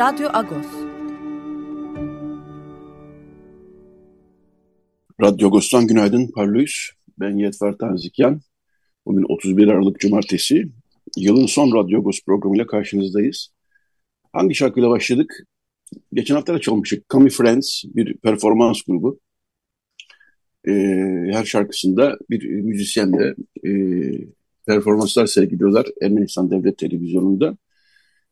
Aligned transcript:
Radyo 0.00 0.28
Agos. 0.32 0.66
Radyo 5.20 5.48
Agos'tan 5.48 5.86
günaydın 5.86 6.30
Parlıyız. 6.34 6.90
Ben 7.18 7.36
Yetver 7.36 7.72
Tanzikyan. 7.72 8.40
Bugün 9.06 9.24
31 9.28 9.68
Aralık 9.68 10.00
Cumartesi. 10.00 10.64
Yılın 11.16 11.46
son 11.46 11.74
Radyo 11.74 11.98
Agos 11.98 12.24
programıyla 12.26 12.66
karşınızdayız. 12.66 13.48
Hangi 14.32 14.54
şarkıyla 14.54 14.90
başladık? 14.90 15.46
Geçen 16.12 16.34
hafta 16.34 16.54
da 16.54 16.60
çalmıştık. 16.60 17.08
Come 17.10 17.30
Friends 17.30 17.84
bir 17.84 18.16
performans 18.16 18.82
grubu. 18.82 19.20
Ee, 20.68 20.72
her 21.32 21.44
şarkısında 21.44 22.18
bir 22.30 22.50
müzisyenle 22.50 23.34
e, 23.66 23.70
performanslar 24.66 25.26
sergiliyorlar 25.26 25.86
Ermenistan 26.02 26.50
Devlet 26.50 26.78
Televizyonu'nda. 26.78 27.56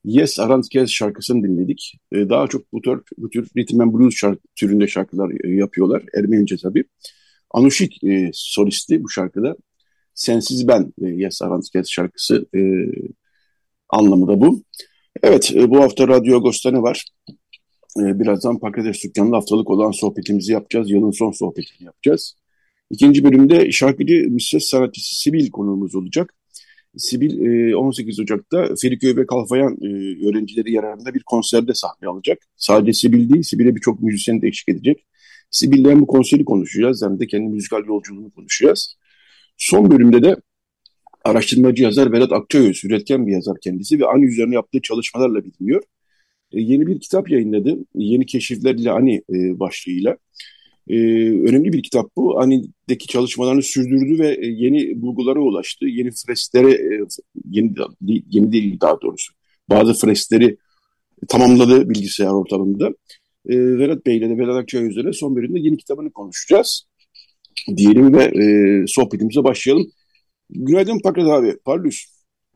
Yes 0.08 0.40
Arantkez 0.40 0.90
şarkısını 0.90 1.42
dinledik. 1.42 1.94
E, 2.12 2.28
daha 2.28 2.46
çok 2.46 2.72
bu 2.72 2.80
tür, 2.80 3.02
bu 3.18 3.30
tür 3.30 3.48
rhythm 3.56 3.80
and 3.80 3.94
blues 3.94 4.14
şarkı, 4.14 4.40
türünde 4.56 4.86
şarkılar 4.88 5.30
e, 5.44 5.54
yapıyorlar. 5.54 6.02
Ermenice 6.18 6.56
tabii. 6.56 6.84
Anushik 7.50 8.04
e, 8.04 8.30
solisti 8.32 9.04
bu 9.04 9.08
şarkıda. 9.08 9.56
Sensiz 10.14 10.68
Ben 10.68 10.92
e, 11.02 11.06
Yes 11.06 11.42
Arantkez 11.42 11.90
şarkısı 11.90 12.46
e, 12.56 12.60
anlamı 13.88 14.28
da 14.28 14.40
bu. 14.40 14.62
Evet 15.22 15.52
e, 15.54 15.70
bu 15.70 15.80
hafta 15.80 16.08
Radyo 16.08 16.36
Agos'ta 16.36 16.70
ne 16.70 16.82
var? 16.82 17.04
E, 18.00 18.20
birazdan 18.20 18.58
Pakrates 18.58 19.04
Dükkanı'nda 19.04 19.36
haftalık 19.36 19.70
olan 19.70 19.90
sohbetimizi 19.90 20.52
yapacağız. 20.52 20.90
Yılın 20.90 21.10
son 21.10 21.32
sohbetini 21.32 21.86
yapacağız. 21.86 22.34
İkinci 22.90 23.24
bölümde 23.24 23.72
şarkıcı 23.72 24.14
müses 24.30 24.70
sanatçısı 24.70 25.20
Sibil 25.20 25.50
konuğumuz 25.50 25.94
olacak. 25.94 26.34
Sibil 26.98 27.72
18 27.72 28.20
Ocak'ta 28.20 28.74
Feriköy 28.82 29.16
ve 29.16 29.26
Kalfayan 29.26 29.78
öğrencileri 30.28 30.72
yararında 30.72 31.14
bir 31.14 31.22
konserde 31.22 31.74
sahne 31.74 32.08
alacak. 32.08 32.38
Sadece 32.56 32.92
Sibil 32.92 33.32
değil, 33.32 33.42
Sibil'e 33.42 33.76
birçok 33.76 34.02
müzisyen 34.02 34.42
de 34.42 34.48
eşlik 34.48 34.68
edecek. 34.76 35.06
Sibil'le 35.50 35.90
hem 35.90 36.00
bu 36.00 36.06
konseri 36.06 36.44
konuşacağız 36.44 37.02
hem 37.02 37.20
de 37.20 37.26
kendi 37.26 37.48
müzikal 37.48 37.86
yolculuğunu 37.86 38.30
konuşacağız. 38.30 38.96
Son 39.56 39.90
bölümde 39.90 40.22
de 40.22 40.36
araştırmacı 41.24 41.82
yazar 41.82 42.12
Vedat 42.12 42.32
Akçayöz, 42.32 42.84
üretken 42.84 43.26
bir 43.26 43.32
yazar 43.32 43.56
kendisi 43.62 44.00
ve 44.00 44.06
Ani 44.06 44.24
üzerine 44.24 44.54
yaptığı 44.54 44.80
çalışmalarla 44.80 45.44
biliniyor. 45.44 45.82
yeni 46.52 46.86
bir 46.86 47.00
kitap 47.00 47.30
yayınladı. 47.30 47.78
Yeni 47.94 48.26
keşiflerle 48.26 48.90
Ani 48.90 49.22
başlığıyla. 49.60 50.16
Ee, 50.88 50.94
önemli 51.30 51.72
bir 51.72 51.82
kitap 51.82 52.16
bu. 52.16 52.40
Ani'deki 52.40 53.06
çalışmalarını 53.06 53.62
sürdürdü 53.62 54.18
ve 54.18 54.28
e, 54.28 54.46
yeni 54.46 55.02
bulgulara 55.02 55.40
ulaştı. 55.40 55.86
Yeni 55.86 56.10
fresklere, 56.10 56.70
e, 56.72 57.06
yeni, 57.50 57.74
yeni 58.30 58.52
değil 58.52 58.80
daha 58.80 59.00
doğrusu, 59.00 59.32
bazı 59.70 59.94
freskleri 59.94 60.56
tamamladı 61.28 61.90
bilgisayar 61.90 62.30
ortamında. 62.30 62.88
E, 63.48 63.58
Vedat 63.78 64.06
Bey 64.06 64.16
ile 64.16 64.28
de 64.30 64.38
Vedat 64.38 64.56
Akçay 64.56 64.86
üzerine 64.86 65.12
son 65.12 65.36
bölümde 65.36 65.60
yeni 65.60 65.76
kitabını 65.76 66.10
konuşacağız. 66.12 66.84
Diyelim 67.76 68.14
ve 68.14 68.24
e, 68.24 68.84
sohbetimize 68.86 69.44
başlayalım. 69.44 69.90
Günaydın 70.50 70.98
Pakrat 70.98 71.28
abi, 71.28 71.56
Parlus. 71.64 72.04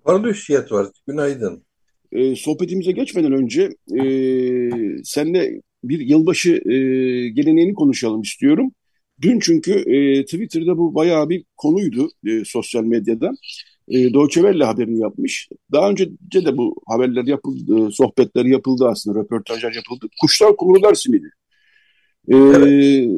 Parlus 0.04 0.50
var. 0.50 0.86
günaydın. 1.06 1.64
E, 2.12 2.36
sohbetimize 2.36 2.92
geçmeden 2.92 3.32
önce 3.32 3.70
e, 4.00 4.04
senle 5.04 5.60
bir 5.84 6.00
yılbaşı 6.00 6.50
e, 6.50 6.78
geleneğini 7.28 7.74
konuşalım 7.74 8.22
istiyorum. 8.22 8.72
Dün 9.22 9.38
çünkü 9.40 9.72
e, 9.72 10.24
Twitter'da 10.24 10.78
bu 10.78 10.94
bayağı 10.94 11.28
bir 11.28 11.44
konuydu 11.56 12.10
e, 12.26 12.44
sosyal 12.44 12.84
medyada. 12.84 13.32
E, 13.88 14.14
Deutsche 14.14 14.40
Welle 14.40 14.64
haberini 14.64 15.00
yapmış. 15.00 15.48
Daha 15.72 15.90
önce 15.90 16.10
de 16.34 16.56
bu 16.56 16.76
haberler 16.86 17.24
yapıldı, 17.24 17.90
sohbetler 17.92 18.44
yapıldı 18.44 18.88
aslında, 18.88 19.20
röportajlar 19.20 19.72
yapıldı. 19.72 20.06
Kuşlar 20.20 20.56
kumrular 20.56 20.94
simidi. 20.94 21.30
E, 22.28 22.36
evet. 22.36 23.08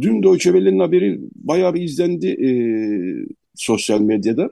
Dün 0.00 0.22
Deutsche 0.22 0.50
Welle'nin 0.52 0.78
haberi 0.78 1.20
bayağı 1.34 1.74
bir 1.74 1.82
izlendi 1.82 2.26
e, 2.26 2.48
sosyal 3.54 4.00
medyada. 4.00 4.50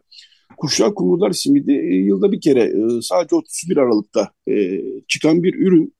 Kuşlar 0.56 0.94
kumrular 0.94 1.32
simidi 1.32 1.72
e, 1.72 1.94
yılda 1.94 2.32
bir 2.32 2.40
kere 2.40 2.62
e, 2.62 3.02
sadece 3.02 3.36
31 3.36 3.76
Aralık'ta 3.76 4.30
e, 4.48 4.80
çıkan 5.08 5.42
bir 5.42 5.54
ürün. 5.54 5.94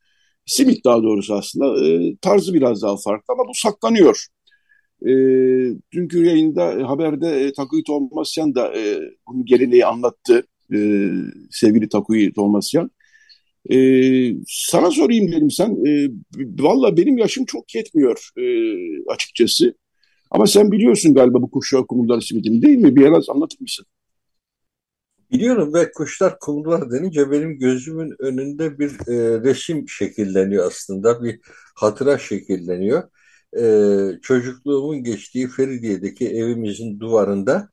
Simit 0.46 0.84
daha 0.84 1.02
doğrusu 1.02 1.34
aslında. 1.34 1.86
E, 1.86 2.16
tarzı 2.22 2.54
biraz 2.54 2.82
daha 2.82 2.96
farklı 2.96 3.34
ama 3.34 3.48
bu 3.48 3.52
saklanıyor. 3.54 4.26
E, 5.02 5.08
dünkü 5.92 6.24
yayında 6.26 6.90
haberde 6.90 7.28
e, 7.46 7.52
Takuyi 7.52 7.84
Tomasyan 7.84 8.54
da 8.54 8.78
e, 8.78 9.00
bunun 9.28 9.44
geleneği 9.44 9.86
anlattı. 9.86 10.46
E, 10.74 10.78
sevgili 11.50 11.88
Takuyi 11.88 12.32
Tomasyan. 12.32 12.90
E, 13.72 13.76
sana 14.48 14.90
sorayım 14.90 15.32
dedim 15.32 15.50
sen. 15.50 15.86
E, 15.86 16.08
Valla 16.64 16.96
benim 16.96 17.18
yaşım 17.18 17.44
çok 17.44 17.74
yetmiyor 17.74 18.30
e, 18.38 18.44
açıkçası. 19.14 19.74
Ama 20.30 20.46
sen 20.46 20.72
biliyorsun 20.72 21.14
galiba 21.14 21.42
bu 21.42 21.50
kuşağı 21.50 21.86
kumrular 21.86 22.20
simidini 22.20 22.62
değil 22.62 22.78
mi? 22.78 22.96
Bir 22.96 23.02
biraz 23.02 23.30
anlatır 23.30 23.60
mısın? 23.60 23.86
Biliyorum 25.32 25.74
ve 25.74 25.92
kuşlar 25.92 26.38
kumrular 26.38 26.90
denince 26.90 27.30
benim 27.30 27.58
gözümün 27.58 28.14
önünde 28.18 28.78
bir 28.78 28.90
e, 28.90 29.40
resim 29.42 29.88
şekilleniyor 29.88 30.66
aslında. 30.66 31.22
Bir 31.22 31.40
hatıra 31.76 32.18
şekilleniyor. 32.18 33.02
E, 33.58 34.20
çocukluğumun 34.22 35.02
geçtiği 35.02 35.48
Feridiye'deki 35.48 36.28
evimizin 36.28 37.00
duvarında 37.00 37.68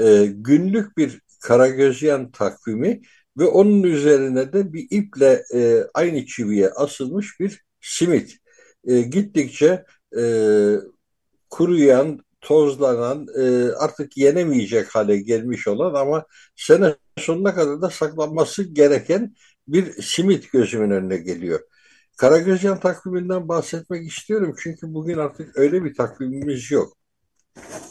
e, 0.00 0.26
günlük 0.26 0.96
bir 0.98 1.20
Karagözyan 1.40 2.30
takvimi 2.30 3.00
ve 3.38 3.44
onun 3.44 3.82
üzerine 3.82 4.52
de 4.52 4.72
bir 4.72 4.86
iple 4.90 5.44
e, 5.54 5.84
aynı 5.94 6.26
çiviye 6.26 6.70
asılmış 6.70 7.40
bir 7.40 7.64
simit. 7.80 8.36
E, 8.86 9.00
gittikçe 9.00 9.84
e, 10.18 10.22
kuruyan, 11.50 12.20
tozlanan, 12.48 13.26
e, 13.38 13.72
artık 13.72 14.16
yenemeyecek 14.16 14.94
hale 14.94 15.16
gelmiş 15.16 15.68
olan 15.68 15.94
ama 15.94 16.26
sene 16.56 16.94
sonuna 17.18 17.54
kadar 17.54 17.82
da 17.82 17.90
saklanması 17.90 18.62
gereken 18.62 19.34
bir 19.68 20.02
simit 20.02 20.52
gözümün 20.52 20.90
önüne 20.90 21.16
geliyor. 21.16 21.60
Karagözyan 22.16 22.80
takviminden 22.80 23.48
bahsetmek 23.48 24.08
istiyorum 24.12 24.54
çünkü 24.62 24.94
bugün 24.94 25.18
artık 25.18 25.58
öyle 25.58 25.84
bir 25.84 25.94
takvimimiz 25.94 26.70
yok. 26.70 26.96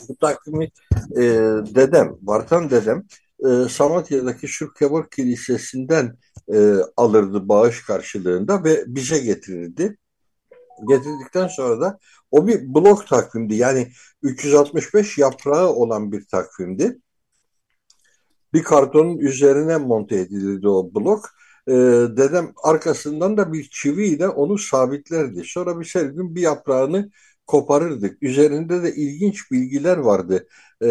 Bu 0.09 0.15
takvimi 0.15 0.65
e, 1.12 1.24
dedem, 1.75 2.18
Vartan 2.21 2.69
dedem 2.69 3.03
e, 3.45 3.69
Samatya'daki 3.69 4.48
Şürkebor 4.48 5.10
Kilisesi'nden 5.10 6.18
e, 6.53 6.75
alırdı 6.98 7.50
bağış 7.50 7.86
karşılığında 7.86 8.63
ve 8.63 8.83
bize 8.88 9.19
getirirdi. 9.19 9.98
Getirdikten 10.88 11.47
sonra 11.47 11.81
da 11.81 12.00
o 12.31 12.47
bir 12.47 12.74
blok 12.74 13.07
takvimdi. 13.07 13.56
Yani 13.56 13.91
365 14.21 15.18
yaprağı 15.18 15.68
olan 15.69 16.12
bir 16.12 16.25
takvimdi. 16.25 17.00
Bir 18.53 18.63
kartonun 18.63 19.18
üzerine 19.18 19.77
monte 19.77 20.15
edilirdi 20.15 20.68
o 20.68 20.94
blok. 20.95 21.29
Ee, 21.68 21.74
dedem 22.18 22.53
arkasından 22.63 23.38
da 23.38 23.53
bir 23.53 23.69
çiviyle 23.69 24.27
onu 24.27 24.57
sabitlerdi. 24.57 25.44
Sonra 25.45 25.79
bir 25.79 25.91
her 25.94 26.06
gün 26.06 26.35
bir 26.35 26.41
yaprağını 26.41 27.12
koparırdık. 27.47 28.24
Üzerinde 28.24 28.83
de 28.83 28.95
ilginç 28.95 29.51
bilgiler 29.51 29.97
vardı. 29.97 30.47
Ee, 30.83 30.88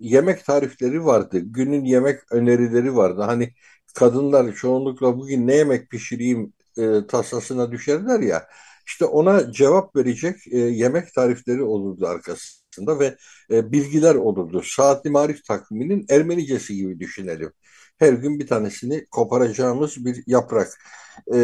yemek 0.00 0.44
tarifleri 0.44 1.04
vardı. 1.04 1.38
Günün 1.42 1.84
yemek 1.84 2.32
önerileri 2.32 2.96
vardı. 2.96 3.22
Hani 3.22 3.54
kadınlar 3.94 4.54
çoğunlukla 4.54 5.18
bugün 5.18 5.46
ne 5.46 5.54
yemek 5.54 5.90
pişireyim 5.90 6.52
e, 6.78 7.06
tasasına 7.06 7.72
düşerler 7.72 8.20
ya. 8.20 8.48
İşte 8.90 9.04
ona 9.04 9.52
cevap 9.52 9.96
verecek 9.96 10.36
e, 10.52 10.58
yemek 10.58 11.14
tarifleri 11.14 11.62
olurdu 11.62 12.06
arkasında 12.06 12.98
ve 12.98 13.16
e, 13.50 13.72
bilgiler 13.72 14.14
olurdu. 14.14 14.62
Saatli 14.64 15.10
Marif 15.10 15.44
takviminin 15.44 16.06
Ermenicesi 16.10 16.76
gibi 16.76 17.00
düşünelim. 17.00 17.52
Her 17.98 18.12
gün 18.12 18.38
bir 18.38 18.46
tanesini 18.46 19.06
koparacağımız 19.10 20.04
bir 20.04 20.22
yaprak. 20.26 20.68
E, 21.32 21.38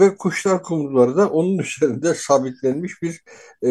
ve 0.00 0.16
kuşlar 0.16 0.62
kumruları 0.62 1.16
da 1.16 1.28
onun 1.30 1.58
üzerinde 1.78 2.14
sabitlenmiş 2.14 3.02
bir 3.02 3.22
e, 3.66 3.70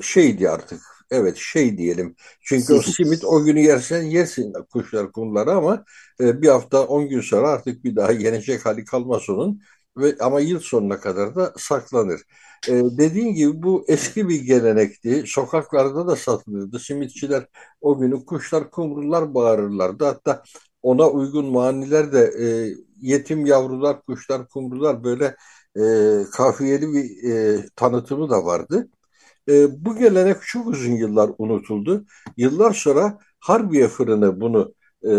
şeydi 0.00 0.50
artık. 0.50 0.80
Evet 1.10 1.36
şey 1.36 1.78
diyelim. 1.78 2.16
Çünkü 2.40 2.74
o 2.74 2.82
simit 2.82 3.24
o 3.24 3.44
günü 3.44 3.60
yersen 3.60 4.02
yersin 4.02 4.52
kuşlar 4.72 5.12
kumları 5.12 5.52
ama 5.52 5.84
e, 6.20 6.42
bir 6.42 6.48
hafta 6.48 6.86
on 6.86 7.08
gün 7.08 7.20
sonra 7.20 7.48
artık 7.48 7.84
bir 7.84 7.96
daha 7.96 8.12
yenecek 8.12 8.66
hali 8.66 8.84
kalmaz 8.84 9.30
onun. 9.30 9.60
Ve, 9.96 10.16
ama 10.20 10.40
yıl 10.40 10.60
sonuna 10.60 11.00
kadar 11.00 11.34
da 11.36 11.52
saklanır. 11.58 12.20
E, 12.68 12.72
dediğin 12.98 13.34
gibi 13.34 13.62
bu 13.62 13.84
eski 13.88 14.28
bir 14.28 14.40
gelenekti. 14.40 15.24
Sokaklarda 15.26 16.06
da 16.06 16.16
satılırdı. 16.16 16.78
Simitçiler 16.78 17.46
o 17.80 17.98
günü 17.98 18.24
kuşlar 18.26 18.70
kumrular 18.70 19.34
bağırırlardı. 19.34 20.04
Hatta 20.04 20.42
ona 20.82 21.08
uygun 21.10 21.46
maniler 21.46 22.12
de 22.12 22.20
e, 22.40 22.46
yetim 23.00 23.46
yavrular, 23.46 24.02
kuşlar, 24.02 24.48
kumrular 24.48 25.04
böyle 25.04 25.36
e, 25.78 25.82
kafiyeli 26.32 26.92
bir 26.92 27.30
e, 27.32 27.64
tanıtımı 27.76 28.30
da 28.30 28.44
vardı. 28.44 28.88
E, 29.48 29.84
bu 29.84 29.96
gelenek 29.98 30.36
çok 30.42 30.66
uzun 30.66 30.92
yıllar 30.92 31.30
unutuldu. 31.38 32.04
Yıllar 32.36 32.72
sonra 32.74 33.18
Harbiye 33.40 33.88
Fırını 33.88 34.40
bunu 34.40 34.74
e, 35.04 35.12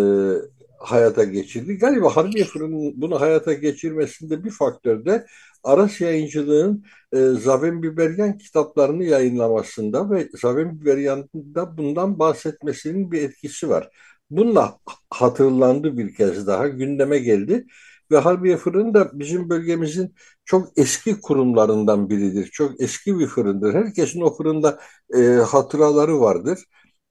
hayata 0.79 1.23
geçirdi. 1.23 1.77
Galiba 1.77 2.15
Harbiye 2.15 2.45
Fırı'nın 2.45 3.01
bunu 3.01 3.21
hayata 3.21 3.53
geçirmesinde 3.53 4.43
bir 4.43 4.51
faktör 4.51 5.05
de 5.05 5.25
Aras 5.63 6.01
Yayıncılığın 6.01 6.85
e, 7.13 7.17
Zaven 7.17 7.83
Biberyan 7.83 8.37
kitaplarını 8.37 9.03
yayınlamasında 9.03 10.11
ve 10.11 10.29
Zaven 10.41 10.81
Biberyan'da 10.81 11.77
bundan 11.77 12.19
bahsetmesinin 12.19 13.11
bir 13.11 13.21
etkisi 13.21 13.69
var. 13.69 13.89
Bununla 14.29 14.79
hatırlandı 15.09 15.97
bir 15.97 16.15
kez 16.15 16.47
daha, 16.47 16.67
gündeme 16.67 17.19
geldi. 17.19 17.65
Ve 18.11 18.17
Harbiye 18.17 18.57
Fırın 18.57 18.93
da 18.93 19.19
bizim 19.19 19.49
bölgemizin 19.49 20.15
çok 20.45 20.77
eski 20.77 21.21
kurumlarından 21.21 22.09
biridir. 22.09 22.45
Çok 22.47 22.81
eski 22.81 23.19
bir 23.19 23.27
fırındır. 23.27 23.73
Herkesin 23.73 24.21
o 24.21 24.35
fırında 24.37 24.79
e, 25.17 25.19
hatıraları 25.21 26.19
vardır. 26.21 26.59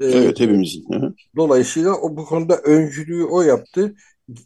E, 0.00 0.06
evet 0.06 0.40
hepimizin. 0.40 0.86
Dolayısıyla 1.36 1.94
o 1.94 2.16
bu 2.16 2.24
konuda 2.24 2.56
öncülüğü 2.56 3.24
o 3.24 3.42
yaptı. 3.42 3.94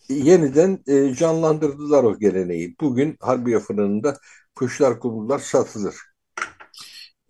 Yeniden 0.09 0.79
e, 0.87 1.15
canlandırdılar 1.15 2.05
o 2.05 2.19
geleneği. 2.19 2.75
Bugün 2.81 3.17
Harbiye 3.21 3.59
Fırını'nda 3.59 4.17
kuşlar 4.55 5.01
kumrular 5.01 5.39
satılır. 5.39 5.95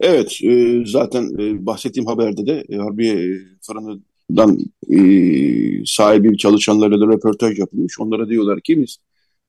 Evet, 0.01 0.39
e, 0.43 0.83
zaten 0.87 1.23
e, 1.39 1.67
bahsettiğim 1.67 2.07
haberde 2.07 2.47
de 2.47 2.65
e, 2.69 2.77
Harbiye 2.77 3.39
Fırını'dan 3.63 4.59
e, 4.91 4.99
sahibi 5.87 6.39
çalışanlarla 6.39 7.01
da 7.01 7.07
röportaj 7.07 7.59
yapılmış. 7.59 8.01
Onlara 8.01 8.29
diyorlar 8.29 8.61
ki 8.61 8.83
biz 8.83 8.99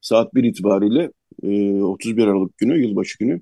saat 0.02 0.36
1 0.36 0.44
itibariyle 0.44 1.12
e, 1.44 1.82
31 1.82 2.28
Aralık 2.28 2.58
günü, 2.58 2.82
yılbaşı 2.82 3.18
günü 3.20 3.42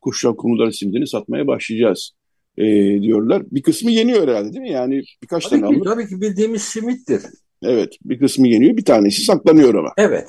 Kuşlar 0.00 0.36
Kumrular 0.36 0.70
simidini 0.70 1.06
satmaya 1.06 1.46
başlayacağız 1.46 2.12
e, 2.58 2.64
diyorlar. 3.02 3.42
Bir 3.50 3.62
kısmı 3.62 3.90
yeniyor 3.90 4.28
herhalde 4.28 4.52
değil 4.52 4.62
mi? 4.62 4.70
Yani 4.70 5.02
birkaç 5.22 5.48
tabii 5.48 5.60
tane 5.60 5.78
ki, 5.78 5.84
Tabii 5.84 6.08
ki 6.08 6.20
bildiğimiz 6.20 6.62
simittir. 6.62 7.22
Evet, 7.62 7.96
bir 8.04 8.18
kısmı 8.18 8.48
yeniyor, 8.48 8.76
bir 8.76 8.84
tanesi 8.84 9.22
saklanıyor 9.22 9.74
ama. 9.74 9.92
Evet. 9.96 10.28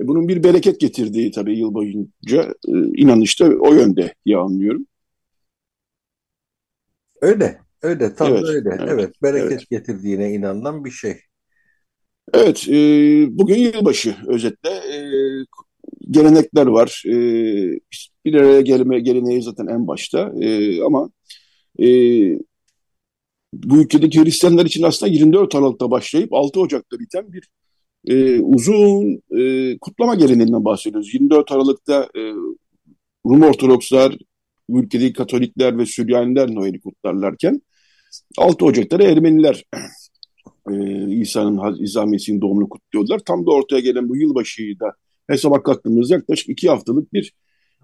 E, 0.00 0.08
bunun 0.08 0.28
bir 0.28 0.44
bereket 0.44 0.80
getirdiği 0.80 1.30
tabii 1.30 1.58
yıl 1.58 1.74
boyunca 1.74 2.54
e, 2.68 2.72
inanışta 2.72 3.44
o 3.44 3.74
yönde 3.74 4.14
diye 4.26 4.36
anlıyorum. 4.36 4.86
Öyle, 7.20 7.60
öyle, 7.82 8.14
tam 8.14 8.32
evet, 8.32 8.44
öyle. 8.44 8.68
Evet, 8.68 8.88
evet 8.88 9.22
bereket 9.22 9.52
evet. 9.52 9.70
getirdiğine 9.70 10.32
inanılan 10.32 10.84
bir 10.84 10.90
şey. 10.90 11.16
Evet, 12.34 12.68
e, 12.68 12.74
bugün 13.38 13.56
yılbaşı 13.56 14.16
özetle. 14.26 14.70
E, 14.70 14.98
gelenekler 16.10 16.66
var. 16.66 17.02
E, 17.06 17.14
bir 18.24 18.34
araya 18.34 18.60
gelme 18.60 19.00
geleneği 19.00 19.42
zaten 19.42 19.66
en 19.66 19.86
başta. 19.86 20.32
E, 20.40 20.82
ama 20.82 21.10
e, 21.80 21.86
bu 23.54 23.82
ülkedeki 23.82 24.24
Hristiyanlar 24.24 24.66
için 24.66 24.82
aslında 24.82 25.12
24 25.12 25.54
Aralık'ta 25.54 25.90
başlayıp 25.90 26.32
6 26.34 26.60
Ocak'ta 26.60 26.98
biten 26.98 27.32
bir 27.32 27.50
e, 28.08 28.40
uzun 28.40 29.22
e, 29.38 29.78
kutlama 29.78 30.14
geleneğinden 30.14 30.64
bahsediyoruz. 30.64 31.14
24 31.14 31.52
Aralık'ta 31.52 32.08
e, 32.16 32.20
Rum 33.26 33.42
Ortodokslar, 33.42 34.16
ülkedeki 34.68 35.12
Katolikler 35.12 35.78
ve 35.78 35.86
Süryaniler 35.86 36.54
Noel'i 36.54 36.80
kutlarlarken 36.80 37.62
6 38.38 38.64
Ocak'ta 38.64 38.98
da 38.98 39.04
Ermeniler 39.04 39.64
e, 40.70 40.74
İsa'nın 41.10 41.82
İsa 41.82 42.06
Mesih'in 42.06 42.40
doğumunu 42.40 42.68
kutluyorlar. 42.68 43.18
Tam 43.18 43.46
da 43.46 43.50
ortaya 43.50 43.80
gelen 43.80 44.08
bu 44.08 44.16
yılbaşıyı 44.16 44.80
da 44.80 44.94
hesaba 45.30 45.62
kattığımız 45.62 46.10
yaklaşık 46.10 46.48
iki 46.48 46.70
haftalık 46.70 47.12
bir 47.12 47.32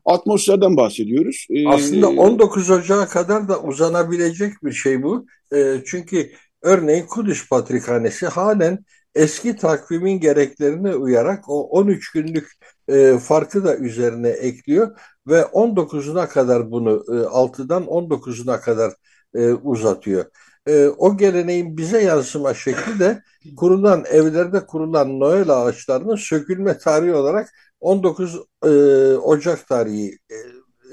atmosferden 0.05 0.77
bahsediyoruz. 0.77 1.47
Ee, 1.51 1.69
Aslında 1.69 2.09
19 2.09 2.71
Ocak'a 2.71 3.09
kadar 3.09 3.49
da 3.49 3.63
uzanabilecek 3.63 4.53
bir 4.65 4.73
şey 4.73 5.03
bu. 5.03 5.27
E, 5.55 5.83
çünkü 5.87 6.31
örneğin 6.63 7.07
Kudüs 7.07 7.49
Patrikhanesi 7.49 8.27
halen 8.27 8.85
eski 9.15 9.57
takvimin 9.57 10.21
gereklerine 10.21 10.95
uyarak 10.95 11.49
o 11.49 11.63
13 11.63 12.13
günlük 12.13 12.53
e, 12.89 13.19
farkı 13.19 13.65
da 13.65 13.77
üzerine 13.77 14.29
ekliyor 14.29 14.99
ve 15.27 15.41
19'una 15.41 16.29
kadar 16.29 16.71
bunu 16.71 17.05
e, 17.09 17.13
6'dan 17.13 17.83
19'una 17.83 18.61
kadar 18.61 18.93
e, 19.35 19.53
uzatıyor 19.53 20.25
e, 20.67 20.87
o 20.87 21.17
geleneğin 21.17 21.77
bize 21.77 22.03
yansıma 22.03 22.55
şekli 22.55 22.99
de 22.99 23.23
kurulan 23.57 24.05
evlerde 24.11 24.67
kurulan 24.67 25.21
Noel 25.21 25.49
ağaçlarının 25.49 26.17
sökülme 26.17 26.79
tarihi 26.79 27.15
olarak 27.15 27.51
19 27.81 28.37
e, 28.65 28.69
Ocak 29.17 29.69
tarihi 29.69 30.19
e, 30.31 30.37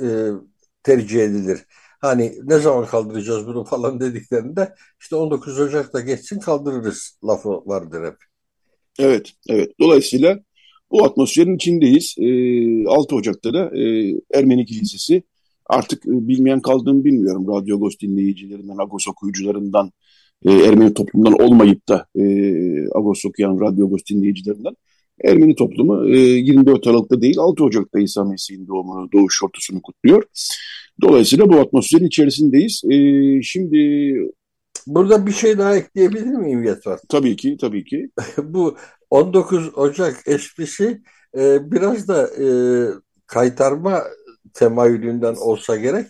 e, 0.05 0.31
tercih 0.83 1.19
edilir. 1.23 1.59
Hani 1.99 2.33
ne 2.43 2.59
zaman 2.59 2.85
kaldıracağız 2.85 3.47
bunu 3.47 3.63
falan 3.63 3.99
dediklerinde 3.99 4.75
işte 5.01 5.15
19 5.15 5.59
Ocak'ta 5.59 5.99
geçsin 5.99 6.39
kaldırırız 6.39 7.19
lafı 7.27 7.49
vardır 7.49 8.05
hep. 8.05 8.17
Evet, 8.99 9.31
evet. 9.49 9.71
Dolayısıyla 9.79 10.39
bu 10.91 11.05
atmosferin 11.05 11.55
içindeyiz. 11.55 12.15
E, 12.19 12.27
6 12.87 13.15
Ocak'ta 13.15 13.53
da 13.53 13.77
e, 13.77 14.13
Ermeni 14.33 14.65
Kilisesi 14.65 15.23
Artık 15.65 16.05
e, 16.05 16.27
bilmeyen 16.27 16.61
kaldığını 16.61 17.03
bilmiyorum. 17.03 17.47
Radyo 17.47 17.77
Agos 17.77 17.93
dinleyicilerinden, 18.01 18.77
Agos 18.77 19.07
okuyucularından, 19.07 19.91
e, 20.45 20.51
Ermeni 20.51 20.93
toplumdan 20.93 21.33
olmayıp 21.33 21.89
da 21.89 22.05
e, 22.15 22.23
Agos 22.95 23.25
okuyan 23.25 23.59
Radyo 23.59 23.87
Agos 23.87 24.01
dinleyicilerinden. 24.11 24.75
Ermeni 25.23 25.55
toplumu 25.55 26.09
e, 26.09 26.17
24 26.19 26.87
Aralık'ta 26.87 27.21
değil 27.21 27.37
6 27.37 27.63
Ocak'ta 27.63 27.99
İsa 27.99 28.23
Mesih'in 28.23 28.67
doğumunu, 28.67 29.11
doğuş 29.11 29.37
şortusunu 29.37 29.81
kutluyor. 29.81 30.23
Dolayısıyla 31.01 31.49
bu 31.49 31.59
atmosferin 31.59 32.05
içerisindeyiz. 32.05 32.81
E, 32.89 32.97
şimdi 33.41 34.13
Burada 34.87 35.27
bir 35.27 35.31
şey 35.31 35.57
daha 35.57 35.75
ekleyebilir 35.75 36.25
miyim 36.25 36.63
Yetvar? 36.63 36.99
Tabii 37.09 37.35
ki, 37.35 37.57
tabii 37.61 37.85
ki. 37.85 38.09
bu 38.43 38.77
19 39.09 39.77
Ocak 39.77 40.21
esprisi 40.25 41.01
e, 41.37 41.71
biraz 41.71 42.07
da 42.07 42.27
e, 42.27 42.47
kaytarma 43.27 44.03
temayülünden 44.53 45.35
olsa 45.35 45.75
gerek 45.75 46.07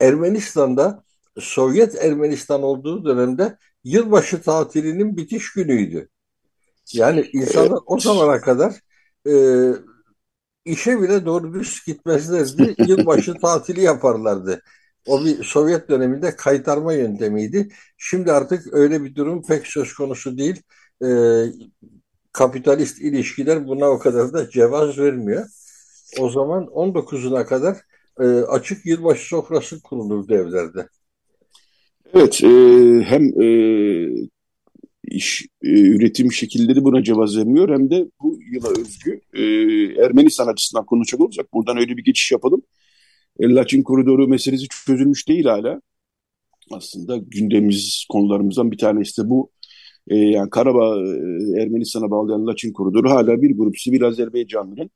Ermenistan'da 0.00 1.04
Sovyet 1.38 2.04
Ermenistan 2.04 2.62
olduğu 2.62 3.04
dönemde 3.04 3.56
yılbaşı 3.84 4.42
tatilinin 4.42 5.16
bitiş 5.16 5.52
günüydü. 5.52 6.08
Yani 6.92 7.30
insanlar 7.32 7.78
o 7.86 7.98
zamana 8.00 8.40
kadar 8.40 8.80
e, 9.28 9.34
işe 10.64 11.02
bile 11.02 11.26
doğru 11.26 11.54
düz 11.54 11.84
gitmezlerdi. 11.86 12.74
Yılbaşı 12.86 13.34
tatili 13.34 13.80
yaparlardı. 13.80 14.62
O 15.06 15.24
bir 15.24 15.44
Sovyet 15.44 15.88
döneminde 15.88 16.36
kaytarma 16.36 16.92
yöntemiydi. 16.92 17.68
Şimdi 17.96 18.32
artık 18.32 18.74
öyle 18.74 19.04
bir 19.04 19.14
durum 19.14 19.42
pek 19.42 19.66
söz 19.66 19.94
konusu 19.94 20.38
değil. 20.38 20.62
E, 21.04 21.08
kapitalist 22.32 23.00
ilişkiler 23.00 23.66
buna 23.66 23.90
o 23.90 23.98
kadar 23.98 24.32
da 24.32 24.50
cevaz 24.50 24.98
vermiyor. 24.98 25.46
O 26.20 26.30
zaman 26.30 26.64
19'una 26.64 27.46
kadar 27.46 27.76
e, 28.20 28.24
açık 28.24 28.86
yılbaşı 28.86 29.28
sofrası 29.28 29.82
kurulurdu 29.82 30.34
evlerde. 30.34 30.88
Evet, 32.14 32.44
e, 32.44 32.48
hem 33.04 33.42
e, 33.42 33.48
iş 35.04 35.46
e, 35.62 35.68
üretim 35.68 36.32
şekilleri 36.32 36.84
buna 36.84 37.02
cevaz 37.02 37.36
vermiyor 37.36 37.68
hem 37.68 37.90
de 37.90 38.06
bu 38.22 38.38
yıla 38.52 38.70
özgü 38.70 39.20
e, 39.34 39.42
Ermenistan 40.04 40.46
açısından 40.46 40.86
konuşacak 40.86 41.20
olacak. 41.20 41.46
Buradan 41.52 41.76
öyle 41.76 41.96
bir 41.96 42.04
geçiş 42.04 42.32
yapalım. 42.32 42.62
E, 43.40 43.48
Laçin 43.48 43.82
koridoru 43.82 44.28
meselesi 44.28 44.66
çözülmüş 44.86 45.28
değil 45.28 45.44
hala. 45.44 45.80
Aslında 46.70 47.16
gündemimiz 47.16 48.06
konularımızdan 48.08 48.70
bir 48.72 48.78
tanesi 48.78 49.22
de 49.22 49.28
bu. 49.30 49.50
E, 50.08 50.16
yani 50.16 50.50
Karabağ 50.50 50.96
e, 50.96 51.62
Ermenistan'a 51.62 52.10
bağlayan 52.10 52.46
Laçin 52.46 52.72
koridoru 52.72 53.10
hala 53.10 53.42
bir 53.42 53.56
grup 53.56 53.78
sivil 53.78 54.04
Azerbaycanlıların 54.04 54.90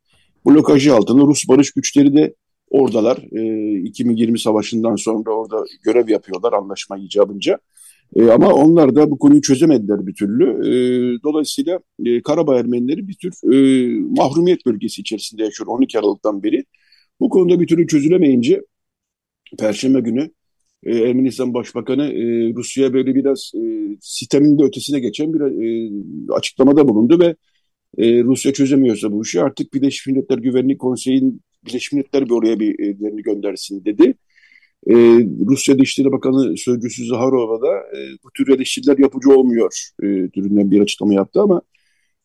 blokajı 0.46 0.94
altında 0.94 1.22
Rus 1.22 1.48
barış 1.48 1.72
güçleri 1.72 2.16
de 2.16 2.34
oradalar. 2.70 3.18
E, 3.32 3.80
2020 3.80 4.38
savaşından 4.38 4.96
sonra 4.96 5.30
orada 5.30 5.64
görev 5.84 6.08
yapıyorlar 6.08 6.52
anlaşma 6.52 6.98
icabınca. 6.98 7.58
E, 8.16 8.30
ama 8.30 8.52
onlar 8.54 8.94
da 8.96 9.10
bu 9.10 9.18
konuyu 9.18 9.42
çözemediler 9.42 10.06
bir 10.06 10.14
türlü. 10.14 10.44
E, 10.44 10.72
dolayısıyla 11.22 11.80
e, 12.04 12.22
Karabağ 12.22 12.58
Ermenileri 12.58 13.08
bir 13.08 13.14
tür 13.14 13.32
e, 13.52 13.56
mahrumiyet 14.16 14.66
bölgesi 14.66 15.00
içerisinde 15.00 15.44
yaşıyor 15.44 15.68
12 15.70 15.98
Aralık'tan 15.98 16.42
beri. 16.42 16.64
Bu 17.20 17.28
konuda 17.28 17.60
bir 17.60 17.66
türlü 17.66 17.86
çözülemeyince 17.86 18.62
Perşembe 19.58 20.00
günü 20.00 20.30
e, 20.82 20.98
Ermenistan 20.98 21.54
Başbakanı 21.54 22.04
e, 22.04 22.54
Rusya'ya 22.54 22.92
böyle 22.92 23.14
biraz 23.14 23.52
e, 23.54 23.60
sistemin 24.00 24.58
de 24.58 24.62
ötesine 24.64 25.00
geçen 25.00 25.34
bir 25.34 25.40
e, 25.40 25.90
açıklamada 26.32 26.88
bulundu 26.88 27.20
ve 27.20 27.36
e, 27.98 28.22
Rusya 28.24 28.52
çözemiyorsa 28.52 29.12
bu 29.12 29.22
işi 29.22 29.42
artık 29.42 29.74
Birleşmiş 29.74 30.06
Milletler 30.06 30.38
Güvenlik 30.38 30.80
Konseyi'nin 30.80 31.40
Birleşmiş 31.66 31.92
Milletler 31.92 32.26
bir 32.26 32.30
oraya 32.30 32.60
birilerini 32.60 33.22
göndersin 33.22 33.84
dedi. 33.84 34.14
E, 34.86 34.94
Rusya 35.46 35.78
Dışişleri 35.78 36.12
Bakanı 36.12 36.56
Sözcüsü 36.56 37.06
Zaharova 37.06 37.62
da 37.62 37.72
e, 37.76 37.98
bu 38.24 38.30
tür 38.34 38.48
eleştiriler 38.48 38.98
yapıcı 38.98 39.30
olmuyor 39.30 39.90
e, 40.02 40.06
türünden 40.30 40.70
bir 40.70 40.80
açıklama 40.80 41.14
yaptı 41.14 41.40
ama 41.40 41.62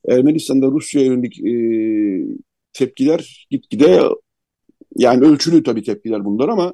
Ermenistan'da 0.10 0.68
Rusya 0.68 1.02
yönelik 1.02 1.40
e, 1.40 1.54
tepkiler 2.74 3.48
gitgide 3.50 4.00
yani 4.98 5.26
ölçülü 5.26 5.64
tabii 5.64 5.84
tepkiler 5.84 6.26
bunlar 6.26 6.50
ama 6.50 6.74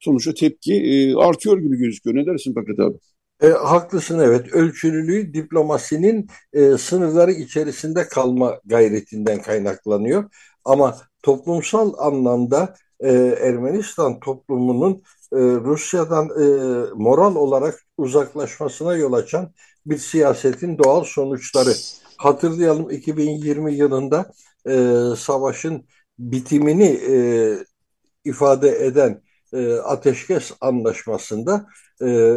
sonuçta 0.00 0.34
tepki 0.34 0.74
e, 0.74 1.14
artıyor 1.14 1.58
gibi 1.58 1.76
gözüküyor. 1.76 2.16
Ne 2.16 2.26
dersin 2.26 2.54
Fakat 2.54 2.78
abi? 2.80 2.98
E, 3.42 3.48
haklısın 3.48 4.18
evet. 4.18 4.52
Ölçülülüğü 4.52 5.34
diplomasinin 5.34 6.28
e, 6.52 6.78
sınırları 6.78 7.32
içerisinde 7.32 8.08
kalma 8.08 8.60
gayretinden 8.64 9.42
kaynaklanıyor. 9.42 10.24
Ama 10.64 10.96
toplumsal 11.22 11.94
anlamda 11.98 12.74
e, 13.00 13.12
Ermenistan 13.40 14.20
toplumunun 14.20 15.02
e, 15.32 15.36
Rusya'dan 15.38 16.26
e, 16.26 16.46
moral 16.94 17.36
olarak 17.36 17.84
uzaklaşmasına 17.98 18.94
yol 18.94 19.12
açan 19.12 19.52
bir 19.86 19.98
siyasetin 19.98 20.78
doğal 20.78 21.04
sonuçları. 21.04 21.74
Hatırlayalım 22.16 22.90
2020 22.90 23.74
yılında 23.74 24.32
e, 24.68 25.00
savaşın 25.16 25.86
bitimini 26.18 27.00
e, 27.10 27.14
ifade 28.24 28.86
eden 28.86 29.22
e, 29.52 29.72
ateşkes 29.74 30.52
anlaşmasında 30.60 31.66
e, 32.02 32.36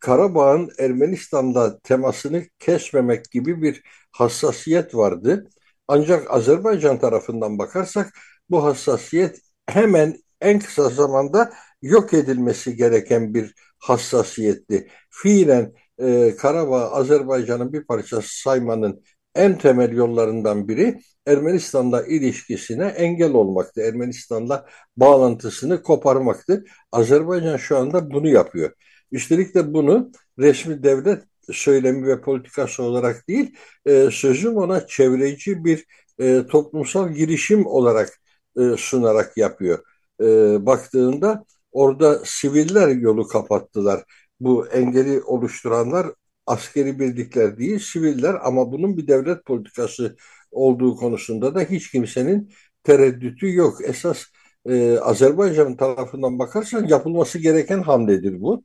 Karabağ'ın 0.00 0.70
Ermenistan'da 0.78 1.78
temasını 1.78 2.44
kesmemek 2.58 3.30
gibi 3.30 3.62
bir 3.62 3.82
hassasiyet 4.12 4.94
vardı. 4.94 5.48
Ancak 5.88 6.30
Azerbaycan 6.30 6.98
tarafından 6.98 7.58
bakarsak 7.58 8.12
bu 8.50 8.64
hassasiyet 8.64 9.40
hemen 9.66 10.16
en 10.40 10.58
kısa 10.58 10.88
zamanda 10.88 11.52
yok 11.82 12.14
edilmesi 12.14 12.76
gereken 12.76 13.34
bir 13.34 13.54
hassasiyetti. 13.78 14.88
Fiilen 15.10 15.72
e, 16.00 16.36
Karabağ 16.36 16.90
Azerbaycan'ın 16.90 17.72
bir 17.72 17.84
parçası 17.84 18.40
saymanın 18.42 19.02
en 19.34 19.58
temel 19.58 19.92
yollarından 19.92 20.68
biri 20.68 21.00
Ermenistan'la 21.26 22.06
ilişkisine 22.06 22.86
engel 22.86 23.32
olmaktı. 23.32 23.80
Ermenistan'la 23.80 24.66
bağlantısını 24.96 25.82
koparmaktı. 25.82 26.64
Azerbaycan 26.92 27.56
şu 27.56 27.78
anda 27.78 28.10
bunu 28.10 28.28
yapıyor. 28.28 28.72
Üstelik 29.12 29.54
de 29.54 29.74
bunu 29.74 30.10
resmi 30.38 30.82
devlet 30.82 31.22
söylemi 31.52 32.06
ve 32.06 32.20
politikası 32.20 32.82
olarak 32.82 33.28
değil, 33.28 33.56
e, 33.86 34.08
sözüm 34.12 34.56
ona 34.56 34.86
çevreci 34.86 35.64
bir 35.64 35.84
e, 36.18 36.46
toplumsal 36.46 37.12
girişim 37.12 37.66
olarak 37.66 38.20
e, 38.58 38.76
sunarak 38.76 39.36
yapıyor. 39.36 39.78
E, 40.20 40.26
baktığında 40.66 41.44
orada 41.72 42.20
siviller 42.24 42.88
yolu 42.88 43.28
kapattılar. 43.28 44.04
Bu 44.40 44.68
engeli 44.68 45.22
oluşturanlar 45.22 46.06
askeri 46.46 46.98
birlikler 46.98 47.58
değil, 47.58 47.78
siviller 47.78 48.36
ama 48.42 48.72
bunun 48.72 48.96
bir 48.96 49.06
devlet 49.06 49.44
politikası 49.44 50.16
olduğu 50.50 50.96
konusunda 50.96 51.54
da 51.54 51.60
hiç 51.60 51.90
kimsenin 51.90 52.52
tereddütü 52.82 53.54
yok. 53.54 53.78
Esas 53.84 54.24
e, 54.68 54.98
Azerbaycan 54.98 55.76
tarafından 55.76 56.38
bakarsan 56.38 56.86
yapılması 56.86 57.38
gereken 57.38 57.82
hamledir 57.82 58.40
bu. 58.40 58.64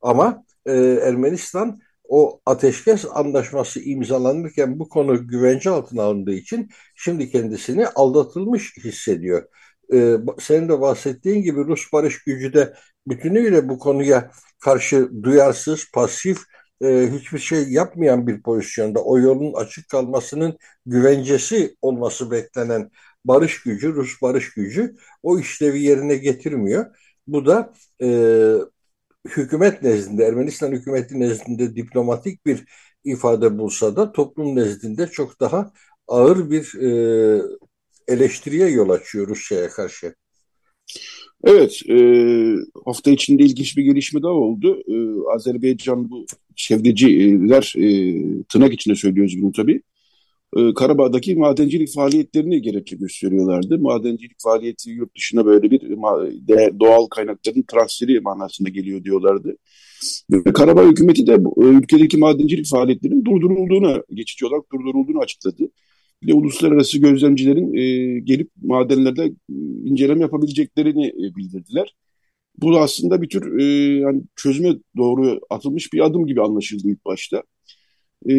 Ama 0.00 0.44
e, 0.66 0.72
Ermenistan 1.02 1.80
o 2.08 2.40
ateşkes 2.46 3.04
anlaşması 3.12 3.80
imzalanırken 3.80 4.78
bu 4.78 4.88
konu 4.88 5.26
güvence 5.26 5.70
altına 5.70 6.02
alındığı 6.02 6.34
için 6.34 6.68
şimdi 6.96 7.30
kendisini 7.30 7.86
aldatılmış 7.88 8.76
hissediyor. 8.76 9.42
Ee, 9.92 10.16
senin 10.40 10.68
de 10.68 10.80
bahsettiğin 10.80 11.42
gibi 11.42 11.60
Rus 11.64 11.92
barış 11.92 12.24
gücü 12.24 12.52
de 12.52 12.74
bütünüyle 13.06 13.68
bu 13.68 13.78
konuya 13.78 14.30
karşı 14.60 15.10
duyarsız, 15.22 15.90
pasif, 15.94 16.38
e, 16.82 17.08
hiçbir 17.12 17.38
şey 17.38 17.68
yapmayan 17.68 18.26
bir 18.26 18.42
pozisyonda 18.42 19.04
o 19.04 19.18
yolun 19.18 19.52
açık 19.54 19.88
kalmasının 19.88 20.58
güvencesi 20.86 21.76
olması 21.82 22.30
beklenen 22.30 22.90
barış 23.24 23.62
gücü, 23.62 23.94
Rus 23.94 24.22
barış 24.22 24.54
gücü 24.54 24.94
o 25.22 25.38
işlevi 25.38 25.82
yerine 25.82 26.16
getirmiyor. 26.16 26.86
Bu 27.26 27.46
da 27.46 27.72
e, 28.02 28.08
hükümet 29.36 29.82
nezdinde, 29.82 30.24
Ermenistan 30.24 30.72
hükümeti 30.72 31.20
nezdinde 31.20 31.76
diplomatik 31.76 32.46
bir 32.46 32.64
ifade 33.04 33.58
bulsa 33.58 33.96
da 33.96 34.12
toplum 34.12 34.56
nezdinde 34.56 35.06
çok 35.06 35.40
daha 35.40 35.72
ağır 36.08 36.50
bir 36.50 36.74
e, 36.74 37.42
eleştiriye 38.08 38.68
yol 38.68 38.88
açıyor 38.88 39.28
Rusya'ya 39.28 39.68
karşı. 39.68 40.14
Evet, 41.44 41.82
e, 41.88 41.96
hafta 42.84 43.10
içinde 43.10 43.42
ilginç 43.42 43.76
bir 43.76 43.82
gelişme 43.82 44.22
daha 44.22 44.32
oldu. 44.32 44.82
E, 44.88 44.94
Azerbaycan 45.34 46.10
bu 46.10 46.26
çevreciler, 46.56 47.74
e, 47.76 48.42
tırnak 48.48 48.72
içinde 48.72 48.94
söylüyoruz 48.94 49.42
bunu 49.42 49.52
tabii, 49.52 49.82
e, 50.56 50.74
Karabağ'daki 50.74 51.36
madencilik 51.36 51.94
faaliyetlerini 51.94 52.62
gerekçe 52.62 52.96
gösteriyorlardı. 52.96 53.78
Madencilik 53.78 54.36
faaliyeti 54.42 54.90
yurt 54.90 55.16
dışına 55.16 55.46
böyle 55.46 55.70
bir 55.70 55.80
doğal 56.80 57.06
kaynakların 57.06 57.62
transferi 57.62 58.20
manasında 58.20 58.68
geliyor 58.68 59.04
diyorlardı. 59.04 59.56
Ve 60.30 60.52
Karabağ 60.52 60.88
hükümeti 60.88 61.26
de 61.26 61.32
e, 61.32 61.64
ülkedeki 61.64 62.16
madencilik 62.18 62.66
faaliyetlerinin 62.70 63.24
durdurulduğunu, 63.24 64.04
geçici 64.14 64.46
olarak 64.46 64.72
durdurulduğunu 64.72 65.18
açıkladı. 65.18 65.70
Bir 66.22 66.28
de 66.28 66.34
uluslararası 66.34 66.98
gözlemcilerin 66.98 67.74
e, 67.74 68.18
gelip 68.20 68.50
madenlerde 68.62 69.24
e, 69.24 69.32
inceleme 69.84 70.20
yapabileceklerini 70.20 71.12
bildirdiler. 71.36 71.94
Bu 72.58 72.78
aslında 72.78 73.22
bir 73.22 73.28
tür 73.28 73.58
e, 73.58 73.64
yani 73.98 74.22
çözüme 74.36 74.74
doğru 74.96 75.40
atılmış 75.50 75.92
bir 75.92 76.00
adım 76.00 76.26
gibi 76.26 76.42
anlaşıldı 76.42 76.88
ilk 76.88 77.04
başta. 77.04 77.42
E, 78.30 78.34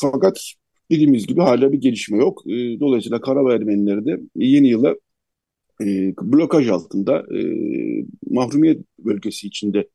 fakat 0.00 0.52
dediğimiz 0.90 1.26
gibi 1.26 1.40
hala 1.40 1.72
bir 1.72 1.78
gelişme 1.78 2.18
yok. 2.18 2.42
E, 2.46 2.80
dolayısıyla 2.80 3.20
Karabağ 3.20 3.54
Ermenileri 3.54 4.04
de 4.04 4.20
yeni 4.36 4.68
yıla 4.68 4.94
e, 5.82 6.14
blokaj 6.22 6.68
altında 6.68 7.18
e, 7.18 7.40
mahrumiyet 8.30 8.80
bölgesi 8.98 9.46
içinde 9.46 9.88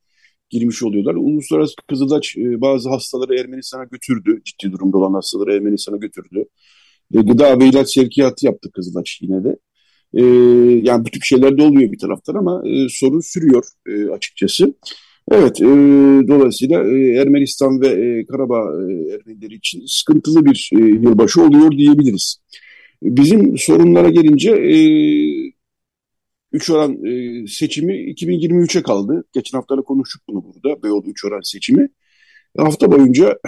girmiş 0.50 0.82
oluyorlar. 0.82 1.14
Uluslararası 1.14 1.74
Kızılaç 1.88 2.36
e, 2.36 2.60
bazı 2.60 2.88
hastaları 2.88 3.40
Ermenistan'a 3.40 3.84
götürdü. 3.84 4.42
Ciddi 4.44 4.72
durumda 4.72 4.98
olan 4.98 5.14
hastaları 5.14 5.54
Ermenistan'a 5.54 5.96
götürdü. 5.96 6.44
Gıda 7.10 7.60
ve 7.60 7.68
ilaç 7.68 7.92
sevkiyatı 7.94 8.46
yaptı 8.46 8.70
Kızılaç 8.72 9.18
yine 9.22 9.44
de. 9.44 9.56
E, 10.14 10.22
yani 10.88 11.04
bu 11.04 11.10
tip 11.10 11.24
şeyler 11.24 11.58
de 11.58 11.62
oluyor 11.62 11.92
bir 11.92 11.98
taraftan 11.98 12.34
ama 12.34 12.62
sorun 12.88 13.20
sürüyor 13.20 13.64
e, 13.86 14.10
açıkçası. 14.10 14.74
Evet, 15.30 15.60
e, 15.60 15.64
dolayısıyla 16.28 16.84
e, 16.84 17.14
Ermenistan 17.14 17.80
ve 17.80 17.88
e, 17.88 18.26
Karabağ 18.26 18.62
e, 18.62 18.92
Ermenileri 19.14 19.54
için 19.54 19.82
sıkıntılı 19.86 20.44
bir 20.44 20.70
e, 20.72 20.78
yılbaşı 20.78 21.42
oluyor 21.42 21.70
diyebiliriz. 21.70 22.36
Bizim 23.02 23.58
sorunlara 23.58 24.08
gelince 24.10 24.50
e, 24.50 24.76
üç 26.52 26.70
oran 26.70 27.04
e, 27.04 27.46
seçimi 27.46 27.92
2023'e 27.92 28.82
kaldı. 28.82 29.24
Geçen 29.32 29.58
hafta 29.58 29.78
da 29.78 29.82
konuştuk 29.82 30.22
bunu 30.28 30.44
burada, 30.44 30.82
Beyoğlu 30.82 31.10
üç 31.10 31.24
oran 31.24 31.40
seçimi. 31.42 31.88
Hafta 32.58 32.92
boyunca 32.92 33.38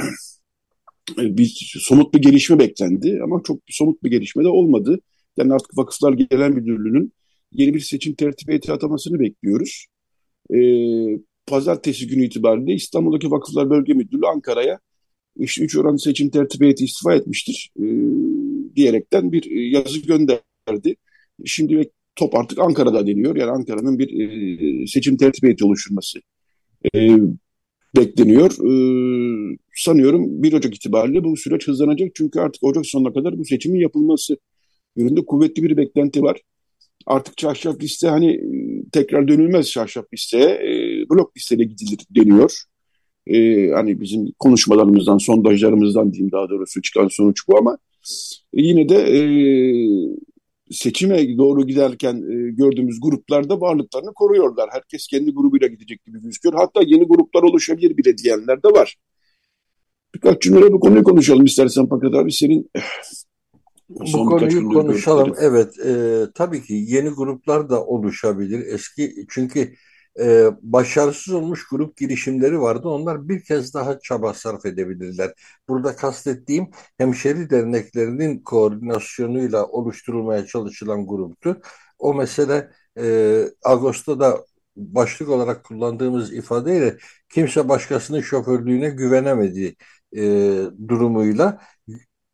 e, 1.18 1.38
bir 1.38 1.74
somut 1.80 2.14
bir 2.14 2.22
gelişme 2.22 2.58
beklendi 2.58 3.20
ama 3.24 3.40
çok 3.44 3.68
bir 3.68 3.72
somut 3.72 4.02
bir 4.02 4.10
gelişme 4.10 4.44
de 4.44 4.48
olmadı. 4.48 5.00
Yani 5.36 5.54
artık 5.54 5.78
Vakıflar 5.78 6.12
Genel 6.12 6.50
Müdürlüğü'nün 6.50 7.12
yeni 7.52 7.74
bir 7.74 7.80
seçim 7.80 8.14
tertip 8.14 8.48
heyeti 8.48 8.72
atamasını 8.72 9.20
bekliyoruz. 9.20 9.86
E, 10.54 10.58
pazartesi 11.46 12.06
günü 12.06 12.24
itibariyle 12.24 12.74
İstanbul'daki 12.74 13.30
Vakıflar 13.30 13.70
Bölge 13.70 13.92
Müdürlüğü 13.92 14.26
Ankara'ya 14.26 14.80
işte 15.36 15.64
üç 15.64 15.76
oran 15.76 15.96
seçim 15.96 16.30
tertip 16.30 16.60
heyeti 16.60 16.84
istifa 16.84 17.14
etmiştir 17.14 17.70
e, 17.78 17.84
diyerekten 18.76 19.32
bir 19.32 19.50
e, 19.50 19.68
yazı 19.68 20.00
gönderdi. 20.00 20.96
Şimdi 21.44 21.90
top 22.16 22.34
artık 22.34 22.58
Ankara'da 22.58 23.06
deniyor. 23.06 23.36
Yani 23.36 23.50
Ankara'nın 23.50 23.98
bir 23.98 24.20
e, 24.20 24.86
seçim 24.86 25.16
tertip 25.16 25.44
heyeti 25.44 25.64
oluşturması 25.64 26.18
e, 26.94 27.18
bekleniyor. 27.96 28.50
E, 28.50 29.56
sanıyorum 29.74 30.42
1 30.42 30.52
Ocak 30.52 30.74
itibariyle 30.74 31.24
bu 31.24 31.36
süreç 31.36 31.68
hızlanacak. 31.68 32.10
Çünkü 32.14 32.40
artık 32.40 32.64
Ocak 32.64 32.86
sonuna 32.86 33.12
kadar 33.12 33.38
bu 33.38 33.44
seçimin 33.44 33.80
yapılması 33.80 34.36
yönünde 34.96 35.24
kuvvetli 35.24 35.62
bir 35.62 35.76
beklenti 35.76 36.22
var. 36.22 36.40
Artık 37.06 37.36
çarşaf 37.36 37.82
liste 37.82 38.08
hani 38.08 38.40
tekrar 38.92 39.28
dönülmez 39.28 39.70
çarşaf 39.70 40.04
listeye. 40.14 40.48
E, 40.48 40.70
blok 41.10 41.36
listeyle 41.36 41.64
gidilir 41.64 41.98
deniyor. 42.10 42.62
E, 43.26 43.68
hani 43.70 44.00
bizim 44.00 44.32
konuşmalarımızdan, 44.38 45.18
sondajlarımızdan 45.18 46.12
diyeyim 46.12 46.32
daha 46.32 46.50
doğrusu 46.50 46.82
çıkan 46.82 47.08
sonuç 47.08 47.48
bu 47.48 47.58
ama 47.58 47.78
e, 48.54 48.62
yine 48.62 48.88
de 48.88 48.96
e, 48.96 49.20
seçime 50.70 51.38
doğru 51.38 51.66
giderken 51.66 52.14
e, 52.16 52.50
gördüğümüz 52.50 53.00
gruplarda 53.00 53.60
varlıklarını 53.60 54.14
koruyorlar. 54.14 54.68
Herkes 54.72 55.06
kendi 55.06 55.30
grubuyla 55.30 55.66
gidecek 55.66 56.04
gibi 56.04 56.22
gözüküyor. 56.22 56.54
Hatta 56.54 56.80
yeni 56.86 57.04
gruplar 57.04 57.42
oluşabilir 57.42 57.96
bile 57.96 58.18
diyenler 58.18 58.62
de 58.62 58.68
var. 58.68 58.96
Birkaç 60.14 60.42
cümle 60.42 60.72
bu 60.72 60.80
konuyu 60.80 61.04
konuşalım 61.04 61.44
istersen 61.44 61.86
Fakat 61.90 62.14
abi. 62.14 62.32
Senin 62.32 62.70
bu 63.88 64.26
konuyu 64.26 64.68
konuşalım. 64.68 65.34
Evet, 65.40 65.78
e, 65.78 66.22
tabii 66.34 66.62
ki 66.62 66.74
yeni 66.74 67.08
gruplar 67.08 67.70
da 67.70 67.84
oluşabilir. 67.84 68.66
Eski 68.66 69.26
çünkü 69.30 69.74
e, 70.20 70.46
başarısız 70.62 71.34
olmuş 71.34 71.68
grup 71.68 71.96
girişimleri 71.96 72.60
vardı. 72.60 72.88
Onlar 72.88 73.28
bir 73.28 73.44
kez 73.44 73.74
daha 73.74 73.98
çaba 73.98 74.34
sarf 74.34 74.66
edebilirler. 74.66 75.32
Burada 75.68 75.96
kastettiğim 75.96 76.70
hemşeri 76.98 77.50
derneklerinin 77.50 78.38
koordinasyonuyla 78.38 79.66
oluşturulmaya 79.66 80.46
çalışılan 80.46 81.06
gruptu. 81.06 81.60
O 81.98 82.14
mesele 82.14 82.70
e, 82.98 83.44
Ağustos'ta 83.64 84.44
başlık 84.76 85.28
olarak 85.28 85.64
kullandığımız 85.64 86.32
ifadeyle 86.32 86.96
kimse 87.28 87.68
başkasının 87.68 88.20
şoförlüğüne 88.20 88.90
güvenemedi 88.90 89.76
e, 90.16 90.22
durumuyla 90.88 91.60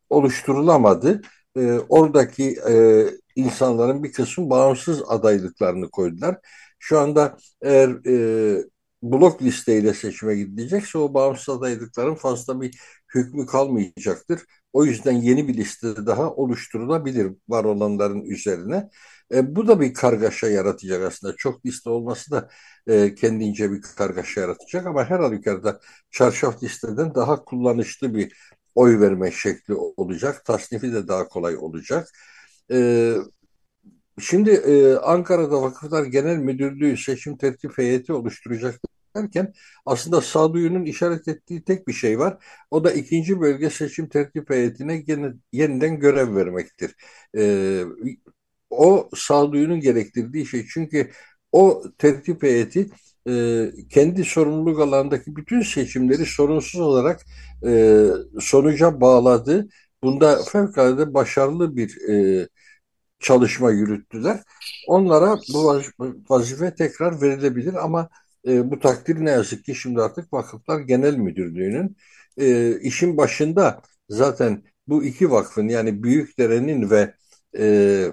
oluşturulamadı. 0.09 1.21
E, 1.57 1.79
oradaki 1.89 2.55
e, 2.69 3.05
insanların 3.35 4.03
bir 4.03 4.11
kısmı 4.13 4.49
bağımsız 4.49 5.03
adaylıklarını 5.07 5.91
koydular. 5.91 6.37
Şu 6.79 6.99
anda 6.99 7.37
eğer 7.61 7.89
e, 8.07 8.63
blok 9.03 9.41
listeyle 9.41 9.93
seçime 9.93 10.35
gidilecekse 10.35 10.97
o 10.97 11.13
bağımsız 11.13 11.49
adaylıkların 11.57 12.15
fazla 12.15 12.61
bir 12.61 12.77
hükmü 13.15 13.45
kalmayacaktır. 13.45 14.41
O 14.73 14.85
yüzden 14.85 15.11
yeni 15.11 15.47
bir 15.47 15.53
liste 15.57 16.05
daha 16.05 16.33
oluşturulabilir 16.33 17.31
var 17.49 17.63
olanların 17.63 18.21
üzerine. 18.21 18.89
E, 19.33 19.55
bu 19.55 19.67
da 19.67 19.79
bir 19.81 19.93
kargaşa 19.93 20.47
yaratacak 20.47 21.03
aslında. 21.03 21.35
Çok 21.37 21.65
liste 21.65 21.89
olması 21.89 22.31
da 22.31 22.49
e, 22.87 23.15
kendince 23.15 23.71
bir 23.71 23.81
kargaşa 23.81 24.41
yaratacak 24.41 24.85
ama 24.85 25.05
her 25.09 25.19
halükarda 25.19 25.79
çarşaf 26.11 26.63
listeden 26.63 27.15
daha 27.15 27.43
kullanışlı 27.45 28.13
bir 28.15 28.33
oy 28.75 28.99
verme 28.99 29.31
şekli 29.31 29.73
olacak. 29.75 30.45
Tasnifi 30.45 30.93
de 30.93 31.07
daha 31.07 31.27
kolay 31.27 31.57
olacak. 31.57 32.09
E, 32.71 33.15
Şimdi 34.19 34.49
e, 34.51 34.93
Ankara'da 34.95 35.61
Vakıflar 35.61 36.05
Genel 36.05 36.37
Müdürlüğü 36.37 36.97
seçim 36.97 37.37
tertip 37.37 37.77
heyeti 37.77 38.13
oluşturacak 38.13 38.79
derken 39.15 39.53
aslında 39.85 40.21
sağduyunun 40.21 40.85
işaret 40.85 41.27
ettiği 41.27 41.63
tek 41.63 41.87
bir 41.87 41.93
şey 41.93 42.19
var. 42.19 42.45
O 42.71 42.83
da 42.83 42.91
ikinci 42.93 43.41
bölge 43.41 43.69
seçim 43.69 44.09
tertip 44.09 44.49
heyetine 44.49 45.03
yeni, 45.07 45.33
yeniden 45.53 45.99
görev 45.99 46.35
vermektir. 46.35 46.95
E, 47.37 47.83
o 48.69 49.09
sağduyunun 49.15 49.79
gerektirdiği 49.79 50.45
şey 50.45 50.65
çünkü 50.73 51.11
o 51.51 51.83
tertip 51.97 52.43
heyeti 52.43 52.89
e, 53.29 53.65
kendi 53.89 54.23
sorumluluk 54.25 54.79
alanındaki 54.79 55.35
bütün 55.35 55.61
seçimleri 55.61 56.25
sorunsuz 56.25 56.81
olarak 56.81 57.21
e, 57.65 58.07
sonuca 58.39 59.01
bağladı. 59.01 59.67
Bunda 60.03 60.43
fevkalade 60.43 61.13
başarılı 61.13 61.75
bir 61.77 62.09
e, 62.09 62.47
çalışma 63.19 63.71
yürüttüler. 63.71 64.39
Onlara 64.87 65.37
bu 65.53 65.81
vazife 66.29 66.75
tekrar 66.75 67.21
verilebilir 67.21 67.73
ama 67.85 68.09
e, 68.47 68.71
bu 68.71 68.79
takdir 68.79 69.25
ne 69.25 69.31
yazık 69.31 69.65
ki 69.65 69.75
şimdi 69.75 70.01
artık 70.01 70.33
Vakıflar 70.33 70.79
Genel 70.79 71.15
Müdürlüğü'nün 71.17 71.97
e, 72.37 72.79
işin 72.81 73.17
başında 73.17 73.81
zaten 74.09 74.63
bu 74.87 75.03
iki 75.03 75.31
vakfın 75.31 75.67
yani 75.67 76.03
Büyükdere'nin 76.03 76.89
ve 76.89 77.13
e, 77.57 78.05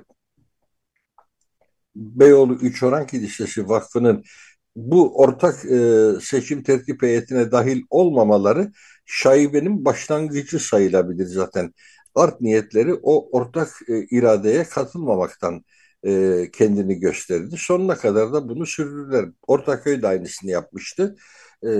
Beyoğlu 1.97 2.55
Üçoran 2.55 3.07
Kilisesi 3.07 3.68
Vakfı'nın 3.68 4.25
bu 4.79 5.23
ortak 5.23 5.64
e, 5.64 6.11
seçim 6.23 6.62
tertip 6.62 7.03
heyetine 7.03 7.53
dahil 7.53 7.83
olmamaları 7.91 8.73
şaibenin 9.07 9.85
başlangıcı 9.85 10.59
sayılabilir 10.59 11.27
zaten 11.27 11.75
art 12.14 12.41
niyetleri 12.41 12.95
o 13.03 13.38
ortak 13.38 13.69
e, 13.88 14.05
iradeye 14.11 14.64
katılmamaktan 14.64 15.64
e, 16.07 16.45
kendini 16.53 16.95
gösterdi. 17.01 17.55
Sonuna 17.59 17.95
kadar 17.97 18.33
da 18.33 18.49
bunu 18.49 18.67
sürdürdüler. 18.67 19.27
Ortaköy 19.47 20.03
de 20.03 20.09
aynısını 20.09 20.51
yapmıştı. 20.51 21.17
E, 21.62 21.71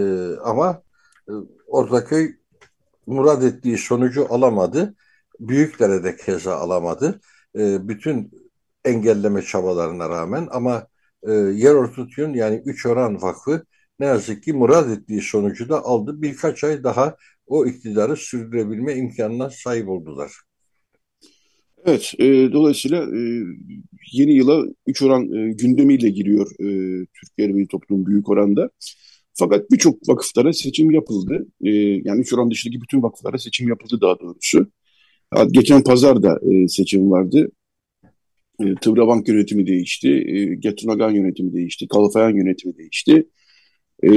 ama 0.45 0.83
e, 1.29 1.33
Ortaköy 1.67 2.35
murad 3.07 3.43
ettiği 3.43 3.79
sonucu 3.79 4.27
alamadı. 4.35 4.95
Büyüklere 5.41 6.05
de 6.05 6.17
keza 6.17 6.57
alamadı. 6.57 7.21
E, 7.59 7.89
bütün 7.89 8.31
engelleme 8.85 9.43
çabalarına 9.43 10.09
rağmen 10.09 10.49
ama 10.51 10.87
e, 11.23 11.33
Yerortutun 11.33 12.35
yani 12.35 12.63
Üç 12.67 12.87
Oran 12.87 13.23
Vakfı 13.23 13.65
ne 14.01 14.07
yazık 14.07 14.43
ki 14.43 14.53
murad 14.53 14.91
ettiği 14.91 15.21
sonucu 15.21 15.69
da 15.69 15.85
aldı. 15.85 16.23
Birkaç 16.23 16.65
ay 16.65 16.85
daha 16.85 17.17
o 17.47 17.67
iktidarı 17.67 18.17
sürdürebilme 18.17 18.95
imkanına 18.95 19.51
sahip 19.51 19.89
oldular. 19.89 20.33
Evet, 21.85 22.15
e, 22.19 22.53
dolayısıyla 22.53 23.03
e, 23.03 23.21
yeni 24.13 24.33
yıla 24.33 24.65
üç 24.87 25.03
oran 25.03 25.33
e, 25.33 25.53
gündemiyle 25.53 26.09
giriyor 26.09 26.51
e, 26.51 26.67
Türkiye 27.21 27.49
Ermeni 27.49 27.69
toplum 27.69 28.07
büyük 28.07 28.29
oranda. 28.29 28.71
Fakat 29.35 29.71
birçok 29.71 30.09
vakıflara 30.09 30.53
seçim 30.53 30.91
yapıldı. 30.91 31.47
E, 31.65 31.71
yani 32.05 32.21
üç 32.21 32.33
oran 32.33 32.51
dışındaki 32.51 32.81
bütün 32.81 33.03
vakıflara 33.03 33.39
seçim 33.39 33.69
yapıldı 33.69 34.01
daha 34.01 34.21
doğrusu. 34.21 34.71
Geçen 35.51 35.83
pazar 35.85 36.23
da 36.23 36.41
e, 36.53 36.69
seçim 36.69 37.11
vardı. 37.11 37.49
E, 38.61 38.75
yönetimi 39.29 39.67
değişti, 39.67 40.09
e, 40.09 40.55
yönetimi 41.15 41.53
değişti, 41.53 41.89
Kalfayan 41.89 42.37
yönetimi 42.37 42.77
değişti 42.79 43.27
e, 44.03 44.11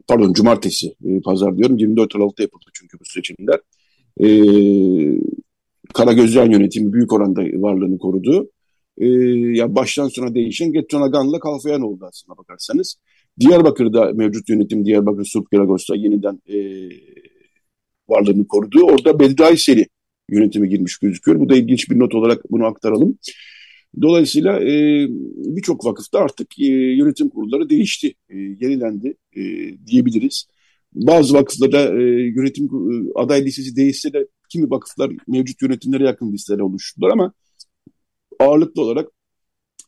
pardon 0.00 0.32
cumartesi 0.32 0.94
e, 1.04 1.20
pazar 1.20 1.58
diyorum 1.58 1.78
24 1.78 2.16
Aralık'ta 2.16 2.42
yapıldı 2.42 2.64
çünkü 2.72 2.98
bu 3.00 3.04
seçimler. 3.04 3.60
E, 4.20 4.28
Karagözcan 5.94 6.50
yönetimi 6.50 6.92
büyük 6.92 7.12
oranda 7.12 7.40
varlığını 7.40 7.98
korudu. 7.98 8.50
E, 8.98 9.06
ya 9.56 9.74
baştan 9.74 10.08
sona 10.08 10.34
değişen 10.34 10.72
Gettonagan'la 10.72 11.40
Kalfayan 11.40 11.82
oldu 11.82 12.04
aslında 12.08 12.38
bakarsanız. 12.38 12.96
Diyarbakır'da 13.40 14.12
mevcut 14.12 14.48
yönetim 14.48 14.84
Diyarbakır 14.84 15.24
Surp 15.24 15.52
yeniden 15.96 16.40
e, 16.48 16.56
varlığını 18.08 18.48
korudu. 18.48 18.82
Orada 18.82 19.20
Bedri 19.20 19.44
Ayseli 19.44 19.86
yönetimi 20.30 20.68
girmiş 20.68 20.98
gözüküyor. 20.98 21.40
Bu 21.40 21.48
da 21.48 21.56
ilginç 21.56 21.90
bir 21.90 21.98
not 21.98 22.14
olarak 22.14 22.50
bunu 22.50 22.64
aktaralım. 22.66 23.18
Dolayısıyla 24.02 24.60
e, 24.60 25.06
birçok 25.56 25.84
vakıfta 25.84 26.18
artık 26.18 26.58
e, 26.58 26.64
yönetim 26.66 27.28
kurulları 27.28 27.70
değişti, 27.70 28.14
e, 28.28 28.36
yenilendi 28.36 29.14
e, 29.36 29.42
diyebiliriz. 29.86 30.46
Bazı 30.94 31.34
vakıflarda 31.34 32.02
e, 32.02 32.02
yönetim 32.36 32.64
e, 32.64 33.12
aday 33.14 33.44
listesi 33.44 33.76
değişse 33.76 34.12
de 34.12 34.26
kimi 34.48 34.70
vakıflar 34.70 35.12
mevcut 35.28 35.62
yönetimlere 35.62 36.04
yakın 36.04 36.32
listeler 36.32 36.58
oluşturdular 36.58 37.10
ama 37.10 37.32
ağırlıklı 38.40 38.82
olarak 38.82 39.08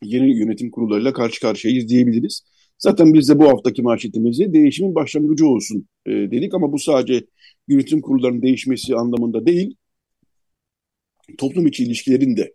yeni 0.03 0.39
yönetim 0.39 0.71
kurullarıyla 0.71 1.13
karşı 1.13 1.41
karşıyayız 1.41 1.89
diyebiliriz. 1.89 2.43
Zaten 2.79 3.15
biz 3.15 3.29
de 3.29 3.39
bu 3.39 3.49
haftaki 3.49 3.83
manşetimizi 3.83 4.53
değişimin 4.53 4.95
başlangıcı 4.95 5.47
olsun 5.47 5.89
e, 6.07 6.11
dedik 6.11 6.55
ama 6.55 6.73
bu 6.73 6.79
sadece 6.79 7.27
yönetim 7.69 8.01
kurullarının 8.01 8.43
değişmesi 8.43 8.97
anlamında 8.97 9.47
değil, 9.47 9.77
toplum 11.39 11.67
içi 11.67 11.85
ilişkilerin 11.85 12.37
de 12.37 12.55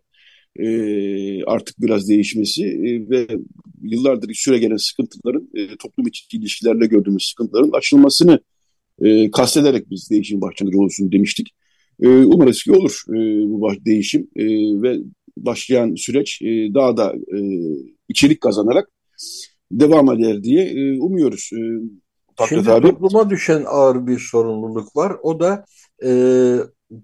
e, 0.58 1.44
artık 1.44 1.80
biraz 1.80 2.08
değişmesi 2.08 2.64
e, 2.64 3.10
ve 3.10 3.26
yıllardır 3.82 4.34
süre 4.34 4.58
gelen 4.58 4.76
sıkıntıların 4.76 5.50
e, 5.54 5.76
toplum 5.76 6.06
içi 6.06 6.36
ilişkilerle 6.36 6.86
gördüğümüz 6.86 7.28
sıkıntıların 7.28 7.70
açılmasını 7.70 8.40
e, 9.02 9.30
kastederek 9.30 9.90
biz 9.90 10.10
değişim 10.10 10.40
başlangıcı 10.40 10.80
olsun 10.80 11.12
demiştik. 11.12 11.54
E, 12.00 12.08
umarız 12.08 12.62
ki 12.62 12.72
olur 12.72 13.02
e, 13.08 13.14
bu 13.50 13.60
baş, 13.60 13.78
değişim 13.84 14.28
e, 14.36 14.44
ve 14.82 14.98
başlayan 15.36 15.94
süreç 15.94 16.42
e, 16.42 16.74
daha 16.74 16.96
da 16.96 17.14
e, 17.14 17.38
içerik 18.08 18.40
kazanarak 18.40 18.88
devam 19.72 20.12
eder 20.12 20.42
diye 20.42 20.64
e, 20.64 21.00
umuyoruz. 21.00 21.50
E, 21.52 21.60
Şimdi 22.48 22.70
abi. 22.70 22.88
topluma 22.88 23.30
düşen 23.30 23.64
ağır 23.66 24.06
bir 24.06 24.18
sorumluluk 24.18 24.96
var. 24.96 25.16
O 25.22 25.40
da 25.40 25.64
e, 26.04 26.10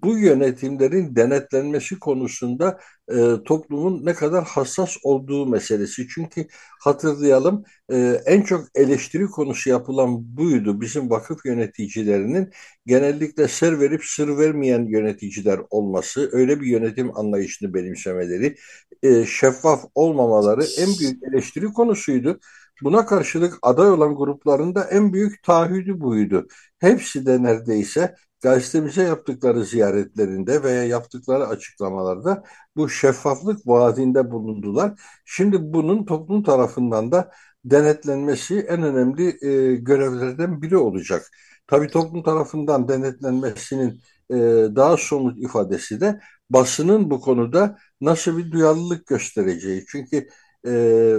bu 0.03 0.17
yönetimlerin 0.17 1.15
denetlenmesi 1.15 1.99
konusunda 1.99 2.79
e, 3.11 3.15
toplumun 3.45 4.05
ne 4.05 4.13
kadar 4.13 4.43
hassas 4.43 4.97
olduğu 5.03 5.45
meselesi. 5.45 6.07
Çünkü 6.07 6.47
hatırlayalım 6.79 7.63
e, 7.91 8.21
en 8.25 8.41
çok 8.41 8.65
eleştiri 8.75 9.25
konusu 9.25 9.69
yapılan 9.69 10.37
buydu. 10.37 10.81
Bizim 10.81 11.09
vakıf 11.09 11.45
yöneticilerinin 11.45 12.49
genellikle 12.85 13.47
ser 13.47 13.79
verip 13.79 14.05
sır 14.05 14.37
vermeyen 14.37 14.85
yöneticiler 14.85 15.59
olması, 15.69 16.29
öyle 16.31 16.61
bir 16.61 16.67
yönetim 16.67 17.17
anlayışını 17.17 17.73
benimsemeleri, 17.73 18.55
e, 19.03 19.25
şeffaf 19.25 19.85
olmamaları 19.95 20.63
en 20.77 20.89
büyük 20.99 21.23
eleştiri 21.23 21.65
konusuydu. 21.65 22.39
Buna 22.83 23.05
karşılık 23.05 23.59
aday 23.61 23.89
olan 23.91 24.15
grupların 24.15 24.75
da 24.75 24.83
en 24.83 25.13
büyük 25.13 25.43
taahhüdü 25.43 25.99
buydu. 25.99 26.47
Hepsi 26.79 27.25
de 27.25 27.43
neredeyse 27.43 28.15
gazetemize 28.41 29.03
yaptıkları 29.03 29.65
ziyaretlerinde 29.65 30.63
veya 30.63 30.83
yaptıkları 30.83 31.47
açıklamalarda 31.47 32.43
bu 32.75 32.89
şeffaflık 32.89 33.67
vaadinde 33.67 34.31
bulundular. 34.31 35.01
Şimdi 35.25 35.57
bunun 35.73 36.05
toplum 36.05 36.43
tarafından 36.43 37.11
da 37.11 37.31
denetlenmesi 37.65 38.59
en 38.59 38.83
önemli 38.83 39.27
e, 39.47 39.75
görevlerden 39.75 40.61
biri 40.61 40.77
olacak. 40.77 41.27
Tabii 41.67 41.87
toplum 41.87 42.23
tarafından 42.23 42.87
denetlenmesinin 42.87 44.01
e, 44.31 44.35
daha 44.75 44.97
somut 44.97 45.37
ifadesi 45.39 46.01
de 46.01 46.19
basının 46.49 47.11
bu 47.11 47.21
konuda 47.21 47.77
nasıl 48.01 48.37
bir 48.37 48.51
duyarlılık 48.51 49.07
göstereceği. 49.07 49.85
Çünkü 49.87 50.27
e, 50.67 51.15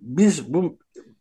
biz 0.00 0.54
bu 0.54 0.78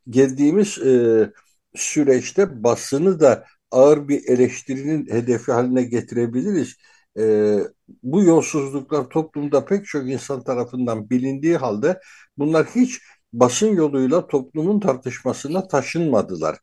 geldiğimiz 0.09 0.77
e, 0.77 1.31
süreçte 1.75 2.63
basını 2.63 3.19
da 3.19 3.45
ağır 3.73 4.07
bir 4.07 4.27
eleştirinin 4.27 5.07
hedefi 5.11 5.51
haline 5.51 5.83
getirebiliriz. 5.83 6.75
E, 7.19 7.57
bu 8.03 8.23
yolsuzluklar 8.23 9.09
toplumda 9.09 9.65
pek 9.65 9.85
çok 9.85 10.09
insan 10.09 10.43
tarafından 10.43 11.09
bilindiği 11.09 11.57
halde 11.57 11.99
bunlar 12.37 12.65
hiç 12.75 13.01
basın 13.33 13.75
yoluyla 13.75 14.27
toplumun 14.27 14.79
tartışmasına 14.79 15.67
taşınmadılar. 15.67 16.57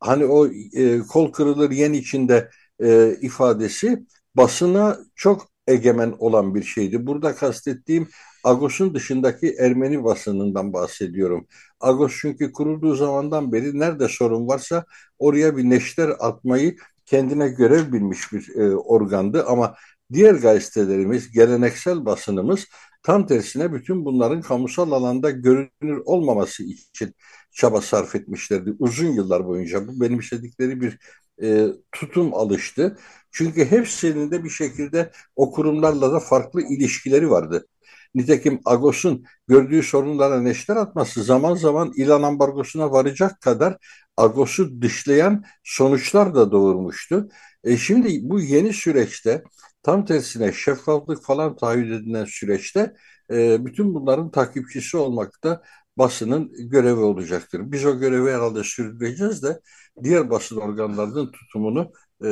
Hani 0.00 0.24
o 0.26 0.46
e, 0.76 0.98
kol 0.98 1.32
kırılır 1.32 1.70
yen 1.70 1.92
içinde 1.92 2.50
e, 2.82 3.16
ifadesi 3.20 4.06
basına 4.36 4.98
çok 5.14 5.48
egemen 5.66 6.14
olan 6.18 6.54
bir 6.54 6.62
şeydi. 6.62 7.06
Burada 7.06 7.34
kastettiğim 7.34 8.08
Agos'un 8.44 8.94
dışındaki 8.94 9.54
Ermeni 9.58 10.04
basınından 10.04 10.72
bahsediyorum. 10.72 11.46
Agos 11.80 12.12
çünkü 12.20 12.52
kurulduğu 12.52 12.94
zamandan 12.94 13.52
beri 13.52 13.78
nerede 13.78 14.08
sorun 14.08 14.48
varsa 14.48 14.84
oraya 15.18 15.56
bir 15.56 15.70
neşter 15.70 16.08
atmayı 16.18 16.76
kendine 17.06 17.48
görev 17.48 17.92
bilmiş 17.92 18.32
bir 18.32 18.56
e, 18.56 18.76
organdı 18.76 19.44
ama 19.46 19.74
diğer 20.12 20.34
gazetelerimiz, 20.34 21.32
geleneksel 21.32 22.04
basınımız 22.04 22.66
tam 23.02 23.26
tersine 23.26 23.72
bütün 23.72 24.04
bunların 24.04 24.40
kamusal 24.40 24.92
alanda 24.92 25.30
görünür 25.30 26.02
olmaması 26.04 26.62
için 26.62 27.14
çaba 27.52 27.80
sarf 27.80 28.14
etmişlerdi 28.14 28.74
uzun 28.78 29.06
yıllar 29.06 29.46
boyunca. 29.46 29.88
Bu 29.88 30.00
benimsedikleri 30.00 30.80
bir 30.80 30.98
e, 31.42 31.66
tutum 31.92 32.34
alıştı. 32.34 32.98
Çünkü 33.30 33.64
hepsinin 33.64 34.30
de 34.30 34.44
bir 34.44 34.50
şekilde 34.50 35.10
o 35.36 35.50
kurumlarla 35.52 36.12
da 36.12 36.20
farklı 36.20 36.62
ilişkileri 36.62 37.30
vardı. 37.30 37.66
Nitekim 38.14 38.60
Agos'un 38.64 39.24
gördüğü 39.48 39.82
sorunlara 39.82 40.40
neşter 40.40 40.76
atması 40.76 41.22
zaman 41.22 41.54
zaman 41.54 41.92
ilan 41.96 42.22
ambargosuna 42.22 42.92
varacak 42.92 43.40
kadar 43.40 43.76
Agos'u 44.16 44.82
dışlayan 44.82 45.44
sonuçlar 45.64 46.34
da 46.34 46.52
doğurmuştu. 46.52 47.28
E 47.64 47.76
şimdi 47.76 48.20
bu 48.22 48.40
yeni 48.40 48.72
süreçte 48.72 49.44
tam 49.82 50.04
tersine 50.04 50.52
şeffaflık 50.52 51.24
falan 51.24 51.56
taahhüt 51.56 51.92
edilen 51.92 52.24
süreçte 52.24 52.94
e, 53.30 53.64
bütün 53.66 53.94
bunların 53.94 54.30
takipçisi 54.30 54.96
olmakta 54.96 55.62
basının 55.98 56.52
görevi 56.70 57.00
olacaktır. 57.00 57.60
Biz 57.64 57.86
o 57.86 57.98
görevi 57.98 58.30
herhalde 58.30 58.64
sürdüreceğiz 58.64 59.42
de 59.42 59.60
diğer 60.02 60.30
basın 60.30 60.56
organlarının 60.56 61.32
tutumunu 61.32 61.92
e, 62.24 62.28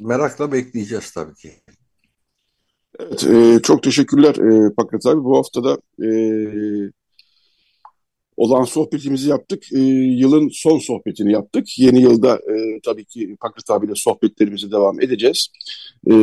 merakla 0.00 0.52
bekleyeceğiz 0.52 1.10
tabii 1.10 1.34
ki. 1.34 1.52
Evet, 2.98 3.24
e, 3.24 3.60
çok 3.62 3.82
teşekkürler 3.82 4.34
e, 4.34 4.74
Pakrat 4.74 5.06
abi. 5.06 5.24
Bu 5.24 5.38
hafta 5.38 5.64
da 5.64 5.78
e, 6.06 6.10
olan 8.36 8.64
sohbetimizi 8.64 9.30
yaptık. 9.30 9.72
E, 9.72 9.78
yılın 9.78 10.48
son 10.52 10.78
sohbetini 10.78 11.32
yaptık. 11.32 11.78
Yeni 11.78 12.00
yılda 12.00 12.36
e, 12.36 12.80
tabii 12.84 13.04
ki 13.04 13.36
Pakrat 13.40 13.70
abiyle 13.70 13.94
sohbetlerimize 13.94 14.70
devam 14.70 15.00
edeceğiz. 15.00 15.48
E, 16.10 16.14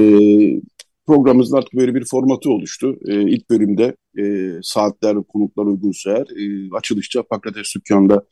programımızın 1.09 1.57
artık 1.57 1.73
böyle 1.73 1.95
bir 1.95 2.05
formatı 2.05 2.49
oluştu. 2.49 2.97
E, 3.07 3.21
ilk 3.21 3.49
bölümde 3.49 3.95
e, 4.19 4.53
saatler, 4.63 5.15
konuklar 5.23 5.65
uygunsa 5.65 6.11
eğer 6.11 6.27
e, 6.41 6.69
açılışta 6.77 7.23
Pakrates 7.23 7.75
Dükkan'da 7.75 8.25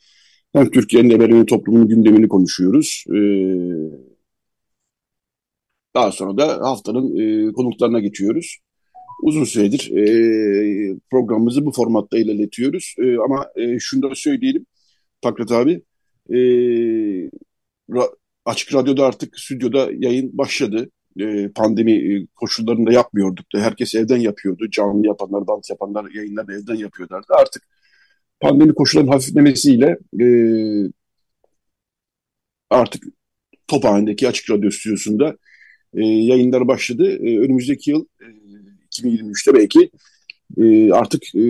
hem 0.53 0.71
Türkiye'nin 0.71 1.09
hem 1.09 1.21
Ermeni 1.21 1.45
toplumunun 1.45 1.87
gündemini 1.87 2.27
konuşuyoruz. 2.27 3.03
E, 3.09 3.19
daha 5.95 6.11
sonra 6.11 6.37
da 6.37 6.47
haftanın 6.69 7.17
e, 7.17 7.51
konuklarına 7.51 7.99
geçiyoruz. 7.99 8.57
Uzun 9.23 9.43
süredir 9.43 9.91
e, 9.97 10.99
programımızı 11.11 11.65
bu 11.65 11.71
formatta 11.71 12.17
ilerletiyoruz. 12.17 12.95
E, 12.99 13.17
ama 13.17 13.47
e, 13.55 13.79
şunu 13.79 14.01
da 14.01 14.15
söyleyelim 14.15 14.65
Pakrat 15.21 15.51
abi. 15.51 15.81
E, 16.29 16.37
ra, 17.93 18.03
Açık 18.45 18.73
Radyo'da 18.73 19.05
artık 19.05 19.39
stüdyoda 19.39 19.89
yayın 19.97 20.37
başladı. 20.37 20.89
E, 21.19 21.49
pandemi 21.55 21.91
e, 21.91 22.27
koşullarında 22.35 22.93
yapmıyorduk 22.93 23.45
herkes 23.55 23.95
evden 23.95 24.17
yapıyordu. 24.17 24.69
Canlı 24.71 25.07
yapanlar, 25.07 25.47
dans 25.47 25.69
yapanlar 25.69 26.11
yayınları 26.11 26.53
evden 26.53 26.75
yapıyorlardı. 26.75 27.27
Artık 27.29 27.63
pandemi 28.39 28.73
koşullarının 28.73 29.11
hafiflemesiyle 29.11 29.97
e, 30.21 30.27
artık 32.69 33.03
Tophane'deki 33.67 34.27
Açık 34.27 34.49
Radyo 34.49 34.71
stüdyosunda 34.71 35.37
e, 35.93 36.01
yayınlar 36.05 36.67
başladı. 36.67 37.09
E, 37.11 37.39
önümüzdeki 37.39 37.91
yıl 37.91 38.05
e, 38.21 38.25
2023'te 39.01 39.53
belki 39.53 39.91
e, 40.57 40.91
artık 40.91 41.23
e, 41.35 41.45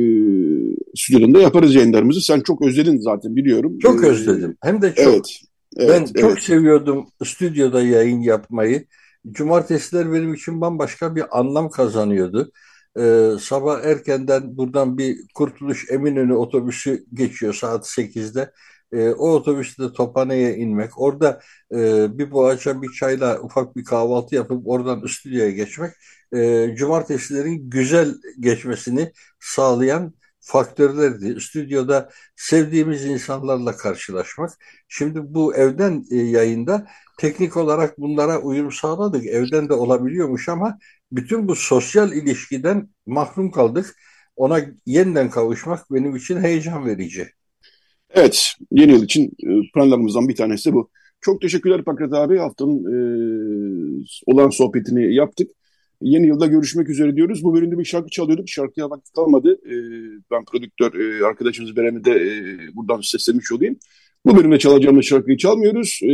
stüdyonda 0.96 1.42
yaparız 1.42 1.76
yayınlarımızı. 1.76 2.22
Sen 2.22 2.40
çok 2.40 2.62
özledin 2.62 2.98
zaten 2.98 3.36
biliyorum. 3.36 3.80
Çok 3.80 4.04
özledim. 4.04 4.58
Hem 4.62 4.82
de 4.82 4.96
çok. 4.96 5.08
Evet. 5.08 5.40
Evet, 5.78 5.90
ben 5.90 6.02
evet. 6.02 6.18
çok 6.18 6.40
seviyordum 6.40 7.08
stüdyoda 7.24 7.82
yayın 7.82 8.22
yapmayı. 8.22 8.86
Cumartesiler 9.32 10.14
benim 10.14 10.34
için 10.34 10.62
bambaşka 10.62 11.16
bir 11.16 11.40
anlam 11.40 11.70
kazanıyordu. 11.70 12.52
Ee, 13.00 13.32
sabah 13.42 13.84
erkenden 13.84 14.58
buradan 14.58 14.98
bir 14.98 15.18
Kurtuluş 15.34 15.92
Eminönü 15.92 16.34
otobüsü 16.34 17.06
geçiyor 17.14 17.54
saat 17.54 17.88
8'de. 17.88 18.52
E, 18.92 19.10
o 19.10 19.30
otobüste 19.30 19.94
Tophane'ye 19.94 20.56
inmek, 20.56 21.02
orada 21.02 21.42
e, 21.74 22.08
bir 22.18 22.32
boğaça 22.32 22.82
bir 22.82 22.92
çayla 22.92 23.40
ufak 23.42 23.76
bir 23.76 23.84
kahvaltı 23.86 24.36
yapıp 24.36 24.68
oradan 24.68 25.06
stüdyoya 25.08 25.52
geçmek, 25.52 25.92
e, 26.36 26.76
cumartesilerin 26.76 27.70
güzel 27.70 28.16
geçmesini 28.40 29.12
sağlayan 29.40 30.14
faktörlerdi. 30.48 31.42
Stüdyoda 31.42 32.10
sevdiğimiz 32.36 33.06
insanlarla 33.06 33.78
karşılaşmak. 33.78 34.52
Şimdi 34.88 35.20
bu 35.34 35.56
evden 35.56 36.06
e, 36.12 36.16
yayında 36.16 36.88
teknik 37.20 37.58
olarak 37.58 38.00
bunlara 38.00 38.42
uyum 38.42 38.72
sağladık. 38.72 39.26
Evden 39.26 39.70
de 39.70 39.74
olabiliyormuş 39.74 40.50
ama 40.50 40.78
bütün 41.12 41.48
bu 41.48 41.56
sosyal 41.56 42.12
ilişkiden 42.12 42.90
mahrum 43.06 43.52
kaldık. 43.52 43.96
Ona 44.36 44.60
yeniden 44.86 45.30
kavuşmak 45.30 45.92
benim 45.92 46.16
için 46.16 46.42
heyecan 46.42 46.86
verici. 46.86 47.28
Evet, 48.10 48.54
yeni 48.72 48.92
yıl 48.92 49.04
için 49.04 49.24
e, 49.26 49.72
planlarımızdan 49.74 50.30
bir 50.30 50.36
tanesi 50.36 50.74
bu. 50.74 50.90
Çok 51.22 51.42
teşekkürler 51.42 51.84
Pakrat 51.84 52.14
abi. 52.14 52.38
Haftanın 52.38 52.78
e, 52.78 52.98
olan 54.26 54.50
sohbetini 54.50 55.16
yaptık. 55.16 55.52
Yeni 56.02 56.28
yılda 56.28 56.46
görüşmek 56.46 56.90
üzere 56.90 57.16
diyoruz. 57.16 57.44
Bu 57.44 57.56
bölümde 57.56 57.78
bir 57.78 57.86
şarkı 57.86 58.10
çalıyorduk. 58.10 58.50
Şarkıya 58.50 58.90
vakit 58.90 59.14
kalmadı. 59.16 59.54
E, 59.66 59.74
ben 60.32 60.46
prodüktör 60.46 60.94
e, 60.94 61.26
arkadaşımız 61.26 61.76
Beren'e 61.76 62.04
de 62.04 62.12
e, 62.12 62.32
buradan 62.76 63.02
seslenmiş 63.02 63.52
olayım. 63.52 63.78
Bu 64.26 64.38
bölümde 64.38 64.60
çalacağımız 64.60 65.06
şarkıyı 65.06 65.38
çalmıyoruz. 65.38 66.00
E, 66.04 66.08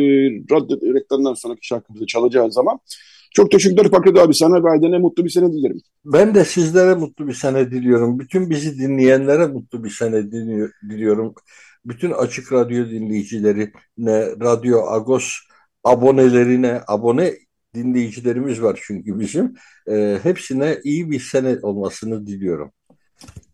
radyo 0.51 0.93
reklamdan 0.93 1.33
sonraki 1.33 1.67
şarkımızı 1.67 2.05
çalacağız 2.05 2.53
zaman. 2.53 2.79
Çok 3.35 3.51
teşekkürler 3.51 3.91
Pakrat 3.91 4.17
abi. 4.17 4.33
Sana 4.33 4.63
ve 4.63 4.69
Ayden'e 4.69 4.97
mutlu 4.97 5.25
bir 5.25 5.29
sene 5.29 5.53
dilerim. 5.53 5.81
Ben 6.05 6.35
de 6.35 6.45
sizlere 6.45 6.93
mutlu 6.93 7.27
bir 7.27 7.33
sene 7.33 7.71
diliyorum. 7.71 8.19
Bütün 8.19 8.49
bizi 8.49 8.79
dinleyenlere 8.79 9.47
mutlu 9.47 9.83
bir 9.83 9.89
sene 9.89 10.31
diliyorum 10.89 11.35
bütün 11.85 12.11
Açık 12.11 12.53
Radyo 12.53 12.89
dinleyicilerine, 12.89 13.71
Radyo 14.41 14.87
Agos 14.87 15.33
abonelerine, 15.83 16.81
abone 16.87 17.33
dinleyicilerimiz 17.75 18.61
var 18.61 18.79
çünkü 18.87 19.19
bizim. 19.19 19.53
E, 19.87 20.19
hepsine 20.23 20.77
iyi 20.83 21.11
bir 21.11 21.19
sene 21.19 21.57
olmasını 21.61 22.27
diliyorum. 22.27 22.71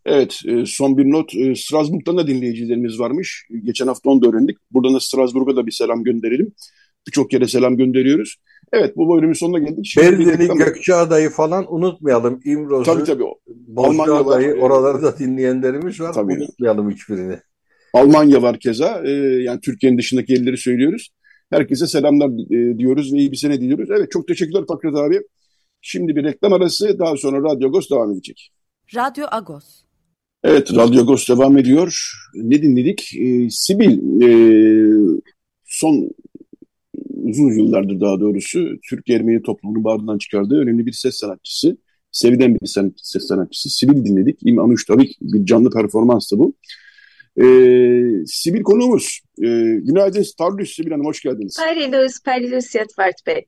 Evet, 0.05 0.39
e, 0.45 0.65
son 0.65 0.97
bir 0.97 1.05
not. 1.05 1.35
E, 1.35 1.55
Strasbourg'dan 1.55 2.17
da 2.17 2.27
dinleyicilerimiz 2.27 2.99
varmış. 2.99 3.47
Geçen 3.63 3.87
hafta 3.87 4.09
onu 4.09 4.21
da 4.21 4.29
öğrendik. 4.29 4.57
Buradan 4.71 4.93
da 4.93 4.99
Strasbourg'a 4.99 5.55
da 5.55 5.67
bir 5.67 5.71
selam 5.71 6.03
gönderelim. 6.03 6.53
Birçok 7.07 7.33
yere 7.33 7.47
selam 7.47 7.77
gönderiyoruz. 7.77 8.35
Evet, 8.73 8.97
bu 8.97 9.15
bölümün 9.15 9.33
sonuna 9.33 9.59
geldik. 9.59 9.95
Berlin'i, 9.97 10.57
Gökçeada'yı 10.57 11.29
falan 11.29 11.73
unutmayalım. 11.73 12.39
İmroz'u, 12.45 12.83
tabii, 12.83 13.03
tabii. 13.03 13.23
Bozcaada'yı, 13.47 14.53
oralarda 14.53 15.19
dinleyenlerimiz 15.19 16.01
var. 16.01 16.13
Tabii. 16.13 16.33
Unutmayalım 16.33 16.91
hiçbirini. 16.91 17.37
Almanya 17.93 18.41
var 18.41 18.59
keza. 18.59 19.01
E, 19.05 19.11
yani 19.43 19.59
Türkiye'nin 19.61 19.97
dışındaki 19.97 20.33
yerleri 20.33 20.57
söylüyoruz. 20.57 21.09
Herkese 21.49 21.87
selamlar 21.87 22.29
e, 22.29 22.77
diyoruz 22.77 23.13
ve 23.13 23.17
iyi 23.17 23.31
bir 23.31 23.37
sene 23.37 23.61
diliyoruz. 23.61 23.89
Evet 23.91 24.11
çok 24.11 24.27
teşekkürler 24.27 24.63
Fakret 24.67 24.95
abi. 24.95 25.21
Şimdi 25.81 26.15
bir 26.15 26.23
reklam 26.23 26.53
arası 26.53 26.99
daha 26.99 27.17
sonra 27.17 27.51
Radyo 27.51 27.67
Agos 27.67 27.89
devam 27.89 28.11
edecek. 28.11 28.51
Radyo 28.95 29.25
Agos. 29.31 29.65
Evet 30.43 30.75
Radyo 30.75 31.01
Agos 31.01 31.29
devam 31.29 31.57
ediyor. 31.57 32.11
Ne 32.35 32.61
dinledik? 32.61 33.15
E, 33.19 33.49
Sibil 33.49 34.21
e, 34.21 34.29
son 35.65 36.09
uzun 37.23 37.51
yıllardır 37.51 38.01
daha 38.01 38.19
doğrusu 38.19 38.59
Türk 38.89 39.09
Ermeni 39.09 39.41
toplumunun 39.41 39.83
bağrından 39.83 40.17
çıkardığı 40.17 40.59
önemli 40.59 40.85
bir 40.85 40.91
ses 40.91 41.15
sanatçısı. 41.15 41.77
Sevilen 42.11 42.55
bir 42.55 42.67
ses 42.97 43.27
sanatçısı. 43.27 43.69
Sibil 43.69 44.05
dinledik. 44.05 44.39
İm 44.45 44.59
Anuş 44.59 44.85
tabii 44.85 45.11
bir 45.21 45.45
canlı 45.45 45.69
performanstı 45.71 46.39
bu. 46.39 46.53
Ee, 47.37 48.25
Sibil 48.25 48.63
konuğumuz. 48.63 49.19
Ee, 49.43 49.79
günaydın 49.81 50.25
Parlus 50.37 50.75
Sibil 50.75 50.91
Hanım 50.91 51.05
hoş 51.05 51.21
geldiniz. 51.21 51.57
Parlus, 51.57 52.19
Parlus 52.25 52.75
Yetvart 52.75 53.27
Bey. 53.27 53.45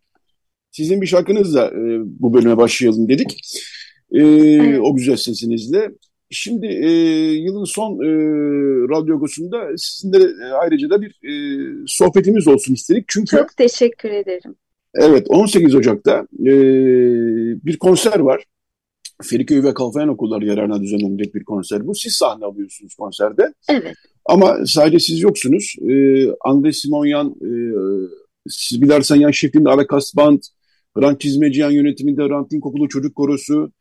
Sizin 0.71 1.01
bir 1.01 1.07
şarkınızla 1.07 1.67
e, 1.67 1.81
bu 2.03 2.33
bölüme 2.33 2.57
başlayalım 2.57 3.09
dedik. 3.09 3.41
Ee, 4.11 4.19
evet. 4.19 4.79
O 4.83 4.95
güzel 4.95 5.15
sesinizle. 5.15 5.91
Şimdi 6.29 6.65
e, 6.67 6.89
yılın 7.33 7.63
son 7.63 7.93
e, 7.93 8.09
radyogosunda 8.89 9.67
sizinle 9.77 10.17
e, 10.17 10.51
ayrıca 10.51 10.89
da 10.89 11.01
bir 11.01 11.09
e, 11.09 11.33
sohbetimiz 11.87 12.47
olsun 12.47 12.73
istedik. 12.73 13.05
Çünkü 13.07 13.37
Çok 13.37 13.57
teşekkür 13.57 14.09
ederim. 14.09 14.55
Evet 14.95 15.25
18 15.29 15.75
Ocak'ta 15.75 16.27
e, 16.39 16.53
bir 17.65 17.77
konser 17.77 18.19
var. 18.19 18.43
Feriköy 19.23 19.63
ve 19.63 19.73
Kalfayan 19.73 20.09
Okulları 20.09 20.45
yararına 20.45 20.81
düzenlenecek 20.81 21.35
bir 21.35 21.43
konser 21.43 21.87
bu. 21.87 21.95
Siz 21.95 22.13
sahne 22.13 22.45
alıyorsunuz 22.45 22.95
konserde. 22.95 23.53
Evet. 23.69 23.95
Ama 24.25 24.57
sadece 24.65 24.99
siz 24.99 25.21
yoksunuz. 25.21 25.75
E, 25.89 26.25
Andre 26.41 26.73
Simonyan, 26.73 27.35
e, 27.41 27.51
siz 28.47 28.81
bilersen 28.81 29.15
yan 29.15 29.31
şeklinde 29.31 29.69
Arakas 29.69 30.15
Band, 30.15 30.39
Hrant 30.97 31.21
Çizmeciyan 31.21 31.71
yönetiminde 31.71 32.21
Hrant 32.21 32.51
Dink 32.51 32.65
Okulu 32.65 32.89
Çocuk 32.89 33.15
Korosu, 33.15 33.71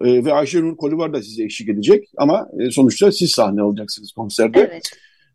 e, 0.00 0.24
ve 0.24 0.32
Ayşe 0.32 0.60
Nur 0.60 0.76
Kolivar 0.76 1.12
da 1.12 1.22
size 1.22 1.44
eşlik 1.44 1.68
edecek 1.68 2.08
ama 2.16 2.48
e, 2.60 2.70
sonuçta 2.70 3.12
siz 3.12 3.30
sahne 3.30 3.62
alacaksınız 3.62 4.12
konserde. 4.12 4.70
Evet. 4.72 4.90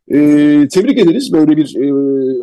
E, 0.08 0.68
tebrik 0.68 1.00
ederiz. 1.00 1.34
Böyle 1.34 1.58
bir 1.58 1.76
e, 1.76 1.86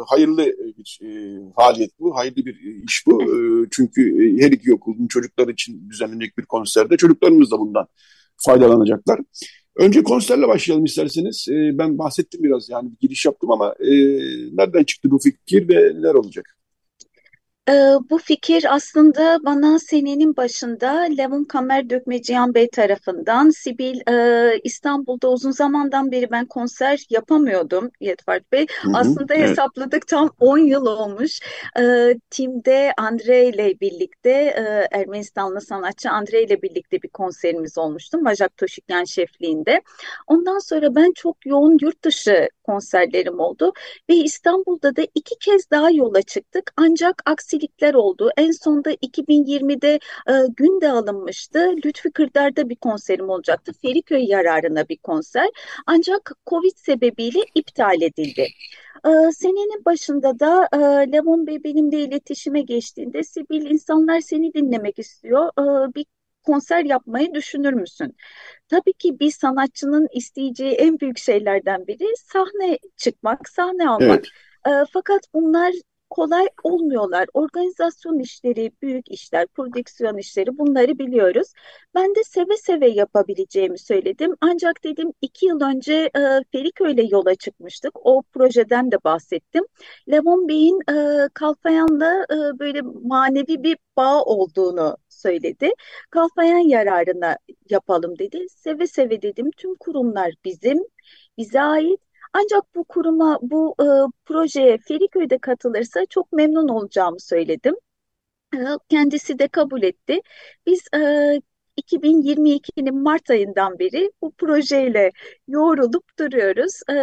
hayırlı 0.07 0.46
bir 0.79 1.01
e, 1.03 1.38
faaliyet 1.57 1.90
bu. 1.99 2.16
Hayırlı 2.16 2.46
bir 2.46 2.85
iş 2.85 3.05
bu. 3.07 3.23
E, 3.23 3.66
çünkü 3.70 4.25
e, 4.25 4.42
her 4.42 4.53
iki 4.53 4.75
okulun 4.75 5.07
çocuklar 5.07 5.49
için 5.49 5.90
düzenlenecek 5.90 6.38
bir 6.38 6.44
konserde 6.44 6.96
çocuklarımız 6.96 7.51
da 7.51 7.59
bundan 7.59 7.87
faydalanacaklar. 8.37 9.20
Önce 9.81 10.03
konserle 10.03 10.49
başlayalım 10.49 10.85
isterseniz. 10.85 11.47
E, 11.51 11.79
ben 11.79 11.99
bahsettim 11.99 12.43
biraz 12.43 12.69
yani 12.71 12.90
giriş 13.01 13.27
yaptım 13.27 13.51
ama 13.51 13.75
e, 13.81 13.90
nereden 14.57 14.85
çıktı 14.85 15.11
bu 15.11 15.19
fikir 15.19 15.69
ve 15.69 15.75
neler 15.75 16.14
olacak? 16.14 16.60
Ee, 17.71 17.95
bu 18.11 18.19
fikir 18.19 18.75
aslında 18.75 19.39
bana 19.45 19.79
senenin 19.79 20.37
başında 20.37 20.91
Levon 20.91 21.45
Kamer 21.45 21.91
Dökmeciyan 21.91 22.55
Bey 22.55 22.69
tarafından 22.71 23.51
Sibil 23.51 24.01
e, 24.11 24.61
İstanbul'da 24.65 25.31
uzun 25.31 25.51
zamandan 25.51 26.13
beri 26.13 26.31
ben 26.31 26.47
konser 26.47 27.07
yapamıyordum 27.11 27.91
Yetvart 28.01 28.53
Bey. 28.53 28.67
Hı 28.83 28.89
hı, 28.89 28.93
aslında 28.97 29.35
evet. 29.35 29.49
hesapladık 29.49 30.07
tam 30.07 30.31
10 30.41 30.59
yıl 30.59 30.87
olmuş. 30.87 31.41
E, 31.81 32.15
timde 32.31 32.93
Andre 32.99 33.45
ile 33.45 33.81
birlikte 33.81 34.31
e, 34.31 34.89
Ermenistanlı 34.99 35.61
sanatçı 35.61 36.11
Andre 36.11 36.43
ile 36.43 36.63
birlikte 36.63 37.03
bir 37.03 37.09
konserimiz 37.09 37.79
olmuştu. 37.79 38.19
Majak 38.19 38.57
Toşikyan 38.57 39.05
şefliğinde. 39.05 39.83
Ondan 40.27 40.59
sonra 40.59 40.95
ben 40.95 41.13
çok 41.13 41.47
yoğun 41.47 41.79
yurt 41.83 42.05
dışı 42.05 42.49
konserlerim 42.65 43.41
oldu 43.41 43.73
ve 44.11 44.15
İstanbul'da 44.15 44.97
da 44.97 45.03
iki 45.15 45.39
kez 45.39 45.71
daha 45.71 45.91
yola 45.91 46.23
çıktık. 46.23 46.73
Ancak 46.77 47.23
aksilikler 47.61 47.94
oldu. 47.94 48.31
En 48.37 48.51
sonda 48.51 48.92
2020'de 48.92 49.99
e, 50.29 50.33
günde 50.57 50.90
alınmıştı. 50.90 51.77
Lütfi 51.85 52.11
Kırdar'da 52.11 52.68
bir 52.68 52.77
konserim 52.77 53.31
olacaktı. 53.31 53.73
Feriköy 53.83 54.25
yararına 54.25 54.88
bir 54.88 54.96
konser. 54.96 55.49
Ancak 55.87 56.33
Covid 56.46 56.77
sebebiyle 56.77 57.40
iptal 57.55 58.03
edildi. 58.03 58.49
Ee, 59.07 59.33
senenin 59.33 59.85
başında 59.85 60.40
da 60.40 60.68
e, 60.73 60.79
Levon 61.12 61.46
Bey 61.46 61.64
benimle 61.64 62.01
iletişime 62.01 62.62
geçtiğinde 62.62 63.23
Sibil 63.23 63.70
insanlar 63.70 64.20
seni 64.20 64.55
dinlemek 64.55 64.99
istiyor. 64.99 65.51
Ee, 65.59 65.94
bir 65.94 66.07
konser 66.42 66.85
yapmayı 66.85 67.35
düşünür 67.35 67.73
müsün? 67.73 68.16
Tabii 68.68 68.92
ki 68.92 69.20
bir 69.20 69.31
sanatçının 69.31 70.09
isteyeceği 70.12 70.73
en 70.73 71.01
büyük 71.01 71.18
şeylerden 71.18 71.87
biri 71.87 72.16
sahne 72.16 72.79
çıkmak, 72.96 73.49
sahne 73.49 73.88
almak. 73.88 74.25
Evet. 74.66 74.83
E, 74.83 74.85
fakat 74.92 75.20
bunlar 75.35 75.73
kolay 76.11 76.46
olmuyorlar. 76.62 77.27
Organizasyon 77.35 78.18
işleri, 78.18 78.73
büyük 78.83 79.11
işler, 79.11 79.46
prodüksiyon 79.46 80.18
işleri 80.18 80.59
bunları 80.59 80.99
biliyoruz. 80.99 81.53
Ben 81.94 82.14
de 82.14 82.25
seve 82.25 82.57
seve 82.57 82.88
yapabileceğimi 82.88 83.79
söyledim. 83.79 84.35
Ancak 84.40 84.85
dedim 84.85 85.12
iki 85.20 85.46
yıl 85.46 85.61
önce 85.61 85.94
e, 85.94 86.20
Feriköy'le 86.53 87.11
yola 87.11 87.35
çıkmıştık. 87.35 88.07
O 88.07 88.23
projeden 88.23 88.90
de 88.92 88.96
bahsettim. 89.05 89.64
Levon 90.11 90.49
Bey'in 90.49 90.81
e, 90.90 91.29
Kalfayan'la 91.35 92.27
e, 92.33 92.59
böyle 92.59 92.81
manevi 92.83 93.62
bir 93.62 93.77
bağ 93.96 94.23
olduğunu 94.23 94.96
söyledi. 95.09 95.70
Kalfayan 96.11 96.68
yararına 96.68 97.37
yapalım 97.70 98.18
dedi. 98.18 98.46
Seve 98.49 98.87
seve 98.87 99.23
dedim. 99.23 99.51
Tüm 99.57 99.75
kurumlar 99.75 100.35
bizim, 100.44 100.79
bize 101.38 101.61
ait. 101.61 102.01
Ancak 102.33 102.75
bu 102.75 102.85
kuruma, 102.85 103.38
bu 103.43 103.75
e, 103.81 103.87
projeye 104.25 104.79
Feriköy'de 104.79 105.38
katılırsa 105.38 106.07
çok 106.11 106.33
memnun 106.33 106.69
olacağımı 106.69 107.21
söyledim. 107.21 107.75
E, 108.55 108.59
kendisi 108.88 109.38
de 109.38 109.49
kabul 109.49 109.83
etti. 109.83 110.21
Biz 110.66 110.81
e, 110.95 111.40
2022'nin 111.77 113.03
Mart 113.03 113.31
ayından 113.31 113.79
beri 113.79 114.11
bu 114.23 114.33
projeyle 114.33 115.11
yoğrulup 115.49 116.05
duruyoruz. 116.19 116.81
E, 116.90 116.95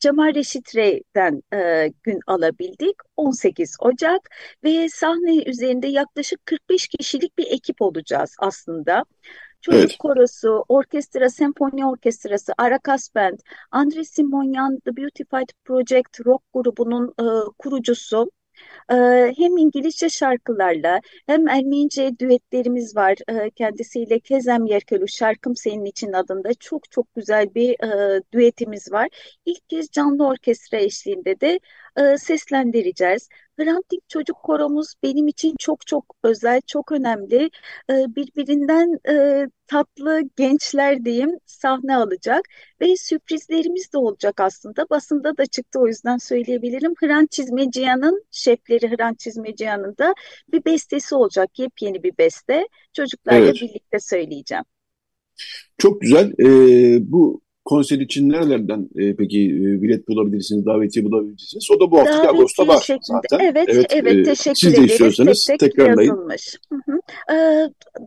Cemal 0.00 0.34
Reşit 0.34 0.76
Rey'den 0.76 1.42
e, 1.54 1.88
gün 2.02 2.20
alabildik 2.26 2.96
18 3.16 3.76
Ocak 3.80 4.30
ve 4.64 4.88
sahne 4.88 5.42
üzerinde 5.44 5.86
yaklaşık 5.88 6.46
45 6.46 6.88
kişilik 6.88 7.38
bir 7.38 7.46
ekip 7.50 7.82
olacağız 7.82 8.36
aslında. 8.38 9.04
Çocuk 9.62 9.80
evet. 9.80 9.98
korosu, 9.98 10.64
orkestra, 10.68 11.30
senfoni 11.30 11.86
orkestrası, 11.86 12.52
Arakas 12.58 13.14
Band, 13.14 13.38
Andre 13.70 14.04
Simonyan, 14.04 14.78
The 14.84 14.96
Beautified 14.96 15.48
Project 15.64 16.26
rock 16.26 16.42
grubunun 16.54 17.14
e, 17.20 17.24
kurucusu. 17.58 18.30
Ee, 18.90 19.32
hem 19.36 19.56
İngilizce 19.56 20.08
şarkılarla 20.08 21.00
hem 21.26 21.48
Ermenice 21.48 22.18
düetlerimiz 22.18 22.96
var. 22.96 23.14
Ee, 23.28 23.50
kendisiyle 23.50 24.20
Kezem 24.20 24.66
Yerkelu 24.66 25.08
Şarkım 25.08 25.56
Senin 25.56 25.84
için 25.84 26.12
adında 26.12 26.54
çok 26.54 26.90
çok 26.90 27.14
güzel 27.14 27.54
bir 27.54 27.84
e, 27.84 28.22
düetimiz 28.32 28.92
var. 28.92 29.08
İlk 29.44 29.68
kez 29.68 29.90
canlı 29.90 30.26
orkestra 30.26 30.78
eşliğinde 30.78 31.40
de 31.40 31.60
e, 31.96 32.18
seslendireceğiz. 32.18 33.28
Hrant 33.64 33.84
Çocuk 34.08 34.36
Koromuz 34.42 34.94
benim 35.02 35.28
için 35.28 35.54
çok 35.58 35.86
çok 35.86 36.16
özel, 36.22 36.60
çok 36.66 36.92
önemli. 36.92 37.50
E, 37.90 37.92
birbirinden 37.92 38.98
e, 39.08 39.46
tatlı 39.66 40.22
gençler 40.36 41.04
diyeyim 41.04 41.30
sahne 41.46 41.96
alacak 41.96 42.40
ve 42.80 42.96
sürprizlerimiz 42.96 43.92
de 43.92 43.98
olacak 43.98 44.40
aslında. 44.40 44.86
Basında 44.90 45.36
da 45.36 45.46
çıktı 45.46 45.80
o 45.80 45.86
yüzden 45.86 46.16
söyleyebilirim. 46.16 46.94
Hrant 47.00 47.30
Çizmeciyan'ın, 47.30 48.24
şefleri 48.30 48.96
Hrant 48.96 49.18
Çizmeciyan'ın 49.18 49.96
da 49.98 50.14
bir 50.52 50.64
bestesi 50.64 51.14
olacak. 51.14 51.58
Yepyeni 51.58 52.02
bir 52.02 52.18
beste. 52.18 52.68
Çocuklarla 52.92 53.44
evet. 53.44 53.54
birlikte 53.54 54.00
söyleyeceğim. 54.00 54.64
Çok 55.78 56.00
güzel. 56.00 56.32
Ee, 56.38 57.12
bu 57.12 57.42
konser 57.72 57.98
için 57.98 58.28
nerelerden 58.28 58.88
e, 58.96 59.16
peki 59.16 59.40
e, 59.40 59.82
bilet 59.82 60.08
bulabilirsiniz, 60.08 60.66
davetiye 60.66 61.04
bulabilirsiniz? 61.04 61.70
O 61.70 61.80
da 61.80 61.90
bu 61.90 61.98
hafta 61.98 62.28
Ağustos'ta 62.28 62.66
var 62.66 62.80
şeklinde. 62.80 63.20
zaten. 63.30 63.46
Evet, 63.46 63.68
evet, 63.68 63.86
evet 63.90 64.16
e, 64.16 64.22
teşekkür 64.22 64.56
siz 64.56 64.76
de 64.76 64.84
istiyorsanız 64.84 65.44
tek 65.46 65.60
tek 65.60 65.70
tekrarlayın. 65.70 66.10
Yazılmış. 66.10 66.56
Hı 66.68 66.92
hı. 66.92 66.98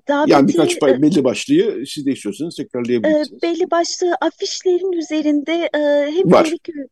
Davetiye, 0.07 0.37
yani 0.37 0.47
birkaç 0.47 0.79
pay, 0.79 1.01
belli 1.01 1.23
başlığı 1.23 1.85
siz 1.85 2.05
de 2.05 2.11
istiyorsanız 2.11 2.55
tekrarlayabilirsiniz. 2.55 3.31
E, 3.31 3.41
belli 3.41 3.71
başlı 3.71 4.15
afişlerin 4.21 4.91
üzerinde 4.91 5.69
e, 5.73 5.79
hem 6.11 6.31
var. 6.31 6.45
Gerekiyor 6.45 6.87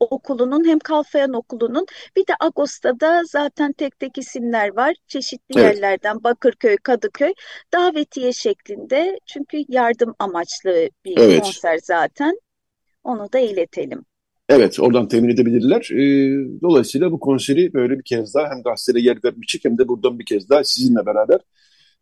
Okulu'nun 0.00 0.64
hem 0.64 0.78
Kalfayan 0.78 1.32
Okulu'nun 1.32 1.86
bir 2.16 2.26
de 2.26 2.32
Agos'ta 2.40 2.94
zaten 3.24 3.72
tek 3.72 3.98
tek 3.98 4.18
isimler 4.18 4.76
var. 4.76 4.94
Çeşitli 5.06 5.60
evet. 5.60 5.74
yerlerden 5.74 6.24
Bakırköy, 6.24 6.76
Kadıköy 6.76 7.32
davetiye 7.72 8.32
şeklinde 8.32 9.20
çünkü 9.26 9.64
yardım 9.68 10.14
amaçlı 10.18 10.88
bir 11.04 11.18
evet. 11.18 11.42
konser 11.42 11.78
zaten. 11.82 12.40
Onu 13.04 13.32
da 13.32 13.38
iletelim. 13.38 14.04
Evet, 14.48 14.80
oradan 14.80 15.08
temin 15.08 15.28
edebilirler. 15.28 15.90
Ee, 15.92 16.60
dolayısıyla 16.62 17.12
bu 17.12 17.20
konseri 17.20 17.72
böyle 17.74 17.98
bir 17.98 18.04
kez 18.04 18.34
daha 18.34 18.50
hem 18.50 18.62
gazetede 18.62 19.00
yer 19.00 19.18
vermiştik 19.24 19.64
hem 19.64 19.78
de 19.78 19.88
buradan 19.88 20.18
bir 20.18 20.24
kez 20.24 20.48
daha 20.50 20.64
sizinle 20.64 21.06
beraber 21.06 21.40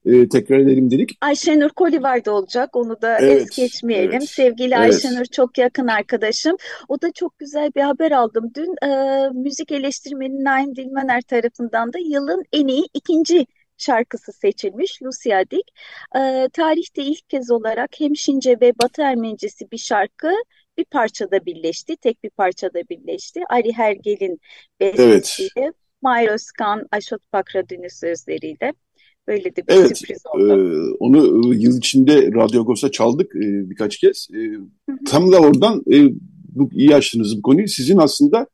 e, 0.07 0.29
tekrar 0.29 0.59
edelim 0.59 0.91
dedik. 0.91 1.19
Ayşenur 1.21 1.71
Kolivar'da 1.71 2.33
olacak. 2.33 2.77
Onu 2.77 3.03
da 3.03 3.19
evet, 3.19 3.43
es 3.43 3.57
geçmeyelim. 3.57 4.11
Evet, 4.13 4.29
Sevgili 4.29 4.75
evet. 4.75 4.79
Ayşenur 4.79 5.25
çok 5.25 5.59
yakın 5.59 5.87
arkadaşım. 5.87 6.57
O 6.89 7.03
da 7.03 7.13
çok 7.13 7.39
güzel 7.39 7.71
bir 7.77 7.81
haber 7.81 8.13
aldım. 8.13 8.51
Dün 8.57 8.87
e, 8.89 9.29
müzik 9.35 9.73
eleştirmeni 9.73 10.45
Naim 10.45 10.77
Dilmener 10.77 11.23
tarafından 11.23 11.93
da 11.93 11.99
yılın 11.99 12.45
en 12.53 12.67
iyi 12.67 12.85
ikinci 12.95 13.47
şarkısı 13.79 14.33
seçilmiş 14.33 15.03
Lucia 15.03 15.45
Dik. 15.51 15.69
E, 16.17 16.49
tarihte 16.53 17.03
ilk 17.03 17.29
kez 17.29 17.51
olarak 17.51 17.91
hem 17.99 18.17
Şince 18.17 18.57
ve 18.61 18.73
Batı 18.83 19.03
Ermenicesi 19.03 19.71
bir 19.71 19.79
şarkı 19.79 20.33
bir 20.79 20.85
parçada 20.85 21.47
birleşti. 21.47 21.97
Tek 21.97 22.25
bir 22.25 22.31
parçada 22.31 22.79
birleşti. 22.91 23.41
Ali 23.51 23.73
Hergel'in 23.73 24.41
bestesiyle. 24.81 25.51
Evet 25.57 25.75
Mahir 26.03 26.29
Özkan, 26.29 26.87
Aşot 26.91 27.21
Pakradün'ün 27.33 28.01
sözleriyle. 28.01 28.73
Böyle 29.29 29.57
de 29.57 29.57
bir 29.57 29.73
evet, 29.73 29.99
sürpriz 29.99 30.23
oldu. 30.35 30.53
E, 30.53 30.95
onu 30.99 31.55
yıl 31.55 31.79
içinde 31.79 32.33
Radyo 32.33 32.61
Agos'ta 32.61 32.91
çaldık 32.91 33.37
e, 33.37 33.71
birkaç 33.71 33.97
kez. 33.97 34.29
E, 34.35 34.41
tam 35.07 35.33
da 35.33 35.41
oradan 35.41 35.83
e, 35.93 35.97
bu 36.49 36.71
iyi 36.73 36.95
açtınız 36.95 37.39
bu 37.39 37.43
konuyu. 37.43 37.69
Sizin 37.69 37.97
aslında 37.97 38.47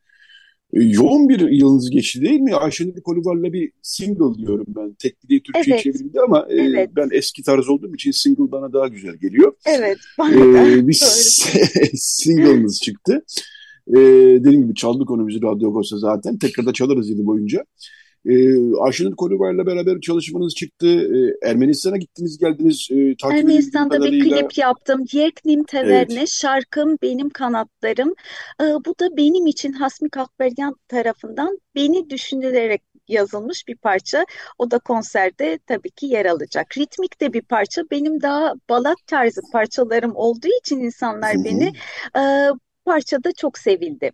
e, 0.72 0.82
yoğun 0.82 1.28
bir 1.28 1.50
yılınız 1.50 1.90
geçti 1.90 2.22
değil 2.22 2.40
mi? 2.40 2.54
Ayşenil 2.54 3.00
Kolivar'la 3.00 3.52
bir 3.52 3.72
single 3.82 4.38
diyorum 4.38 4.66
ben. 4.68 4.94
Tek 4.98 5.28
diye 5.28 5.40
Türkçe 5.42 5.70
evet. 5.70 5.82
çevrildi 5.82 6.20
ama 6.20 6.46
e, 6.50 6.56
evet. 6.56 6.90
ben 6.96 7.08
eski 7.12 7.42
tarz 7.42 7.68
olduğum 7.68 7.94
için 7.94 8.10
single 8.10 8.52
bana 8.52 8.72
daha 8.72 8.88
güzel 8.88 9.16
geliyor. 9.16 9.52
Evet. 9.66 9.98
Ee, 10.32 10.88
bir 10.88 10.92
single'ınız 11.94 12.80
çıktı. 12.80 13.24
Ee, 13.88 14.00
dediğim 14.40 14.62
gibi 14.62 14.74
çaldık 14.74 15.10
onu 15.10 15.28
bizi 15.28 15.42
Radyo 15.42 15.68
Agos'ta 15.68 15.98
zaten. 15.98 16.38
Tekrar 16.38 16.66
da 16.66 16.72
çalarız 16.72 17.10
yıl 17.10 17.26
boyunca. 17.26 17.64
E, 18.26 18.34
Ayşenur 18.80 19.16
Kolivar'la 19.16 19.66
beraber 19.66 20.00
çalışmanız 20.00 20.54
çıktı. 20.54 20.86
E, 20.86 21.48
Ermenistan'a 21.48 21.96
gittiniz 21.96 22.38
geldiniz. 22.38 22.88
E, 22.90 23.14
Ermenistan'da 23.28 24.02
bir 24.02 24.24
klip 24.24 24.58
yaptım. 24.58 25.04
Yeknim 25.12 25.64
Teverne, 25.64 26.14
evet. 26.18 26.28
şarkım 26.28 26.96
Benim 27.02 27.30
Kanatlarım. 27.30 28.14
E, 28.60 28.64
bu 28.64 28.94
da 29.00 29.16
benim 29.16 29.46
için 29.46 29.72
Hasmi 29.72 30.10
Kakberyan 30.10 30.76
tarafından 30.88 31.58
beni 31.74 32.10
düşünülerek 32.10 32.82
yazılmış 33.08 33.68
bir 33.68 33.76
parça. 33.76 34.24
O 34.58 34.70
da 34.70 34.78
konserde 34.78 35.58
tabii 35.66 35.90
ki 35.90 36.06
yer 36.06 36.26
alacak. 36.26 36.78
Ritmik 36.78 37.20
de 37.20 37.32
bir 37.32 37.42
parça. 37.42 37.82
Benim 37.90 38.22
daha 38.22 38.54
balat 38.68 38.96
tarzı 39.06 39.40
parçalarım 39.52 40.12
olduğu 40.16 40.58
için 40.60 40.80
insanlar 40.80 41.34
beni 41.44 41.72
e, 42.16 42.22
parçada 42.84 43.32
çok 43.32 43.58
sevildi. 43.58 44.12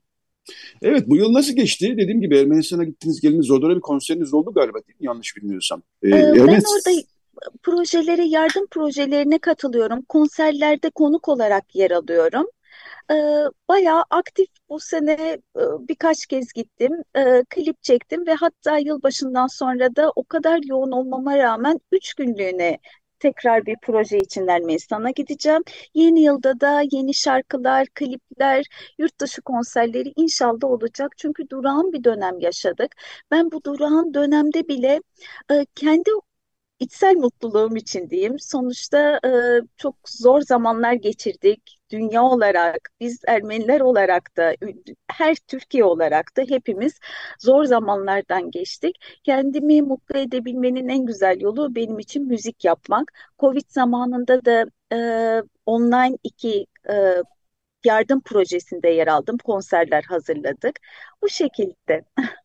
Evet 0.83 1.09
bu 1.09 1.17
yıl 1.17 1.33
nasıl 1.33 1.53
geçti? 1.53 1.95
Dediğim 1.99 2.21
gibi 2.21 2.39
Ermenistan'a 2.39 2.85
gittiniz 2.85 3.21
geliniz 3.21 3.51
orada 3.51 3.77
bir 3.77 3.81
konseriniz 3.81 4.35
oldu 4.35 4.53
galiba 4.55 4.79
değil 4.79 5.01
mi? 5.01 5.07
Yanlış 5.07 5.37
bilmiyorsam. 5.37 5.83
Ee, 6.03 6.09
ee, 6.09 6.35
ben 6.35 6.39
orada 6.39 7.03
projelere, 7.63 8.25
yardım 8.25 8.67
projelerine 8.71 9.39
katılıyorum. 9.39 10.03
Konserlerde 10.03 10.91
konuk 10.91 11.29
olarak 11.29 11.75
yer 11.75 11.91
alıyorum. 11.91 12.47
Ee, 13.11 13.45
bayağı 13.69 14.05
aktif 14.11 14.49
bu 14.69 14.81
sene 14.81 15.13
e, 15.57 15.63
birkaç 15.89 16.27
kez 16.27 16.53
gittim, 16.53 16.93
e, 17.17 17.45
klip 17.51 17.83
çektim 17.83 18.27
ve 18.27 18.35
hatta 18.35 18.79
yılbaşından 18.79 19.47
sonra 19.47 19.97
da 19.97 20.13
o 20.17 20.25
kadar 20.25 20.61
yoğun 20.65 20.91
olmama 20.91 21.39
rağmen 21.39 21.81
üç 21.93 22.15
günlüğüne 22.15 22.79
tekrar 23.21 23.67
bir 23.67 23.77
proje 23.83 24.19
için 24.19 24.47
Ermenistan'a 24.47 25.11
gideceğim. 25.11 25.63
Yeni 25.95 26.23
yılda 26.23 26.61
da 26.61 26.83
yeni 26.93 27.15
şarkılar, 27.15 27.87
klipler, 27.95 28.65
yurt 28.99 29.21
dışı 29.21 29.43
konserleri 29.43 30.13
inşallah 30.17 30.65
olacak. 30.65 31.13
Çünkü 31.17 31.51
durağan 31.51 31.93
bir 31.93 32.05
dönem 32.05 32.41
yaşadık. 32.41 32.95
Ben 33.31 33.51
bu 33.53 33.65
durağan 33.65 34.15
dönemde 34.15 34.69
bile 34.69 35.01
e, 35.51 35.67
kendi 35.75 36.11
içsel 36.81 37.15
mutluluğum 37.17 37.77
için 37.77 38.11
diyeyim. 38.11 38.39
Sonuçta 38.39 39.21
e, 39.27 39.31
çok 39.77 39.97
zor 40.09 40.41
zamanlar 40.41 40.93
geçirdik. 40.93 41.79
Dünya 41.91 42.23
olarak, 42.23 42.91
biz 43.01 43.21
Ermeniler 43.29 43.81
olarak 43.81 44.37
da, 44.37 44.55
her 45.11 45.35
Türkiye 45.37 45.85
olarak 45.85 46.37
da 46.37 46.43
hepimiz 46.49 47.01
zor 47.41 47.65
zamanlardan 47.65 48.51
geçtik. 48.51 48.97
Kendimi 49.25 49.83
mutlu 49.83 50.19
edebilmenin 50.19 50.89
en 50.89 51.07
güzel 51.07 51.41
yolu 51.41 51.75
benim 51.75 51.99
için 51.99 52.27
müzik 52.27 52.65
yapmak. 52.65 53.13
Covid 53.39 53.65
zamanında 53.69 54.45
da 54.45 54.67
e, 54.93 55.43
online 55.67 56.19
iki 56.23 56.67
e, 56.91 57.23
yardım 57.85 58.21
projesinde 58.21 58.89
yer 58.89 59.07
aldım. 59.07 59.39
Konserler 59.39 60.03
hazırladık. 60.03 60.81
Bu 61.23 61.29
şekilde. 61.29 62.05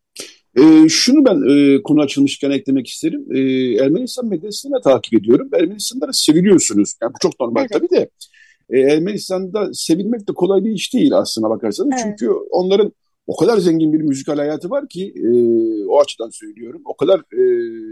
E, 0.57 0.89
şunu 0.89 1.25
ben 1.25 1.41
e, 1.49 1.83
konu 1.83 2.01
açılmışken 2.01 2.51
eklemek 2.51 2.87
isterim. 2.87 3.25
E, 3.31 3.39
Ermenistan 3.83 4.25
medyasını 4.25 4.81
takip 4.81 5.13
ediyorum. 5.13 5.49
Ermenistan'da 5.53 6.07
da 6.07 6.13
seviliyorsunuz. 6.13 6.93
Yani 7.01 7.13
bu 7.13 7.17
çok 7.21 7.39
normal 7.39 7.61
evet. 7.61 7.71
tabii 7.71 7.89
de. 7.89 8.09
E, 8.69 8.79
Ermenistan'da 8.79 9.73
sevilmek 9.73 10.27
de 10.27 10.33
kolay 10.33 10.63
bir 10.63 10.71
iş 10.71 10.93
değil 10.93 11.13
aslına 11.17 11.49
bakarsanız. 11.49 11.91
Evet. 11.93 12.03
Çünkü 12.03 12.31
onların 12.51 12.93
o 13.27 13.35
kadar 13.35 13.57
zengin 13.57 13.93
bir 13.93 14.01
müzikal 14.01 14.37
hayatı 14.37 14.69
var 14.69 14.87
ki 14.89 15.13
e, 15.15 15.29
o 15.85 15.99
açıdan 16.01 16.29
söylüyorum. 16.29 16.81
O 16.85 16.95
kadar 16.95 17.19
e, 17.19 17.41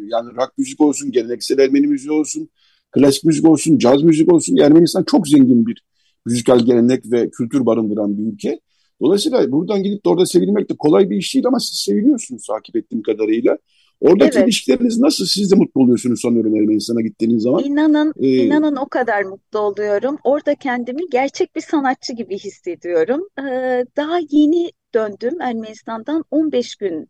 yani 0.07 0.35
rock 0.35 0.57
müzik 0.57 0.81
olsun, 0.81 1.11
geleneksel 1.11 1.59
Ermeni 1.59 1.87
müziği 1.87 2.11
olsun, 2.11 2.49
klasik 2.91 3.23
müzik 3.23 3.47
olsun, 3.47 3.77
caz 3.77 4.03
müzik 4.03 4.33
olsun. 4.33 4.57
Ermenistan 4.57 5.03
çok 5.03 5.27
zengin 5.27 5.67
bir 5.67 5.83
müzikal 6.25 6.59
gelenek 6.59 7.11
ve 7.11 7.29
kültür 7.29 7.65
barındıran 7.65 8.17
bir 8.17 8.33
ülke. 8.33 8.59
Dolayısıyla 9.01 9.51
buradan 9.51 9.83
gidip 9.83 10.05
de 10.05 10.09
orada 10.09 10.25
sevilmek 10.25 10.69
de 10.69 10.73
kolay 10.79 11.09
bir 11.09 11.17
iş 11.17 11.33
değil 11.33 11.47
ama 11.47 11.59
siz 11.59 11.79
seviliyorsunuz 11.79 12.47
takip 12.47 12.75
ettiğim 12.75 13.01
kadarıyla. 13.01 13.57
Oradaki 14.01 14.37
evet. 14.37 14.47
ilişkileriniz 14.47 14.99
nasıl? 14.99 15.25
Siz 15.25 15.51
de 15.51 15.55
mutlu 15.55 15.81
oluyorsunuz 15.81 16.21
sanıyorum 16.21 16.55
Ermenistan'a 16.55 17.01
gittiğiniz 17.01 17.43
zaman. 17.43 17.63
İnanın, 17.63 18.13
ee, 18.19 18.27
inanın 18.27 18.75
o 18.75 18.89
kadar 18.89 19.23
mutlu 19.23 19.59
oluyorum. 19.59 20.17
Orada 20.23 20.55
kendimi 20.55 21.01
gerçek 21.11 21.55
bir 21.55 21.61
sanatçı 21.61 22.13
gibi 22.13 22.37
hissediyorum. 22.37 23.27
Ee, 23.39 23.85
daha 23.97 24.19
yeni 24.31 24.71
döndüm 24.93 25.41
Ermenistan'dan 25.41 26.23
15 26.31 26.75
gün 26.75 27.07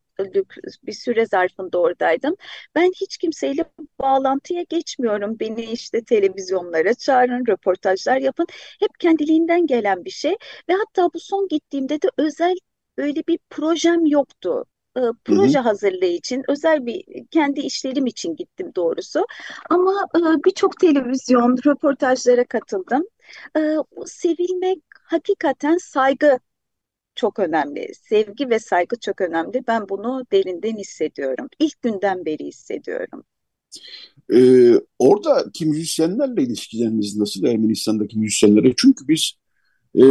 bir 0.83 0.93
süre 0.93 1.25
zarfında 1.25 1.77
oradaydım. 1.79 2.35
Ben 2.75 2.91
hiç 3.01 3.17
kimseyle 3.17 3.65
bağlantıya 3.99 4.63
geçmiyorum. 4.69 5.39
Beni 5.39 5.63
işte 5.63 6.03
televizyonlara 6.03 6.93
çağırın, 6.93 7.45
röportajlar 7.47 8.17
yapın. 8.17 8.45
Hep 8.79 8.99
kendiliğinden 8.99 9.67
gelen 9.67 10.05
bir 10.05 10.09
şey. 10.09 10.35
Ve 10.69 10.73
hatta 10.73 11.09
bu 11.13 11.19
son 11.19 11.47
gittiğimde 11.47 12.01
de 12.01 12.07
özel 12.17 12.55
böyle 12.97 13.23
bir 13.27 13.39
projem 13.49 14.05
yoktu 14.05 14.65
e, 14.97 15.01
proje 15.25 15.59
hı 15.59 15.63
hı. 15.63 15.67
hazırlığı 15.67 16.05
için 16.05 16.43
özel 16.47 16.85
bir 16.85 17.03
kendi 17.31 17.59
işlerim 17.59 18.05
için 18.07 18.35
gittim 18.35 18.71
doğrusu. 18.75 19.25
Ama 19.69 20.07
e, 20.15 20.19
birçok 20.45 20.79
televizyon 20.79 21.57
röportajlara 21.65 22.45
katıldım. 22.45 23.03
E, 23.57 23.75
sevilmek 24.05 24.79
hakikaten 25.03 25.77
saygı 25.77 26.39
çok 27.15 27.39
önemli. 27.39 27.91
Sevgi 28.09 28.49
ve 28.49 28.59
saygı 28.59 28.99
çok 28.99 29.21
önemli. 29.21 29.63
Ben 29.67 29.89
bunu 29.89 30.25
derinden 30.31 30.77
hissediyorum. 30.77 31.47
İlk 31.59 31.81
günden 31.81 32.25
beri 32.25 32.45
hissediyorum. 32.45 33.23
Ee, 34.33 34.73
oradaki 34.99 35.65
müzisyenlerle 35.65 36.43
ilişkileriniz 36.43 37.17
nasıl 37.17 37.43
Ermenistan'daki 37.43 38.19
müzisyenlere? 38.19 38.73
Çünkü 38.77 39.07
biz 39.07 39.33
e, 39.95 40.03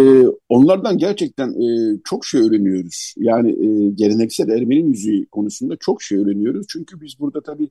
onlardan 0.49 0.99
gerçekten 0.99 1.49
e, 1.49 1.99
çok 2.05 2.27
şey 2.27 2.41
öğreniyoruz. 2.41 3.15
Yani 3.17 3.51
e, 3.51 3.91
geleneksel 3.91 4.49
Ermeni 4.49 4.83
müziği 4.83 5.27
konusunda 5.27 5.77
çok 5.81 6.03
şey 6.03 6.19
öğreniyoruz. 6.19 6.67
Çünkü 6.69 7.01
biz 7.01 7.21
burada 7.21 7.43
tabii 7.43 7.71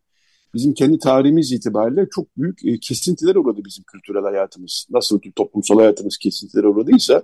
bizim 0.53 0.73
kendi 0.73 0.99
tarihimiz 0.99 1.51
itibariyle 1.51 2.07
çok 2.11 2.37
büyük 2.37 2.65
e, 2.65 2.79
kesintiler 2.79 3.35
uğradı 3.35 3.65
bizim 3.65 3.83
kültürel 3.83 4.23
hayatımız. 4.23 4.87
Nasıl 4.89 5.19
ki 5.19 5.31
toplumsal 5.35 5.77
hayatımız 5.77 6.17
kesintiler 6.17 6.63
uğradıysa 6.63 7.23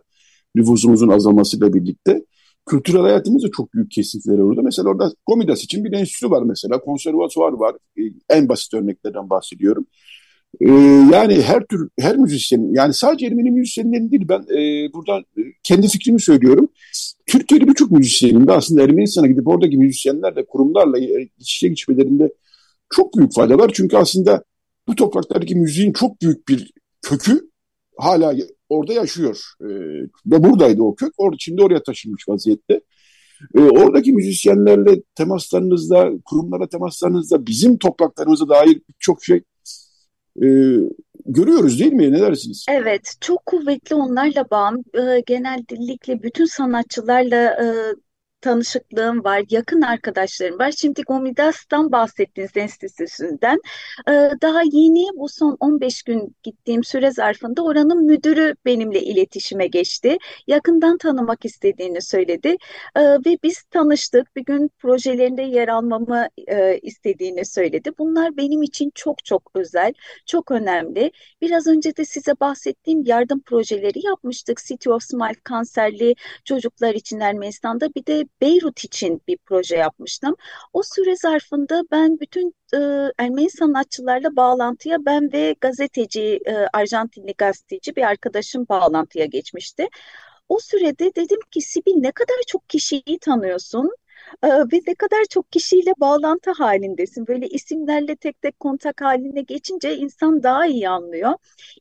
nüfusumuzun 0.55 1.09
azalmasıyla 1.09 1.73
birlikte 1.73 2.25
kültürel 2.65 3.01
hayatımızda 3.01 3.47
çok 3.57 3.73
büyük 3.73 3.91
kesintiler 3.91 4.37
orada. 4.37 4.61
Mesela 4.61 4.89
orada 4.89 5.11
Komidas 5.25 5.63
için 5.63 5.83
bir 5.83 5.91
enstitü 5.93 6.31
var 6.31 6.43
mesela, 6.43 6.79
konservatuvar 6.79 7.53
var. 7.53 7.75
Ee, 7.97 8.01
en 8.29 8.49
basit 8.49 8.73
örneklerden 8.73 9.29
bahsediyorum. 9.29 9.85
Ee, 10.61 10.71
yani 11.13 11.41
her 11.41 11.65
tür, 11.65 11.89
her 11.99 12.17
müzisyen, 12.17 12.73
yani 12.73 12.93
sadece 12.93 13.25
Ermeni 13.25 13.51
müzisyenlerin 13.51 14.11
değil, 14.11 14.25
ben 14.29 14.39
e, 14.39 14.93
buradan 14.93 15.21
e, 15.37 15.41
kendi 15.63 15.87
fikrimi 15.87 16.21
söylüyorum. 16.21 16.69
Türkiye'de 17.25 17.67
birçok 17.67 17.91
müzisyenin 17.91 18.47
de 18.47 18.51
aslında 18.51 18.83
Ermenistan'a 18.83 19.27
gidip 19.27 19.47
oradaki 19.47 19.77
müzisyenlerle, 19.77 20.45
kurumlarla 20.45 20.99
e, 20.99 21.29
iç 21.39 21.55
içe 21.55 21.67
geçmelerinde 21.67 22.33
çok 22.89 23.17
büyük 23.17 23.33
fayda 23.33 23.57
var. 23.57 23.71
Çünkü 23.73 23.97
aslında 23.97 24.43
bu 24.87 24.95
topraklardaki 24.95 25.55
müziğin 25.55 25.93
çok 25.93 26.21
büyük 26.21 26.47
bir 26.47 26.71
kökü 27.01 27.49
hala 27.97 28.33
orada 28.69 28.93
yaşıyor. 28.93 29.43
E, 29.61 29.67
ve 30.25 30.43
buradaydı 30.43 30.81
o 30.81 30.95
kök. 30.95 31.13
Orada 31.17 31.35
şimdi 31.39 31.63
oraya 31.63 31.83
taşınmış 31.83 32.29
vaziyette. 32.29 32.81
E, 33.55 33.59
oradaki 33.59 34.13
müzisyenlerle 34.13 35.01
temaslarınızda, 35.15 36.11
kurumlara 36.25 36.67
temaslarınızda 36.67 37.45
bizim 37.45 37.77
topraklarımıza 37.77 38.49
dair 38.49 38.81
çok 38.99 39.23
şey 39.23 39.43
e, 40.43 40.47
görüyoruz 41.25 41.79
değil 41.79 41.93
mi? 41.93 42.11
Ne 42.11 42.19
dersiniz? 42.19 42.65
Evet, 42.69 43.13
çok 43.21 43.45
kuvvetli 43.45 43.95
onlarla 43.95 44.49
bağım. 44.51 44.83
E, 44.93 45.21
genellikle 45.25 46.23
bütün 46.23 46.45
sanatçılarla 46.45 47.45
e, 47.45 47.65
tanışıklığım 48.46 49.23
var, 49.23 49.43
yakın 49.50 49.81
arkadaşlarım 49.81 50.60
var. 50.60 50.71
Şimdi 50.71 51.02
Gomidas'tan 51.02 51.91
bahsettiğiniz 51.91 52.58
enstitüsünden. 52.58 53.60
Ee, 54.10 54.12
daha 54.41 54.62
yeni 54.71 55.08
bu 55.15 55.29
son 55.29 55.58
15 55.60 56.04
gün 56.04 56.35
gittiğim 56.43 56.83
süre 56.83 57.12
zarfında 57.12 57.63
oranın 57.63 58.06
müdürü 58.06 58.56
benimle 58.65 59.02
iletişime 59.02 59.67
geçti. 59.67 60.17
Yakından 60.48 60.98
tanımak 60.98 61.46
istediğini 61.46 62.02
söyledi. 62.02 62.58
Ee, 62.96 63.02
ve 63.02 63.37
biz 63.43 63.63
tanıştık. 63.63 64.35
Bir 64.35 64.46
gün 64.46 64.71
projelerinde 64.79 65.41
yer 65.41 65.67
almamı 65.67 66.27
e, 66.48 66.79
istediğini 66.79 67.46
söyledi. 67.46 67.91
Bunlar 68.00 68.37
benim 68.37 68.63
için 68.63 68.91
çok 68.96 69.25
çok 69.25 69.52
özel, 69.56 69.93
çok 70.25 70.52
önemli. 70.52 71.12
Biraz 71.41 71.67
önce 71.67 71.96
de 71.98 72.06
size 72.06 72.31
bahsettiğim 72.39 73.04
yardım 73.06 73.41
projeleri 73.41 74.06
yapmıştık. 74.06 74.58
City 74.65 74.89
of 74.89 75.04
Smile 75.04 75.39
kanserli 75.43 76.15
çocuklar 76.43 76.93
için 76.93 77.19
Ermenistan'da. 77.19 77.89
Bir 77.96 78.06
de 78.06 78.25
Beyrut 78.42 78.83
için 78.83 79.21
bir 79.27 79.38
proje 79.38 79.75
yapmıştım. 79.75 80.36
O 80.73 80.83
süre 80.83 81.15
zarfında 81.15 81.83
ben 81.92 82.19
bütün 82.19 82.56
e, 82.73 82.77
Ermeni 83.17 83.50
sanatçılarla 83.50 84.36
bağlantıya 84.36 84.98
ben 85.06 85.33
ve 85.33 85.56
gazeteci, 85.62 86.40
e, 86.46 86.54
Arjantinli 86.73 87.33
gazeteci 87.38 87.96
bir 87.96 88.02
arkadaşım 88.02 88.65
bağlantıya 88.69 89.25
geçmişti. 89.25 89.88
O 90.50 90.60
sürede 90.60 91.15
dedim 91.15 91.40
ki 91.52 91.62
Sibil 91.62 91.96
ne 91.96 92.12
kadar 92.12 92.38
çok 92.48 92.69
kişiyi 92.69 93.19
tanıyorsun 93.21 93.92
ee, 94.44 94.48
ve 94.48 94.79
ne 94.88 94.96
kadar 94.96 95.25
çok 95.29 95.52
kişiyle 95.52 95.94
bağlantı 96.00 96.52
halindesin. 96.52 97.27
Böyle 97.27 97.48
isimlerle 97.48 98.15
tek 98.15 98.42
tek 98.42 98.60
kontak 98.60 99.02
haline 99.02 99.42
geçince 99.42 99.98
insan 99.98 100.44
daha 100.44 100.65
iyi 100.67 100.90
anlıyor. 100.90 101.33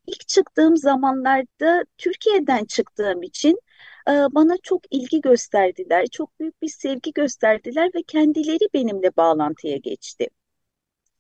İlk 0.07 0.29
çıktığım 0.29 0.77
zamanlarda 0.77 1.85
Türkiye'den 1.99 2.65
çıktığım 2.65 3.23
için 3.23 3.61
e, 4.09 4.13
bana 4.13 4.57
çok 4.63 4.83
ilgi 4.91 5.21
gösterdiler, 5.21 6.07
çok 6.07 6.41
büyük 6.41 6.63
bir 6.63 6.69
sevgi 6.69 7.13
gösterdiler 7.13 7.91
ve 7.95 8.03
kendileri 8.03 8.69
benimle 8.75 9.11
bağlantıya 9.17 9.77
geçti. 9.77 10.29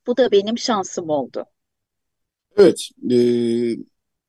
Bu 0.07 0.16
da 0.16 0.32
benim 0.32 0.59
şansım 0.59 1.09
oldu. 1.09 1.45
Evet, 2.57 2.89
e, 3.11 3.16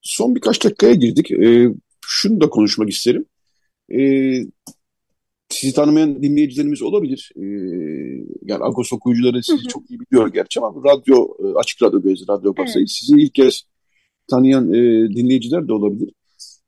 son 0.02 0.36
birkaç 0.36 0.64
dakikaya 0.64 0.94
girdik. 0.94 1.32
E, 1.32 1.68
şunu 2.02 2.42
da 2.42 2.50
konuşmak 2.50 2.90
isterim. 2.90 3.26
E, 3.94 4.00
sizi 5.50 5.74
tanımayan 5.74 6.24
dinleyicilerimiz 6.24 6.82
olabilir. 6.82 7.32
E, 7.36 7.46
yani 8.42 8.64
Agos 8.64 8.94
okuyucuları 8.94 9.44
sizi 9.44 9.58
hı 9.58 9.66
hı. 9.66 9.68
çok 9.68 9.92
iyi 9.92 10.00
biliyor 10.00 10.34
gerçi 10.34 10.60
ama 10.60 10.84
radyo, 10.90 11.28
açık 11.56 11.84
radyo 11.84 12.02
gözü, 12.02 12.28
radyo 12.28 12.58
basayı 12.58 12.84
evet. 12.84 12.92
sizi 12.92 13.22
ilk 13.22 13.34
kez 13.34 13.64
tanıyan 14.28 14.74
e, 14.74 14.80
dinleyiciler 15.16 15.68
de 15.68 15.74
olabilir. 15.74 16.10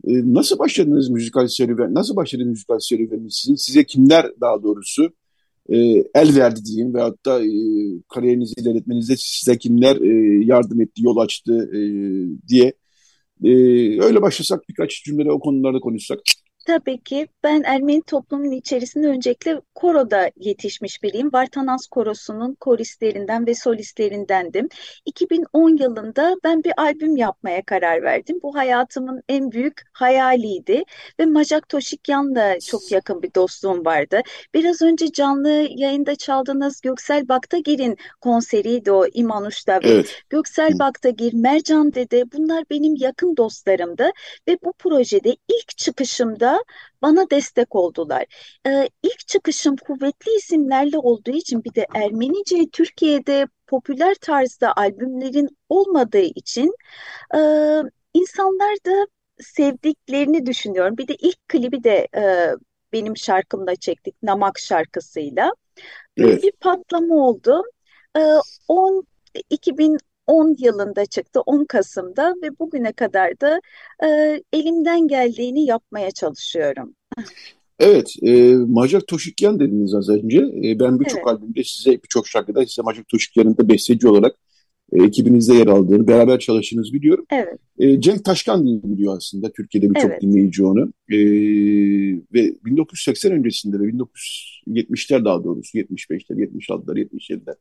E, 0.05 0.33
nasıl 0.33 0.59
başladınız 0.59 1.09
müzikal 1.09 1.47
serüven? 1.47 1.93
Nasıl 1.93 2.15
başladı 2.15 2.45
müzikal 2.45 2.79
serüveniniz 2.79 3.35
sizin? 3.35 3.55
Size 3.55 3.83
kimler 3.83 4.31
daha 4.41 4.63
doğrusu 4.63 5.13
e, 5.69 5.77
el 6.15 6.35
verdi 6.35 6.65
diyeyim 6.65 6.93
veyahut 6.93 7.25
da 7.25 7.45
e, 7.45 7.49
kariyerinizi 8.13 8.53
ilerletmenizde 8.57 9.15
size 9.17 9.57
kimler 9.57 9.95
e, 9.95 10.45
yardım 10.45 10.81
etti, 10.81 11.03
yol 11.03 11.17
açtı 11.17 11.69
e, 11.73 11.79
diye 12.47 12.73
e, 13.43 13.51
öyle 14.01 14.21
başlasak 14.21 14.69
birkaç 14.69 15.03
cümlede 15.03 15.31
o 15.31 15.39
konularda 15.39 15.79
konuşsak. 15.79 16.19
Tabii 16.67 16.97
ki 17.03 17.27
ben 17.43 17.63
Ermeni 17.63 18.01
toplumunun 18.01 18.51
içerisinde 18.51 19.07
öncelikle 19.07 19.61
koroda 19.75 20.31
yetişmiş 20.35 21.03
biriyim. 21.03 21.33
Vartanas 21.33 21.87
Korosu'nun 21.87 22.55
koristlerinden 22.59 23.47
ve 23.47 23.55
solistlerindendim. 23.55 24.69
2010 25.05 25.77
yılında 25.77 26.35
ben 26.43 26.63
bir 26.63 26.73
albüm 26.77 27.15
yapmaya 27.15 27.65
karar 27.65 28.03
verdim. 28.03 28.39
Bu 28.43 28.55
hayatımın 28.55 29.21
en 29.29 29.51
büyük 29.51 29.81
hayaliydi 29.93 30.83
ve 31.19 31.25
Majak 31.25 31.69
Toşikyan'la 31.69 32.59
çok 32.59 32.91
yakın 32.91 33.21
bir 33.21 33.33
dostluğum 33.33 33.85
vardı. 33.85 34.21
Biraz 34.53 34.81
önce 34.81 35.11
canlı 35.11 35.67
yayında 35.69 36.15
çaldığınız 36.15 36.81
Göksel 36.81 37.27
Baktagir'in 37.27 37.97
konseriydi 38.21 38.91
o 38.91 39.05
İmanuş'ta. 39.13 39.79
Evet. 39.83 40.21
Göksel 40.29 40.79
Baktagir, 40.79 41.33
Mercan 41.33 41.93
Dede 41.93 42.31
bunlar 42.31 42.63
benim 42.69 42.95
yakın 42.95 43.37
dostlarımdı 43.37 44.09
ve 44.47 44.57
bu 44.63 44.73
projede 44.73 45.29
ilk 45.29 45.77
çıkışımda 45.77 46.56
bana 47.01 47.29
destek 47.29 47.75
oldular. 47.75 48.25
Ee, 48.67 48.89
ilk 49.03 49.27
çıkışım 49.27 49.75
kuvvetli 49.75 50.31
isimlerle 50.37 50.97
olduğu 50.97 51.31
için 51.31 51.63
bir 51.63 51.75
de 51.75 51.85
Ermenice 51.95 52.69
Türkiye'de 52.71 53.47
popüler 53.67 54.15
tarzda 54.15 54.73
albümlerin 54.75 55.57
olmadığı 55.69 56.17
için 56.35 56.75
e, 57.35 57.39
insanlar 58.13 58.75
da 58.85 59.07
sevdiklerini 59.39 60.45
düşünüyorum. 60.45 60.97
Bir 60.97 61.07
de 61.07 61.15
ilk 61.15 61.47
klibi 61.47 61.83
de 61.83 62.07
e, 62.15 62.51
benim 62.93 63.17
şarkımla 63.17 63.75
çektik 63.75 64.23
Namak 64.23 64.59
şarkısıyla. 64.59 65.51
Evet. 66.17 66.43
Bir 66.43 66.51
patlama 66.51 67.15
oldu. 67.15 67.63
E, 68.17 68.21
10 68.67 69.07
2000 69.49 69.97
10 70.27 70.55
yılında 70.59 71.05
çıktı, 71.05 71.41
10 71.45 71.65
Kasım'da 71.65 72.35
ve 72.43 72.59
bugüne 72.59 72.91
kadar 72.91 73.41
da 73.41 73.59
e, 74.03 74.41
elimden 74.53 75.07
geldiğini 75.07 75.65
yapmaya 75.65 76.11
çalışıyorum. 76.11 76.93
Evet, 77.79 78.15
e, 78.21 78.53
Macak 78.55 79.07
Toşikyan 79.07 79.59
dediniz 79.59 79.93
az 79.95 80.09
önce. 80.09 80.37
E, 80.37 80.79
ben 80.79 80.99
birçok 80.99 81.17
evet. 81.17 81.27
albümde 81.27 81.63
size, 81.63 81.91
birçok 82.03 82.27
şarkıda 82.27 82.65
size 82.65 82.81
Macak 82.81 83.07
Toşikyan'ın 83.07 83.57
da 83.57 83.69
besteci 83.69 84.07
olarak 84.07 84.35
e, 84.91 85.03
ekibinizde 85.03 85.53
yer 85.53 85.67
aldığını, 85.67 86.07
beraber 86.07 86.39
çalıştığınızı 86.39 86.93
biliyorum. 86.93 87.25
Evet. 87.31 87.59
E, 87.79 88.01
Cenk 88.01 88.25
Taşkan 88.25 88.67
diye 88.67 88.83
biliyor 88.83 89.17
aslında, 89.17 89.51
Türkiye'de 89.51 89.89
birçok 89.89 90.11
evet. 90.11 90.21
dinleyici 90.21 90.65
onu. 90.65 90.93
E, 91.09 91.17
ve 92.33 92.55
1980 92.65 93.31
öncesinde 93.31 93.79
de 93.79 93.83
1970'ler 93.83 95.25
daha 95.25 95.43
doğrusu, 95.43 95.77
75'ler, 95.77 96.49
76'lar, 96.49 96.97
77'ler 96.97 97.55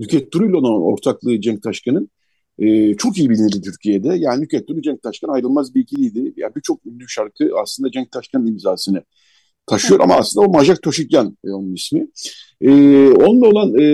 Nüket 0.00 0.32
Duru 0.32 0.48
ile 0.50 0.56
olan 0.56 0.82
ortaklığı 0.82 1.40
Cenk 1.40 1.62
Taşkan'ın 1.62 2.10
e, 2.58 2.94
çok 2.94 3.18
iyi 3.18 3.30
bilinirdi 3.30 3.60
Türkiye'de. 3.60 4.08
Yani 4.18 4.42
Nüket 4.42 4.68
Duru, 4.68 4.82
Cenk 4.82 5.02
Taşkan 5.02 5.28
ayrılmaz 5.28 5.74
bir 5.74 5.80
ikiliydi. 5.80 6.32
Yani 6.36 6.54
birçok 6.56 6.86
ünlü 6.86 7.08
şarkı 7.08 7.50
aslında 7.62 7.90
Cenk 7.90 8.12
Taşkan'ın 8.12 8.46
imzasını 8.46 9.02
taşıyor 9.66 10.00
ama 10.00 10.14
aslında 10.14 10.46
o 10.46 10.50
Majak 10.52 10.82
Toşikyan 10.82 11.36
e, 11.44 11.50
onun 11.50 11.74
ismi. 11.74 12.06
E, 12.60 12.70
onunla 13.10 13.46
olan 13.46 13.78
e, 13.78 13.86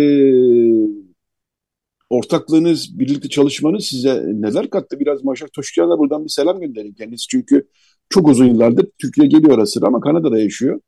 ortaklığınız, 2.11 2.99
birlikte 2.99 3.29
çalışmanız 3.29 3.85
size 3.85 4.23
neler 4.27 4.71
kattı? 4.71 5.01
Biraz 5.01 5.25
Majak 5.25 5.53
Toşikyan'a 5.53 5.99
buradan 5.99 6.25
bir 6.25 6.31
selam 6.31 6.61
gönderin 6.61 6.93
kendisi. 6.95 7.27
Çünkü 7.29 7.69
çok 8.11 8.29
uzun 8.29 8.47
yıllardır 8.47 8.87
Türkiye 8.99 9.27
geliyor 9.27 9.59
ara 9.59 9.67
sıra 9.67 9.87
ama 9.87 10.01
Kanada'da 10.01 10.39
yaşıyor. 10.39 10.81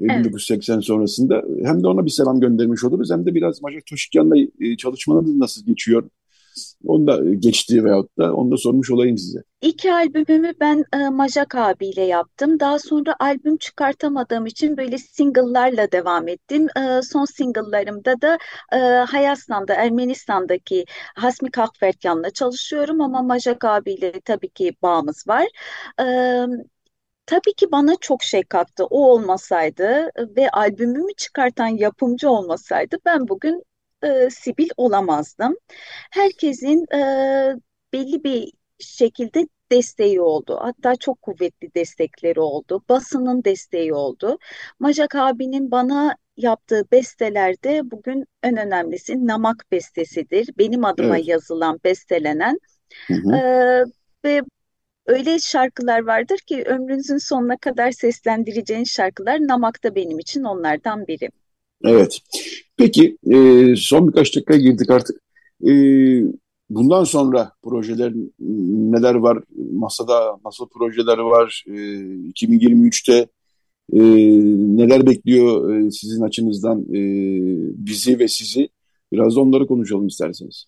Evet. 0.00 0.18
1980 0.18 0.80
sonrasında 0.80 1.42
hem 1.64 1.82
de 1.82 1.88
ona 1.88 2.04
bir 2.04 2.10
selam 2.10 2.40
göndermiş 2.40 2.84
oluruz 2.84 3.10
hem 3.10 3.26
de 3.26 3.34
biraz 3.34 3.62
Majak 3.62 3.86
Toşikyan'la 3.86 4.36
e, 4.60 4.76
çalışmanız 4.76 5.36
nasıl 5.36 5.66
geçiyor? 5.66 6.10
Onu 6.86 7.06
da 7.06 7.34
geçti 7.34 7.84
veyahut 7.84 8.18
da 8.18 8.34
onu 8.34 8.50
da 8.50 8.56
sormuş 8.56 8.90
olayım 8.90 9.18
size. 9.18 9.42
İki 9.62 9.92
albümümü 9.92 10.52
ben 10.60 10.84
e, 10.92 11.08
Majak 11.08 11.54
abiyle 11.54 12.02
yaptım. 12.02 12.60
Daha 12.60 12.78
sonra 12.78 13.16
albüm 13.20 13.56
çıkartamadığım 13.56 14.46
için 14.46 14.76
böyle 14.76 14.98
single'larla 14.98 15.92
devam 15.92 16.28
ettim. 16.28 16.66
E, 16.76 17.02
son 17.02 17.24
single'larımda 17.24 18.20
da 18.22 18.38
e, 18.72 18.78
Hayaslan'da, 19.04 19.74
Ermenistan'daki 19.74 20.84
Hasmi 21.14 21.50
Kakvertyan'la 21.50 22.30
çalışıyorum 22.30 23.00
ama 23.00 23.22
Majak 23.22 23.64
abiyle 23.64 24.12
tabii 24.24 24.48
ki 24.48 24.72
bağımız 24.82 25.28
var. 25.28 25.46
E, 26.00 26.04
tabii 27.28 27.54
ki 27.54 27.72
bana 27.72 27.96
çok 28.00 28.22
şey 28.22 28.42
kattı. 28.42 28.84
O 28.84 29.12
olmasaydı 29.12 30.10
ve 30.36 30.50
albümümü 30.50 31.14
çıkartan 31.16 31.66
yapımcı 31.68 32.30
olmasaydı 32.30 32.96
ben 33.06 33.28
bugün 33.28 33.62
e, 34.02 34.30
Sibil 34.30 34.68
olamazdım. 34.76 35.56
Herkesin 36.10 36.94
e, 36.94 37.00
belli 37.92 38.24
bir 38.24 38.52
şekilde 38.78 39.48
desteği 39.72 40.20
oldu. 40.20 40.58
Hatta 40.60 40.96
çok 40.96 41.22
kuvvetli 41.22 41.74
destekleri 41.74 42.40
oldu. 42.40 42.82
Basının 42.88 43.44
desteği 43.44 43.94
oldu. 43.94 44.38
Majak 44.78 45.14
abinin 45.14 45.70
bana 45.70 46.16
yaptığı 46.36 46.84
bestelerde 46.92 47.90
bugün 47.90 48.24
en 48.42 48.56
önemlisi 48.56 49.26
Namak 49.26 49.64
bestesidir. 49.72 50.48
Benim 50.58 50.84
adıma 50.84 51.16
evet. 51.16 51.28
yazılan, 51.28 51.80
bestelenen. 51.84 52.58
Hı 53.06 53.14
hı. 53.14 53.36
Ee, 53.36 53.84
ve 54.24 54.42
öyle 55.08 55.38
şarkılar 55.38 56.06
vardır 56.06 56.38
ki 56.38 56.64
ömrünüzün 56.66 57.18
sonuna 57.18 57.56
kadar 57.56 57.90
seslendireceğin 57.90 58.84
şarkılar 58.84 59.38
Namak 59.40 59.84
da 59.84 59.94
benim 59.94 60.18
için 60.18 60.44
onlardan 60.44 61.06
biri. 61.06 61.28
Evet. 61.84 62.18
Peki 62.76 63.16
e, 63.30 63.36
son 63.76 64.08
birkaç 64.08 64.36
dakika 64.36 64.56
girdik 64.56 64.90
artık. 64.90 65.16
E, 65.66 65.72
bundan 66.70 67.04
sonra 67.04 67.52
projeler 67.62 68.12
neler 68.38 69.14
var? 69.14 69.38
Masada 69.72 70.38
nasıl 70.44 70.68
projeler 70.68 71.18
var? 71.18 71.64
E, 71.66 71.72
2023'te 71.72 73.28
e, 73.92 74.00
neler 74.76 75.06
bekliyor 75.06 75.74
e, 75.74 75.90
sizin 75.90 76.22
açınızdan 76.22 76.80
e, 76.80 77.00
bizi 77.86 78.18
ve 78.18 78.28
sizi? 78.28 78.68
Biraz 79.12 79.36
da 79.36 79.40
onları 79.40 79.66
konuşalım 79.66 80.06
isterseniz. 80.06 80.66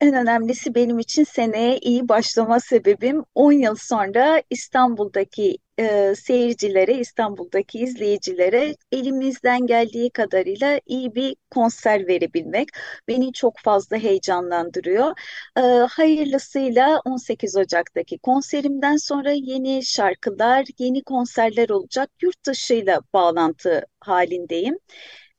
En 0.00 0.14
önemlisi 0.14 0.74
benim 0.74 0.98
için 0.98 1.24
seneye 1.24 1.78
iyi 1.78 2.08
başlama 2.08 2.60
sebebim 2.60 3.24
10 3.34 3.52
yıl 3.52 3.74
sonra 3.76 4.42
İstanbul'daki 4.50 5.58
e, 5.78 6.14
seyircilere, 6.14 6.94
İstanbul'daki 6.94 7.78
izleyicilere 7.78 8.74
elimizden 8.92 9.66
geldiği 9.66 10.10
kadarıyla 10.10 10.80
iyi 10.86 11.14
bir 11.14 11.36
konser 11.50 12.06
verebilmek 12.08 12.68
beni 13.08 13.32
çok 13.32 13.58
fazla 13.58 13.96
heyecanlandırıyor. 13.96 15.12
E, 15.56 15.60
hayırlısıyla 15.90 17.00
18 17.04 17.56
Ocak'taki 17.56 18.18
konserimden 18.18 18.96
sonra 18.96 19.30
yeni 19.32 19.84
şarkılar, 19.84 20.64
yeni 20.78 21.02
konserler 21.02 21.68
olacak. 21.70 22.10
Yurt 22.22 22.46
dışıyla 22.46 23.00
bağlantı 23.12 23.86
halindeyim. 24.00 24.78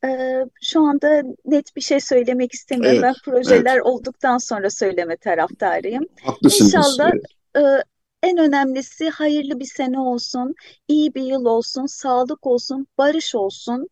Ee, 0.05 0.45
şu 0.61 0.81
anda 0.81 1.23
net 1.45 1.75
bir 1.75 1.81
şey 1.81 1.99
söylemek 1.99 2.53
istemiyorum. 2.53 3.03
Evet, 3.03 3.15
ben 3.25 3.31
projeler 3.31 3.75
evet. 3.75 3.85
olduktan 3.85 4.37
sonra 4.37 4.69
söyleme 4.69 5.17
taraftarıyım. 5.17 6.03
Haklısınız. 6.23 6.73
İnşallah 6.73 7.11
evet. 7.55 7.83
en 8.23 8.37
önemlisi 8.37 9.09
hayırlı 9.09 9.59
bir 9.59 9.65
sene 9.65 9.99
olsun, 9.99 10.55
iyi 10.87 11.15
bir 11.15 11.23
yıl 11.23 11.45
olsun, 11.45 11.85
sağlık 11.85 12.47
olsun, 12.47 12.87
barış 12.97 13.35
olsun. 13.35 13.89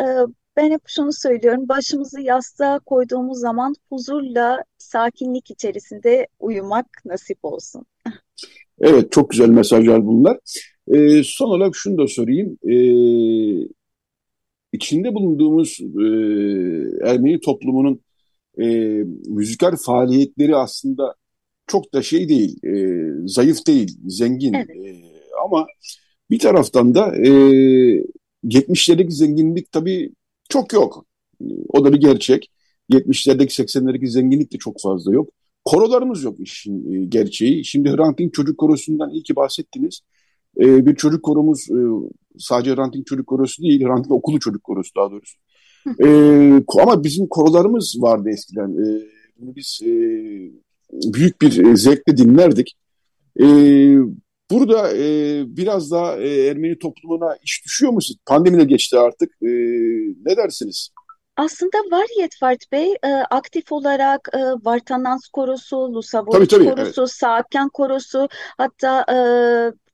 Ee, 0.00 0.04
ben 0.56 0.70
hep 0.70 0.82
şunu 0.86 1.12
söylüyorum, 1.12 1.68
başımızı 1.68 2.20
yastığa 2.20 2.78
koyduğumuz 2.78 3.38
zaman 3.38 3.74
huzurla, 3.88 4.64
sakinlik 4.78 5.50
içerisinde 5.50 6.26
uyumak 6.38 6.86
nasip 7.04 7.38
olsun. 7.42 7.86
Evet, 8.80 9.12
çok 9.12 9.30
güzel 9.30 9.48
mesajlar 9.48 10.06
bunlar. 10.06 10.38
Ee, 10.88 11.22
son 11.24 11.48
olarak 11.48 11.76
şunu 11.76 11.98
da 11.98 12.06
sorayım. 12.06 12.58
Ee, 12.64 13.68
içinde 14.72 15.14
bulunduğumuz 15.14 15.80
e, 15.80 16.04
Ermeni 17.10 17.40
toplumunun 17.40 18.00
e, 18.60 18.64
müzikal 19.26 19.76
faaliyetleri 19.76 20.56
aslında 20.56 21.14
çok 21.66 21.94
da 21.94 22.02
şey 22.02 22.28
değil, 22.28 22.64
e, 22.64 23.02
zayıf 23.26 23.66
değil, 23.66 23.98
zengin. 24.06 24.54
Evet. 24.54 24.70
E, 24.70 25.02
ama 25.44 25.66
bir 26.30 26.38
taraftan 26.38 26.94
da 26.94 27.16
e, 27.16 27.30
70'lerdeki 28.44 29.10
zenginlik 29.10 29.72
tabii 29.72 30.12
çok 30.48 30.72
yok. 30.72 31.06
O 31.68 31.84
da 31.84 31.92
bir 31.92 32.00
gerçek. 32.00 32.50
70'lerdeki 32.90 33.62
80'lerdeki 33.62 34.06
zenginlik 34.06 34.52
de 34.52 34.58
çok 34.58 34.80
fazla 34.80 35.12
yok. 35.12 35.28
Korolarımız 35.64 36.22
yok 36.22 36.40
işin 36.40 36.92
e, 36.92 37.04
gerçeği. 37.06 37.64
Şimdi 37.64 37.90
Hrant 37.90 38.18
Dink 38.18 38.34
Çocuk 38.34 38.58
Korosu'ndan 38.58 39.10
iyi 39.10 39.22
ki 39.22 39.36
bahsettiniz. 39.36 40.00
E, 40.60 40.86
bir 40.86 40.96
çocuk 40.96 41.22
koromuz 41.22 41.70
e, 41.70 41.78
sadece 42.38 42.74
Hrant 42.74 42.94
Dink 42.94 43.06
Çocuk 43.06 43.26
Korosu 43.26 43.62
değil, 43.62 43.84
Hrant 43.84 44.04
Dink 44.04 44.12
Okulu 44.12 44.40
Çocuk 44.40 44.64
Korosu 44.64 44.90
daha 44.96 45.10
doğrusu. 45.10 45.38
E, 46.04 46.08
ama 46.82 47.04
bizim 47.04 47.26
korolarımız 47.26 47.96
vardı 48.00 48.28
eskiden. 48.32 48.68
E, 48.68 49.02
biz 49.38 49.80
e, 49.82 49.90
büyük 51.14 51.42
bir 51.42 51.64
e, 51.64 51.76
zevkle 51.76 52.16
dinlerdik. 52.16 52.76
E, 53.40 53.46
burada 54.50 54.96
e, 54.96 55.06
biraz 55.46 55.90
daha 55.90 56.16
e, 56.16 56.46
Ermeni 56.46 56.78
toplumuna 56.78 57.36
iş 57.42 57.64
düşüyor 57.64 57.92
mu? 57.92 57.98
Pandemi 58.26 58.58
de 58.58 58.64
geçti 58.64 58.98
artık. 58.98 59.30
E, 59.42 59.48
ne 60.26 60.36
dersiniz? 60.36 60.90
Aslında 61.36 61.78
var 61.90 62.06
Yetvart 62.20 62.72
Bey 62.72 62.92
e, 63.04 63.08
aktif 63.30 63.72
olarak 63.72 64.28
e, 64.34 64.38
Vartanans 64.38 65.28
Korosu, 65.28 65.76
Lusavoviç 65.76 66.50
Korosu, 66.50 66.74
evet. 66.78 67.10
Saakken 67.10 67.68
Korosu 67.68 68.28
hatta 68.58 69.04
e, 69.12 69.18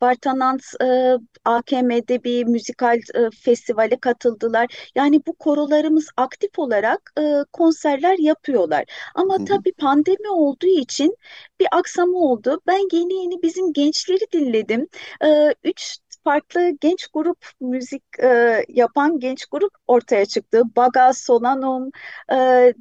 Vartanans 0.05 0.75
e, 0.83 1.17
AKM'de 1.45 2.25
bir 2.25 2.45
müzikal 2.45 2.99
e, 2.99 3.31
festivale 3.45 3.97
katıldılar. 4.01 4.91
Yani 4.95 5.21
bu 5.27 5.33
korolarımız 5.35 6.09
aktif 6.17 6.59
olarak 6.59 7.13
e, 7.19 7.23
konserler 7.53 8.19
yapıyorlar. 8.19 8.85
Ama 9.15 9.35
Hı-hı. 9.39 9.45
tabii 9.45 9.73
pandemi 9.73 10.31
olduğu 10.31 10.67
için 10.81 11.17
bir 11.61 11.67
aksama 11.73 12.19
oldu. 12.19 12.61
Ben 12.67 12.97
yeni 12.97 13.15
yeni 13.15 13.43
bizim 13.43 13.73
gençleri 13.73 14.33
dinledim. 14.33 14.89
E, 15.25 15.55
üç 15.65 15.99
farklı 16.25 16.71
genç 16.81 17.07
grup 17.07 17.47
müzik 17.61 18.05
e, 18.23 18.65
yapan 18.69 19.21
genç 19.21 19.47
grup 19.47 19.73
ortaya 19.87 20.27
çıktı. 20.27 20.63
Baga, 20.77 21.13
Solanum, 21.13 21.91
e, 22.33 22.75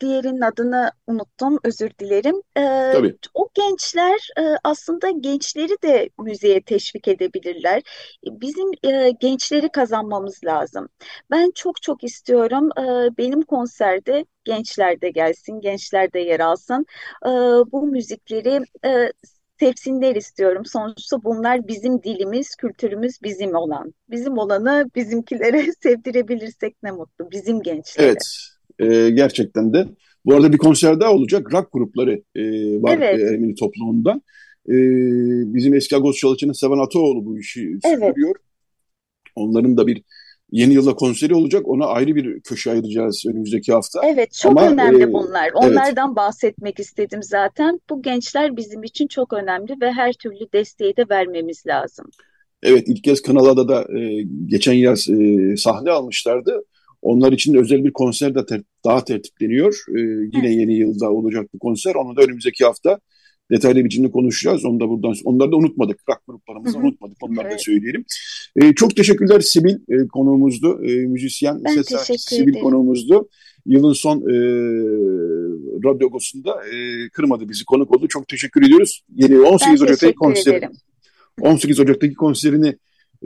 diğerinin 0.00 0.40
adını 0.40 0.90
unuttum, 1.06 1.58
özür 1.64 1.90
dilerim. 1.98 2.36
Ee, 2.56 2.92
Tabii. 2.92 3.16
O 3.34 3.48
gençler 3.54 4.28
e, 4.38 4.42
aslında 4.64 5.10
gençleri 5.10 5.82
de 5.82 6.10
müziğe 6.18 6.62
teşvik 6.62 7.08
edebilirler. 7.08 7.82
Bizim 8.24 8.70
e, 8.84 9.10
gençleri 9.10 9.68
kazanmamız 9.68 10.44
lazım. 10.44 10.88
Ben 11.30 11.50
çok 11.54 11.82
çok 11.82 12.04
istiyorum 12.04 12.70
e, 12.78 13.16
benim 13.18 13.42
konserde 13.42 14.24
gençler 14.44 15.00
de 15.00 15.10
gelsin, 15.10 15.60
gençler 15.60 16.12
de 16.12 16.18
yer 16.20 16.40
alsın. 16.40 16.86
E, 17.26 17.30
bu 17.72 17.86
müzikleri 17.86 18.64
e, 18.84 19.12
sevsinler 19.60 20.16
istiyorum. 20.16 20.64
Sonuçta 20.66 21.24
bunlar 21.24 21.68
bizim 21.68 22.02
dilimiz, 22.02 22.56
kültürümüz 22.56 23.22
bizim 23.22 23.54
olan. 23.54 23.94
Bizim 24.10 24.38
olanı 24.38 24.90
bizimkilere 24.94 25.72
sevdirebilirsek 25.82 26.82
ne 26.82 26.90
mutlu. 26.90 27.30
Bizim 27.30 27.62
gençlere. 27.62 28.06
Evet. 28.06 28.57
E, 28.78 29.10
gerçekten 29.10 29.72
de. 29.72 29.88
Bu 30.24 30.34
arada 30.34 30.52
bir 30.52 30.58
konser 30.58 31.00
daha 31.00 31.12
olacak. 31.12 31.54
Rock 31.54 31.72
grupları 31.72 32.22
e, 32.34 32.42
var 32.82 32.96
evet. 32.96 33.20
e, 33.20 33.22
Ermeni 33.22 33.54
toplumundan. 33.54 34.22
E, 34.68 34.74
bizim 35.54 35.74
eski 35.74 35.96
Agos 35.96 36.16
Çalışan'ın 36.16 36.52
Seven 36.52 36.78
Ataoğlu 36.78 37.24
bu 37.24 37.38
işi 37.38 37.78
evet. 37.84 38.14
Onların 39.34 39.76
da 39.76 39.86
bir 39.86 40.02
yeni 40.50 40.74
yılda 40.74 40.94
konseri 40.94 41.34
olacak. 41.34 41.68
Ona 41.68 41.86
ayrı 41.86 42.14
bir 42.14 42.40
köşe 42.40 42.70
ayıracağız 42.70 43.24
önümüzdeki 43.26 43.72
hafta. 43.72 44.00
Evet 44.04 44.32
çok 44.32 44.52
Ama, 44.52 44.70
önemli 44.70 45.02
e, 45.02 45.12
bunlar. 45.12 45.50
Onlardan 45.54 46.08
evet. 46.08 46.16
bahsetmek 46.16 46.78
istedim 46.80 47.22
zaten. 47.22 47.80
Bu 47.90 48.02
gençler 48.02 48.56
bizim 48.56 48.82
için 48.82 49.06
çok 49.06 49.32
önemli 49.32 49.76
ve 49.80 49.92
her 49.92 50.12
türlü 50.12 50.52
desteği 50.52 50.96
de 50.96 51.04
vermemiz 51.10 51.66
lazım. 51.66 52.06
Evet 52.62 52.88
ilk 52.88 53.04
kez 53.04 53.22
Kanala'da 53.22 53.68
da 53.68 53.98
e, 53.98 54.22
geçen 54.46 54.72
yaz 54.72 55.08
e, 55.08 55.56
sahne 55.56 55.90
almışlardı. 55.90 56.64
Onlar 57.02 57.32
için 57.32 57.54
özel 57.54 57.84
bir 57.84 57.92
konser 57.92 58.34
de 58.34 58.46
ter 58.46 58.62
daha 58.84 59.04
tertipleniyor. 59.04 59.84
Ee, 59.88 60.00
yine 60.32 60.54
yeni 60.54 60.74
yılda 60.74 61.10
olacak 61.10 61.54
bir 61.54 61.58
konser. 61.58 61.94
Onu 61.94 62.16
da 62.16 62.22
önümüzdeki 62.22 62.64
hafta 62.64 62.98
detaylı 63.50 63.84
biçimde 63.84 64.10
konuşacağız. 64.10 64.64
Onu 64.64 64.80
da 64.80 64.88
buradan, 64.88 65.14
onları 65.24 65.52
da 65.52 65.56
unutmadık. 65.56 66.00
Rock 66.08 66.20
gruplarımızı 66.26 66.78
unutmadık. 66.78 67.16
Onları 67.20 67.46
evet. 67.46 67.58
da 67.58 67.58
söyleyelim. 67.58 68.04
Ee, 68.56 68.74
çok 68.74 68.96
teşekkürler 68.96 69.40
Sibil 69.40 69.74
e, 69.88 70.08
konuğumuzdu. 70.08 70.84
E, 70.84 71.06
müzisyen, 71.06 71.64
ben 71.64 71.74
ses 71.74 71.86
sanatçısı 71.88 72.34
Sibil 72.34 72.60
konuğumuzdu. 72.60 73.28
Yılın 73.66 73.92
son 73.92 74.16
e, 74.16 74.36
radyogosunda 75.84 76.66
e, 76.66 77.08
kırmadı 77.08 77.48
bizi 77.48 77.64
konuk 77.64 77.96
oldu. 77.96 78.08
Çok 78.08 78.28
teşekkür 78.28 78.62
ediyoruz. 78.62 79.02
Yeni 79.14 79.40
18 79.40 79.82
Ocak'taki 79.82 80.14
konseri. 80.14 80.68
18 81.40 81.80
Ocak'taki 81.80 82.14
konserini 82.14 82.76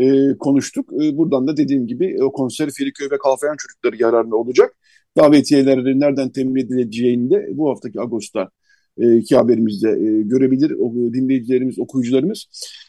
e, 0.00 0.38
konuştuk. 0.38 0.92
E, 1.02 1.16
buradan 1.16 1.46
da 1.46 1.56
dediğim 1.56 1.86
gibi 1.86 2.16
o 2.22 2.32
konser 2.32 2.70
Feriköy 2.70 3.10
ve 3.10 3.18
Kalfayan 3.18 3.56
çocukları 3.58 4.02
yararına 4.02 4.36
olacak. 4.36 4.76
Davetiyeleri 5.16 6.00
nereden 6.00 6.30
temin 6.30 6.56
edileceğini 6.56 7.30
de 7.30 7.48
bu 7.52 7.70
haftaki 7.70 8.00
Ağustos'ta 8.00 8.50
e, 8.98 9.16
iki 9.16 9.36
haberimizde 9.36 9.88
e, 9.88 10.22
görebilir 10.22 10.70
o, 10.70 10.92
dinleyicilerimiz, 11.12 11.78
okuyucularımız. 11.78 12.46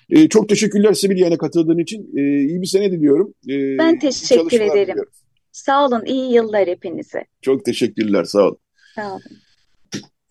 E, 0.10 0.30
çok 0.30 0.50
teşekkürler 0.50 0.94
Sebil 0.94 1.18
yayına 1.18 1.38
katıldığın 1.38 1.78
için. 1.78 2.12
E, 2.18 2.22
iyi 2.22 2.62
bir 2.62 2.68
sene 2.68 2.92
diliyorum. 2.92 3.34
E, 3.50 3.78
ben 3.78 4.00
teşekkür 4.00 4.62
ederim. 4.62 4.88
Diliyorum. 4.88 5.12
Sağ 5.52 5.86
olun, 5.86 6.06
iyi 6.06 6.34
yıllar 6.34 6.68
hepinize. 6.68 7.24
Çok 7.42 7.66
teşekkürler, 7.66 8.24
sağ 8.24 8.48
olun. 8.48 8.58
Sağ 8.96 9.12
olun. 9.12 9.22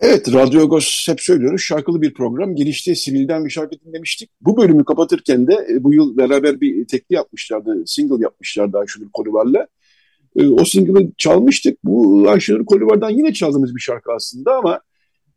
Evet, 0.03 0.35
Radyo 0.35 0.63
Agos 0.63 1.09
hep 1.09 1.21
söylüyoruz. 1.21 1.63
Şarkılı 1.63 2.03
bir 2.03 2.15
program. 2.15 2.55
Girişte 2.55 2.95
Sivil'den 2.95 3.45
bir 3.45 3.51
şarkı 3.51 3.77
dinlemiştik. 3.81 4.31
Bu 4.41 4.57
bölümü 4.57 4.85
kapatırken 4.85 5.47
de 5.47 5.67
e, 5.71 5.85
bu 5.85 5.95
yıl 5.95 6.17
beraber 6.17 6.61
bir 6.61 6.87
tekli 6.87 7.15
yapmışlardı. 7.15 7.83
Single 7.87 8.23
yapmışlardı 8.23 8.79
Ayşenur 8.79 9.11
Kolivar'la. 9.13 9.67
E, 10.37 10.47
o 10.47 10.65
single'ı 10.65 11.13
çalmıştık. 11.19 11.85
Bu 11.85 12.25
Ayşenur 12.29 12.65
Kolivar'dan 12.65 13.11
yine 13.11 13.33
çaldığımız 13.33 13.75
bir 13.75 13.81
şarkı 13.81 14.13
aslında 14.13 14.57
ama 14.57 14.81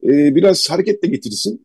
e, 0.03 0.35
biraz 0.35 0.69
hareketle 0.69 1.07
getirsin 1.07 1.61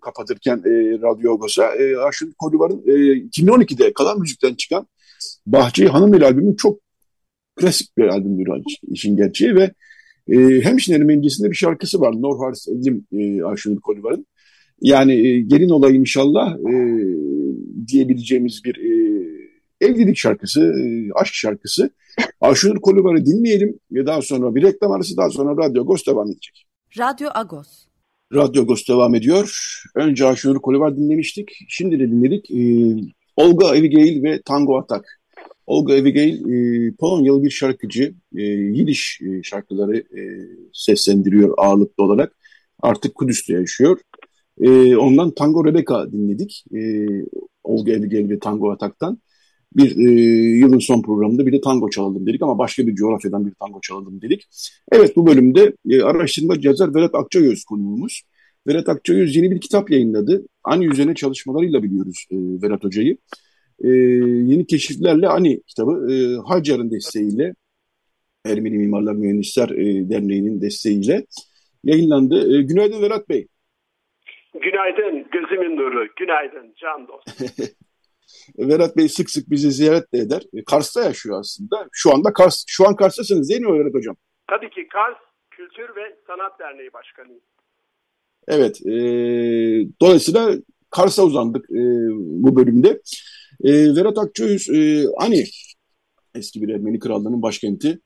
kapatırken 0.00 0.58
Radyo 1.02 1.32
Agos'a. 1.32 1.64
Ayşenur 2.04 2.32
Kolivar'ın 2.38 2.82
2012'de 3.30 3.92
Kalan 3.92 4.20
Müzik'ten 4.20 4.54
çıkan 4.54 4.86
Bahçe 5.46 5.86
Hanım 5.86 6.14
ile 6.14 6.24
albümü 6.24 6.56
çok 6.56 6.80
klasik 7.56 7.98
bir 7.98 8.04
albümdür 8.04 8.48
işin 8.90 9.16
gerçeği 9.16 9.54
ve 9.54 9.70
e, 10.28 10.36
Hemşin 10.60 10.94
Ermenicesi'nde 10.94 11.50
bir 11.50 11.56
şarkısı 11.56 12.00
var. 12.00 12.12
Norharis 12.12 12.68
Elim 12.68 13.06
e, 13.12 13.42
Ayşenur 13.42 13.80
Kolivar'ın. 13.80 14.26
Yani 14.80 15.14
e, 15.14 15.40
gelin 15.40 15.68
olayım 15.68 16.00
inşallah 16.00 16.56
e, 16.58 16.74
diyebileceğimiz 17.86 18.64
bir 18.64 18.76
e, 18.76 19.24
evlilik 19.80 20.16
şarkısı, 20.16 20.60
e, 20.60 21.12
aşk 21.14 21.34
şarkısı. 21.34 21.90
Ayşenur 22.40 22.80
Kolivar'ı 22.80 23.26
dinleyelim 23.26 23.78
ve 23.92 24.06
daha 24.06 24.22
sonra 24.22 24.54
bir 24.54 24.62
reklam 24.62 24.92
arası 24.92 25.16
daha 25.16 25.30
sonra 25.30 25.64
Radyo 25.64 25.82
Agos 25.82 26.06
devam 26.06 26.30
edecek. 26.30 26.66
Radyo 26.98 27.28
Agos. 27.34 27.68
Radyo 28.34 28.62
Agos 28.62 28.88
devam 28.88 29.14
ediyor. 29.14 29.80
Önce 29.94 30.26
Ayşenur 30.26 30.60
Kolivar 30.60 30.96
dinlemiştik. 30.96 31.50
Şimdi 31.68 31.98
de 31.98 32.10
dinledik. 32.10 32.50
E, 32.50 32.60
Olga 33.36 33.68
Abigail 33.68 34.22
ve 34.22 34.42
Tango 34.44 34.78
Atak. 34.78 35.20
Olga 35.66 35.94
Abigail 35.94 36.34
e, 36.88 36.92
Polonyalı 36.96 37.42
bir 37.42 37.50
şarkıcı. 37.50 38.14
E, 38.36 38.42
Yidiş 38.42 39.20
e, 39.22 39.42
şarkıları 39.42 39.96
e, 39.96 40.20
seslendiriyor 40.72 41.54
ağırlıklı 41.56 42.04
olarak. 42.04 42.36
Artık 42.80 43.14
Kudüs'te 43.14 43.52
yaşıyor. 43.52 44.00
E, 44.60 44.96
ondan 44.96 45.30
Tango 45.30 45.64
Rebecca 45.64 46.12
dinledik. 46.12 46.64
E, 46.74 47.06
Olga 47.64 47.92
Abigail 47.92 48.30
ve 48.30 48.38
Tango 48.38 48.70
Atak'tan. 48.70 49.18
Bir 49.76 49.96
e, 49.96 50.10
yılın 50.58 50.78
son 50.78 51.02
programında 51.02 51.46
bir 51.46 51.52
de 51.52 51.60
tango 51.60 51.90
çalalım 51.90 52.26
dedik 52.26 52.42
ama 52.42 52.58
başka 52.58 52.86
bir 52.86 52.94
coğrafyadan 52.94 53.46
bir 53.46 53.54
tango 53.54 53.80
çalalım 53.80 54.22
dedik. 54.22 54.46
Evet 54.92 55.16
bu 55.16 55.26
bölümde 55.26 55.72
e, 55.90 56.02
araştırma 56.02 56.54
yazar 56.60 56.94
Vedat 56.94 57.14
Akçayöz 57.14 57.64
konuğumuz. 57.64 58.22
Vedat 58.66 58.88
Akçayöz 58.88 59.36
yeni 59.36 59.50
bir 59.50 59.60
kitap 59.60 59.90
yayınladı. 59.90 60.46
Aynı 60.64 60.84
üzerine 60.84 61.14
çalışmalarıyla 61.14 61.82
biliyoruz 61.82 62.26
e, 62.30 62.36
Vedat 62.36 62.84
Hoca'yı 62.84 63.16
e, 63.80 63.88
yeni 64.52 64.66
keşiflerle 64.66 65.26
hani 65.26 65.62
kitabı 65.62 66.12
e, 66.12 66.16
Hacer'ın 66.48 66.90
desteğiyle 66.90 67.54
Ermeni 68.46 68.78
Mimarlar 68.78 69.12
Mühendisler 69.12 69.68
e, 69.68 70.10
Derneği'nin 70.10 70.60
desteğiyle 70.60 71.26
yayınlandı. 71.84 72.58
E, 72.58 72.62
günaydın 72.62 73.02
Verat 73.02 73.28
Bey. 73.28 73.48
Günaydın 74.60 75.26
gözümün 75.32 75.76
nuru, 75.76 76.08
günaydın 76.16 76.74
can 76.76 77.08
dost. 77.08 77.40
Vedat 78.58 78.96
Bey 78.96 79.08
sık 79.08 79.30
sık 79.30 79.50
bizi 79.50 79.70
ziyaret 79.72 80.12
de 80.14 80.18
eder. 80.18 80.42
E, 80.54 80.64
Kars'ta 80.64 81.04
yaşıyor 81.04 81.40
aslında. 81.40 81.88
Şu 81.92 82.14
anda 82.14 82.32
Kars, 82.32 82.64
şu 82.66 82.88
an 82.88 82.96
Kars'tasınız 82.96 83.50
değil 83.50 83.60
mi 83.60 83.78
Vedat 83.78 83.94
Hocam? 83.94 84.16
Tabii 84.50 84.70
ki 84.70 84.88
Kars 84.88 85.16
Kültür 85.50 85.96
ve 85.96 86.16
Sanat 86.26 86.58
Derneği 86.58 86.92
Başkanıyım. 86.92 87.40
Evet. 88.48 88.86
E, 88.86 88.92
dolayısıyla 90.00 90.54
Kars'a 90.90 91.24
uzandık 91.24 91.64
e, 91.70 91.82
bu 92.16 92.56
bölümde. 92.56 93.00
E, 93.64 93.72
Vedat 93.72 94.18
Akçöğüz, 94.18 94.68
e, 94.68 95.06
Ani 95.16 95.44
eski 96.34 96.62
bir 96.62 96.68
Ermeni 96.68 96.98
krallığının 96.98 97.42
başkenti. 97.42 98.00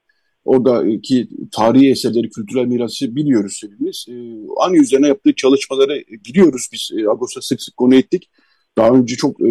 Oradaki 0.45 1.29
tarihi 1.53 1.91
eserleri, 1.91 2.31
kültürel 2.31 2.67
mirası 2.67 3.17
biliyoruz 3.17 3.61
hepimiz. 3.65 4.07
E, 4.09 4.15
Ani 4.57 4.79
üzerine 4.79 5.09
yaptığı 5.09 5.35
çalışmaları 5.35 6.05
biliyoruz 6.29 6.69
biz. 6.73 6.91
E, 6.99 7.09
Agos'a 7.09 7.41
sık 7.41 7.63
sık 7.63 7.77
konu 7.77 7.95
ettik. 7.95 8.31
Daha 8.79 8.91
önce 8.91 9.17
çok 9.17 9.41
e, 9.41 9.45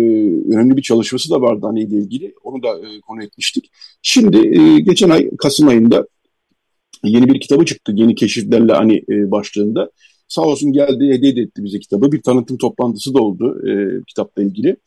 önemli 0.53 0.77
bir 0.77 0.81
çalışması 0.81 1.29
da 1.29 1.41
vardı 1.41 1.65
Ani 1.65 1.81
ile 1.81 1.97
ilgili. 1.97 2.33
Onu 2.43 2.63
da 2.63 2.79
e, 2.79 3.01
konu 3.01 3.23
etmiştik. 3.23 3.71
Şimdi 4.01 4.37
e, 4.37 4.79
geçen 4.79 5.09
ay 5.09 5.29
Kasım 5.37 5.67
ayında 5.67 6.07
yeni 7.03 7.27
bir 7.27 7.39
kitabı 7.39 7.65
çıktı. 7.65 7.91
Yeni 7.95 8.15
keşiflerle 8.15 8.73
Ani 8.73 9.03
e, 9.09 9.31
başlığında. 9.31 9.91
Sağ 10.27 10.41
olsun 10.41 10.73
geldi, 10.73 11.09
hediye 11.09 11.31
etti 11.31 11.63
bize 11.63 11.79
kitabı. 11.79 12.11
Bir 12.11 12.21
tanıtım 12.21 12.57
toplantısı 12.57 13.13
da 13.13 13.21
oldu 13.21 13.69
e, 13.69 14.03
kitapla 14.07 14.43
ilgili. 14.43 14.77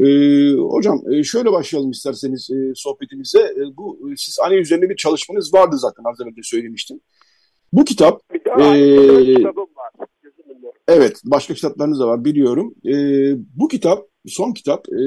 E, 0.00 0.06
hocam 0.52 1.02
e, 1.12 1.22
şöyle 1.22 1.52
başlayalım 1.52 1.90
isterseniz 1.90 2.50
e, 2.50 2.74
sohbetimize. 2.74 3.40
E, 3.40 3.76
bu 3.76 3.98
siz 4.16 4.38
Ani 4.40 4.54
üzerine 4.54 4.90
bir 4.90 4.96
çalışmanız 4.96 5.54
vardı 5.54 5.76
zaten 5.78 6.04
az 6.04 6.20
önce 6.20 6.42
söylemiştim. 6.42 7.00
Bu 7.72 7.84
kitap... 7.84 8.20
E, 8.30 8.38
kitabım 8.38 9.68
var. 9.76 10.08
Evet, 10.88 11.22
başka 11.24 11.54
kitaplarınız 11.54 12.00
da 12.00 12.06
var 12.06 12.24
biliyorum. 12.24 12.74
E, 12.86 12.94
bu 13.56 13.68
kitap, 13.68 14.06
son 14.26 14.52
kitap, 14.52 14.88
e, 14.88 15.02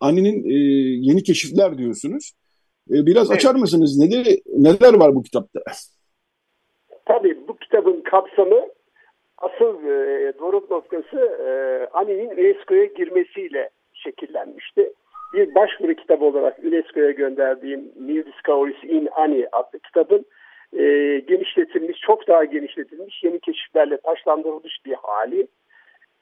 Ani'nin 0.00 0.44
e, 0.44 0.54
yeni 1.08 1.22
keşifler 1.22 1.78
diyorsunuz. 1.78 2.32
E, 2.90 3.06
biraz 3.06 3.30
evet. 3.30 3.36
açar 3.36 3.54
mısınız? 3.54 3.98
Neler, 3.98 4.26
neler 4.46 4.94
var 4.94 5.14
bu 5.14 5.22
kitapta? 5.22 5.60
Tabii 7.06 7.48
bu 7.48 7.56
kitabın 7.56 8.02
kapsamı 8.10 8.68
asıl 9.44 9.84
e, 9.86 10.32
doruk 10.38 10.70
noktası 10.70 11.18
e, 11.46 11.48
Ani'nin 11.92 12.30
UNESCO'ya 12.30 12.84
girmesiyle 12.84 13.70
şekillenmişti. 13.92 14.92
Bir 15.34 15.54
başvuru 15.54 15.94
kitabı 15.94 16.24
olarak 16.24 16.58
UNESCO'ya 16.58 17.10
gönderdiğim 17.10 17.92
New 18.00 18.32
Discoveries 18.32 18.84
in 18.84 19.08
Ani 19.12 19.48
adlı 19.52 19.78
kitabın 19.78 20.24
e, 20.78 20.82
genişletilmiş, 21.28 22.00
çok 22.00 22.28
daha 22.28 22.44
genişletilmiş, 22.44 23.24
yeni 23.24 23.40
keşiflerle 23.40 23.96
taşlandırılmış 23.96 24.78
bir 24.86 24.94
hali. 24.94 25.46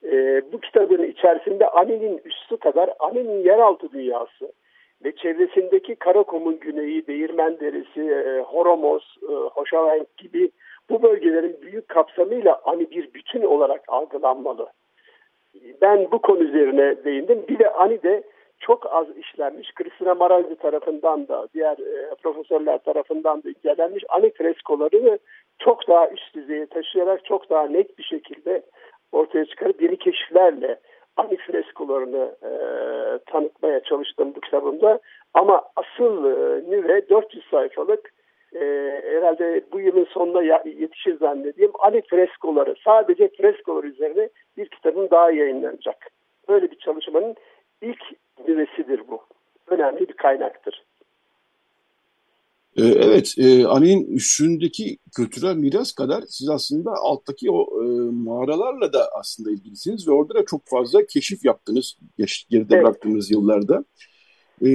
E, 0.04 0.42
bu 0.52 0.60
kitabın 0.60 1.02
içerisinde 1.02 1.68
Ani'nin 1.68 2.20
üstü 2.24 2.56
kadar 2.56 2.90
Ani'nin 2.98 3.44
yeraltı 3.44 3.92
dünyası 3.92 4.52
ve 5.04 5.16
çevresindeki 5.16 5.94
Karakom'un 5.94 6.60
güneyi, 6.60 7.06
Değirmen 7.06 7.60
Deresi, 7.60 8.00
e, 8.00 8.40
Horomos, 8.40 9.16
e, 9.22 9.32
Hoşavenk 9.32 10.16
gibi 10.16 10.50
bu 10.90 11.02
bölgelerin 11.02 11.58
büyük 11.62 11.88
kapsamıyla 11.88 12.60
Ani 12.64 12.90
bir 12.90 13.14
bütün 13.14 13.42
olarak 13.42 13.84
algılanmalı. 13.88 14.66
Ben 15.82 16.08
bu 16.12 16.18
konu 16.18 16.42
üzerine 16.42 17.04
değindim. 17.04 17.44
Bir 17.48 17.58
de 17.58 17.72
Ani'de 17.72 18.22
çok 18.60 18.94
az 18.94 19.06
işlenmiş, 19.16 19.74
Kristina 19.74 20.14
Marazzi 20.14 20.56
tarafından 20.56 21.28
da, 21.28 21.48
diğer 21.54 21.78
e, 21.78 22.14
profesörler 22.22 22.78
tarafından 22.78 23.42
da 23.42 23.48
incelenmiş 23.48 24.04
Ani 24.08 24.30
freskolarını 24.30 25.18
çok 25.58 25.88
daha 25.88 26.08
üst 26.08 26.34
düzeye 26.34 26.66
taşıyarak 26.66 27.24
çok 27.24 27.50
daha 27.50 27.66
net 27.66 27.98
bir 27.98 28.04
şekilde 28.04 28.62
ortaya 29.12 29.44
çıkarıp 29.44 29.82
yeni 29.82 29.96
keşiflerle 29.96 30.78
Ani 31.16 31.36
freskolarını 31.36 32.36
e, 32.42 32.50
tanıtmaya 33.32 33.80
çalıştım 33.80 34.32
bu 34.36 34.40
kitabımda. 34.40 34.98
Ama 35.34 35.62
asıl 35.76 36.24
e, 36.24 36.70
nüve 36.70 37.08
400 37.08 37.44
sayfalık 37.50 38.12
e, 38.55 38.61
herhalde 39.05 39.64
bu 39.72 39.80
yılın 39.80 40.05
sonuna 40.05 40.42
yetişir 40.64 41.18
zannediyorum. 41.18 41.74
Ani 41.78 42.03
freskoları, 42.11 42.74
sadece 42.84 43.28
freskolar 43.28 43.84
üzerine 43.84 44.28
bir 44.57 44.68
kitabın 44.68 45.11
daha 45.11 45.30
yayınlanacak. 45.30 46.11
Böyle 46.48 46.70
bir 46.70 46.78
çalışmanın 46.78 47.34
ilk 47.82 48.00
nüvesidir 48.48 49.03
bu. 49.09 49.22
Önemli 49.66 50.09
bir 50.09 50.12
kaynaktır. 50.12 50.84
Ee, 52.76 52.82
evet, 52.84 53.34
e, 53.38 53.66
Ali'nin 53.66 54.16
üstündeki 54.16 54.98
kültürel 55.16 55.57
miras 55.57 55.92
kadar 55.92 56.22
siz 56.28 56.48
aslında 56.48 56.90
alttaki 56.92 57.50
o 57.50 57.82
e, 57.82 57.86
mağaralarla 58.11 58.92
da 58.92 59.09
aslında 59.20 59.50
ilgilisiniz 59.50 60.09
ve 60.09 60.12
orada 60.12 60.34
da 60.34 60.44
çok 60.44 60.61
fazla 60.66 61.07
keşif 61.07 61.44
yaptınız 61.44 61.96
geç, 62.18 62.46
geride 62.50 62.74
evet. 62.74 62.84
bıraktığınız 62.84 63.30
yıllarda. 63.30 63.84
Ee, 64.62 64.68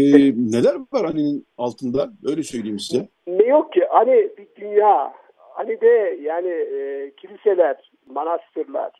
neler 0.54 0.76
var 0.94 1.06
Ali'nin 1.06 1.46
altında? 1.58 2.10
Öyle 2.26 2.44
söyleyeyim 2.44 2.80
size. 2.80 3.08
Ne 3.28 3.46
yok 3.46 3.74
ki? 3.74 3.86
Hani 3.90 4.30
bir 4.38 4.48
dünya. 4.62 5.14
Hani 5.38 5.82
de 5.82 6.18
yani 6.22 6.50
e, 6.50 7.12
kiliseler, 7.18 7.92
manastırlar, 8.08 8.92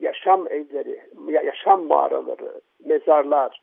yaşam 0.00 0.46
evleri, 0.48 1.00
yaşam 1.44 1.86
mağaraları, 1.86 2.60
mezarlar 2.84 3.62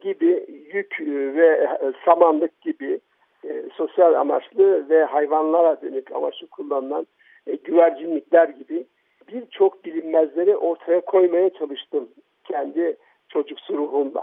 gibi 0.00 0.46
yük 0.74 1.00
ve 1.36 1.68
samanlık 2.04 2.60
gibi 2.60 3.00
e, 3.44 3.62
sosyal 3.74 4.14
amaçlı 4.14 4.88
ve 4.88 5.04
hayvanlara 5.04 5.82
dönük 5.82 6.12
amaçlı 6.12 6.46
kullanılan 6.46 7.06
e, 7.46 7.54
güvercinlikler 7.54 8.48
gibi 8.48 8.86
birçok 9.32 9.84
bilinmezleri 9.84 10.56
ortaya 10.56 11.00
koymaya 11.00 11.50
çalıştım 11.50 12.08
kendi 12.44 12.96
çocuksu 13.28 13.76
ruhumla. 13.76 14.22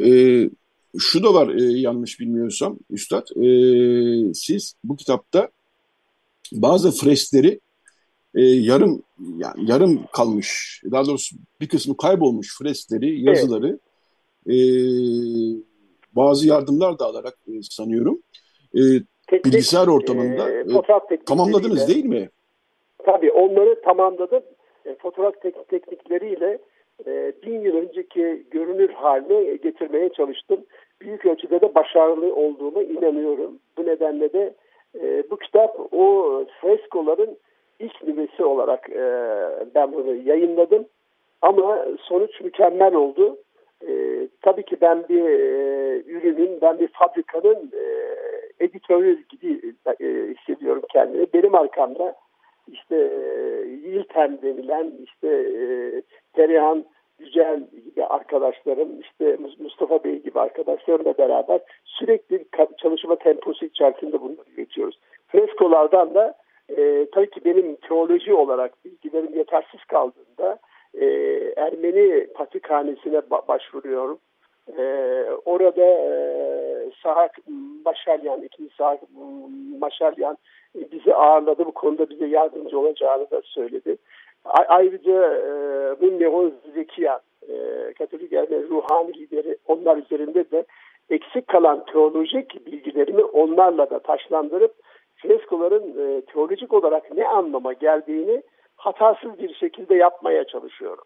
Ee, 0.00 0.50
şu 0.98 1.22
da 1.22 1.34
var 1.34 1.48
e, 1.48 1.62
yanlış 1.62 2.20
bilmiyorsam 2.20 2.78
Üstad. 2.90 3.26
E, 3.36 4.34
siz 4.34 4.74
bu 4.84 4.96
kitapta 4.96 5.48
bazı 6.52 6.90
freskleri 6.90 7.60
e, 8.34 8.42
yarım 8.42 9.02
yani 9.36 9.70
yarım 9.70 10.06
kalmış 10.12 10.82
daha 10.90 11.06
doğrusu 11.06 11.36
bir 11.60 11.68
kısmı 11.68 11.96
kaybolmuş 11.96 12.58
freskleri, 12.58 13.20
yazıları 13.20 13.78
evet. 14.46 14.56
e, 14.56 14.58
bazı 16.16 16.48
yardımlar 16.48 16.98
da 16.98 17.04
alarak 17.04 17.38
e, 17.48 17.62
sanıyorum 17.62 18.22
e, 18.74 18.80
Teknik, 19.26 19.44
bilgisayar 19.44 19.86
ortamında 19.86 20.50
e, 20.50 20.64
e, 21.10 21.24
tamamladınız 21.26 21.88
değil 21.88 22.04
mi? 22.04 22.30
Tabii 23.04 23.32
onları 23.32 23.82
tamamladım. 23.82 24.42
E, 24.84 24.94
fotoğraf 24.94 25.34
tek, 25.42 25.68
teknikleriyle 25.68 26.58
e, 27.06 27.32
bin 27.42 27.60
yıl 27.60 27.76
önceki 27.76 28.42
görünür 28.50 28.90
haline 28.90 29.56
getirmeye 29.56 30.08
çalıştım. 30.08 30.64
Büyük 31.00 31.26
ölçüde 31.26 31.60
de 31.60 31.74
başarılı 31.74 32.34
olduğuma 32.34 32.82
inanıyorum. 32.82 33.58
Bu 33.78 33.86
nedenle 33.86 34.32
de 34.32 34.54
e, 35.00 35.30
bu 35.30 35.36
kitap 35.36 35.92
o 35.92 36.44
freskoların 36.60 37.36
ilk 37.78 38.02
nüvesi 38.02 38.44
olarak 38.44 38.90
e, 38.90 39.02
ben 39.74 39.92
bunu 39.92 40.14
yayınladım. 40.14 40.86
Ama 41.42 41.86
sonuç 42.00 42.40
mükemmel 42.40 42.94
oldu. 42.94 43.36
E, 43.88 43.92
tabii 44.42 44.62
ki 44.62 44.76
ben 44.80 45.04
bir 45.08 45.24
e, 45.24 46.02
ürünün, 46.06 46.60
ben 46.60 46.78
bir 46.78 46.88
fabrikanın 46.88 47.72
e, 47.72 47.84
editörü 48.64 49.22
gibi 49.28 49.74
e, 50.00 50.34
hissediyorum 50.34 50.82
kendimi. 50.92 51.26
Benim 51.34 51.54
arkamda 51.54 52.14
işte 52.68 52.96
e, 52.96 53.66
Yilten 53.68 54.42
denilen 54.42 54.92
işte 55.04 55.28
e, 55.28 56.02
Perihan 56.32 56.84
Yücel 57.18 57.60
gibi 57.84 58.04
arkadaşlarım, 58.04 59.00
işte 59.00 59.36
Mustafa 59.58 60.04
Bey 60.04 60.22
gibi 60.22 60.40
arkadaşlarımla 60.40 61.18
beraber 61.18 61.60
sürekli 61.84 62.44
çalışma 62.78 63.16
temposu 63.16 63.64
içerisinde 63.64 64.20
bunları 64.20 64.50
üretiyoruz. 64.56 64.98
Freskolardan 65.28 66.14
da 66.14 66.34
e, 66.76 67.06
tabii 67.12 67.30
ki 67.30 67.44
benim 67.44 67.76
teoloji 67.76 68.34
olarak 68.34 68.84
bilgilerim 68.84 69.34
yetersiz 69.34 69.84
kaldığında 69.84 70.58
e, 70.94 71.06
Ermeni 71.56 72.26
patrikhanesine 72.26 73.30
ba 73.30 73.42
başvuruyorum. 73.48 74.18
E, 74.78 74.82
orada 75.44 75.84
e, 75.84 76.16
Maşalyan, 77.84 78.42
ikinci 78.42 78.74
Sahak 78.74 79.00
Maşalyan 79.80 80.38
e, 80.78 80.90
bizi 80.92 81.14
ağırladı. 81.14 81.66
Bu 81.66 81.72
konuda 81.72 82.10
bize 82.10 82.26
yardımcı 82.26 82.78
olacağını 82.78 83.30
da 83.30 83.42
söyledi. 83.44 83.96
Ayrıca 84.44 85.34
e, 85.34 85.50
Münnehoz 86.00 86.52
Zekiyan, 86.74 87.20
e, 87.48 87.54
Katolik 87.98 88.32
Ermeni 88.32 88.68
ruhani 88.68 89.14
lideri 89.14 89.56
onlar 89.66 89.96
üzerinde 89.96 90.50
de 90.50 90.64
eksik 91.10 91.48
kalan 91.48 91.84
teolojik 91.84 92.66
bilgilerimi 92.66 93.24
onlarla 93.24 93.90
da 93.90 93.98
taşlandırıp 93.98 94.74
freskoların 95.16 95.94
e, 95.98 96.20
teolojik 96.20 96.72
olarak 96.72 97.16
ne 97.16 97.28
anlama 97.28 97.72
geldiğini 97.72 98.42
hatasız 98.76 99.38
bir 99.38 99.54
şekilde 99.54 99.94
yapmaya 99.94 100.44
çalışıyorum. 100.44 101.04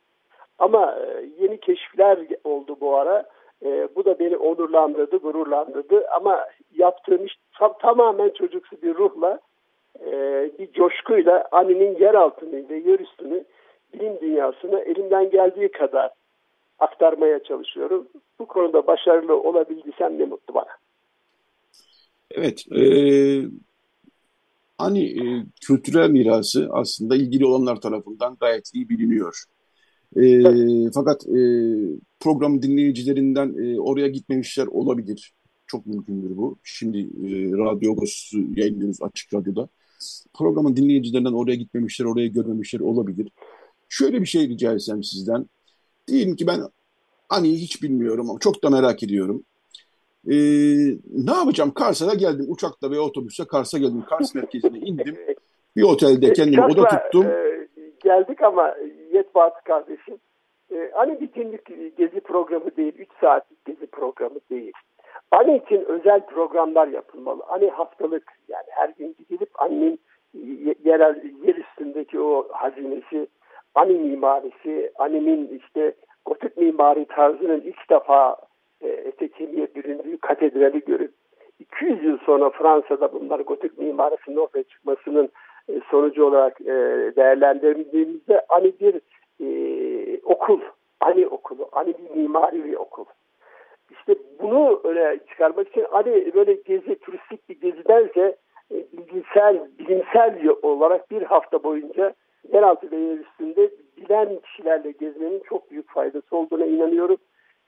Ama 0.58 0.98
e, 0.98 1.26
yeni 1.38 1.60
keşifler 1.60 2.18
oldu 2.44 2.76
bu 2.80 2.96
ara. 2.96 3.24
E, 3.64 3.88
bu 3.96 4.04
da 4.04 4.18
beni 4.18 4.36
onurlandırdı, 4.36 5.16
gururlandırdı. 5.16 6.06
Ama 6.16 6.46
yaptığım 6.74 7.24
iş 7.24 7.36
tam, 7.58 7.72
tamamen 7.78 8.30
çocuksu 8.30 8.82
bir 8.82 8.94
ruhla 8.94 9.40
e, 10.00 10.12
bir 10.58 10.72
coşkuyla 10.72 11.48
Ani'nin 11.52 11.98
yer 11.98 12.14
altını 12.14 12.68
ve 12.68 12.76
yer 12.76 12.98
üstünü 12.98 13.44
bilim 13.94 14.20
dünyasına 14.20 14.80
elimden 14.80 15.30
geldiği 15.30 15.70
kadar 15.70 16.10
aktarmaya 16.78 17.42
çalışıyorum. 17.42 18.08
Bu 18.38 18.46
konuda 18.46 18.86
başarılı 18.86 19.42
olabildiysem 19.42 20.18
ne 20.18 20.24
mutlu 20.24 20.54
bana. 20.54 20.70
Evet, 22.30 22.64
e, 22.76 22.82
hani 24.78 25.04
e, 25.04 25.22
kültürel 25.66 26.10
mirası 26.10 26.68
aslında 26.72 27.16
ilgili 27.16 27.46
olanlar 27.46 27.80
tarafından 27.80 28.36
gayet 28.40 28.74
iyi 28.74 28.88
biliniyor. 28.88 29.44
E, 30.16 30.42
fakat 30.94 31.26
e, 31.26 31.40
program 32.20 32.62
dinleyicilerinden 32.62 33.54
e, 33.64 33.80
oraya 33.80 34.08
gitmemişler 34.08 34.66
olabilir. 34.66 35.32
Çok 35.66 35.86
mümkündür 35.86 36.36
bu. 36.36 36.58
Şimdi 36.64 36.98
e, 36.98 37.52
Radyo 37.52 37.92
Agos 37.92 38.32
yayınlıyoruz 38.56 39.02
Açık 39.02 39.34
Radyo'da. 39.34 39.68
Programın 40.34 40.76
dinleyicilerinden 40.76 41.32
oraya 41.32 41.54
gitmemişler, 41.54 42.04
oraya 42.04 42.26
görmemişler 42.26 42.80
olabilir. 42.80 43.32
Şöyle 43.88 44.20
bir 44.20 44.26
şey 44.26 44.48
rica 44.48 44.72
etsem 44.72 45.02
sizden. 45.02 45.46
Diyelim 46.08 46.36
ki 46.36 46.46
ben 46.46 46.60
Ani'yi 47.28 47.56
hiç 47.56 47.82
bilmiyorum 47.82 48.30
ama 48.30 48.38
çok 48.38 48.64
da 48.64 48.70
merak 48.70 49.02
ediyorum. 49.02 49.44
Ee, 50.30 50.36
ne 51.10 51.32
yapacağım? 51.32 51.70
Kars'a 51.74 52.14
geldim. 52.14 52.46
Uçakla 52.48 52.90
ve 52.90 53.00
otobüsle 53.00 53.46
Kars'a 53.46 53.78
geldim. 53.78 54.04
Kars 54.08 54.34
merkezine 54.34 54.78
indim. 54.78 55.16
Bir 55.76 55.82
otelde 55.82 56.32
kendime 56.32 56.64
oda 56.64 56.88
tuttum. 56.88 57.26
E, 57.26 57.68
geldik 58.04 58.42
ama 58.42 58.74
Yetbat 59.12 59.64
kardeşim. 59.64 60.18
E, 60.72 60.90
Ani 60.94 61.20
bir 61.20 61.32
günlük 61.32 61.96
gezi 61.96 62.20
programı 62.20 62.76
değil. 62.76 62.94
3 62.98 63.08
saatlik 63.20 63.64
gezi 63.64 63.86
programı 63.86 64.38
değil. 64.50 64.72
Ani 65.30 65.56
için 65.56 65.84
özel 65.84 66.26
programlar 66.26 66.88
yapılmalı. 66.88 67.42
Ani 67.48 67.70
haftalık 67.70 68.32
yani 68.48 68.66
her 68.70 68.88
gün 68.88 69.16
gidilip 69.18 69.62
Ani'nin 69.62 70.00
yerel 70.84 71.22
yer 71.46 71.54
üstündeki 71.54 72.20
o 72.20 72.48
hazinesi, 72.52 73.26
Ani 73.74 73.92
mimarisi, 73.92 74.92
Ani'nin 74.98 75.58
işte 75.58 75.94
gotik 76.24 76.56
mimari 76.56 77.04
tarzının 77.04 77.60
ilk 77.60 77.90
defa 77.90 78.36
e, 78.80 78.88
ete 78.88 79.28
kemiğe 79.28 79.74
büründüğü 79.74 80.18
katedrali 80.18 80.80
görüp 80.80 81.12
200 81.58 82.04
yıl 82.04 82.18
sonra 82.18 82.50
Fransa'da 82.50 83.12
bunlar 83.12 83.40
gotik 83.40 83.78
mimarisinin 83.78 84.36
ortaya 84.36 84.62
çıkmasının 84.62 85.28
sonucu 85.90 86.24
olarak 86.24 86.60
e, 86.60 86.74
değerlendirdiğimizde 87.16 88.44
hani 88.48 88.72
bir 88.80 89.00
e, 89.40 90.20
okul, 90.24 90.60
hani 91.00 91.26
okulu, 91.26 91.68
hani 91.72 91.94
bir 91.98 92.16
mimari 92.16 92.64
bir 92.64 92.74
okul. 92.74 93.04
İşte 93.90 94.14
bunu 94.42 94.80
öyle 94.84 95.18
çıkarmak 95.28 95.68
için 95.68 95.86
hani 95.90 96.34
böyle 96.34 96.52
gezi, 96.52 96.98
turistik 96.98 97.48
bir 97.48 97.60
gezidense 97.60 98.36
e, 98.72 98.76
bilgisel, 98.92 99.68
bilimsel 99.78 100.48
olarak 100.62 101.10
bir 101.10 101.22
hafta 101.22 101.62
boyunca 101.62 102.14
yeraltı 102.52 102.90
ve 102.90 102.96
yer 102.96 103.18
üstünde 103.18 103.70
bilen 103.96 104.38
kişilerle 104.38 104.90
gezmenin 104.90 105.42
çok 105.48 105.70
büyük 105.70 105.90
faydası 105.90 106.36
olduğuna 106.36 106.66
inanıyorum. 106.66 107.16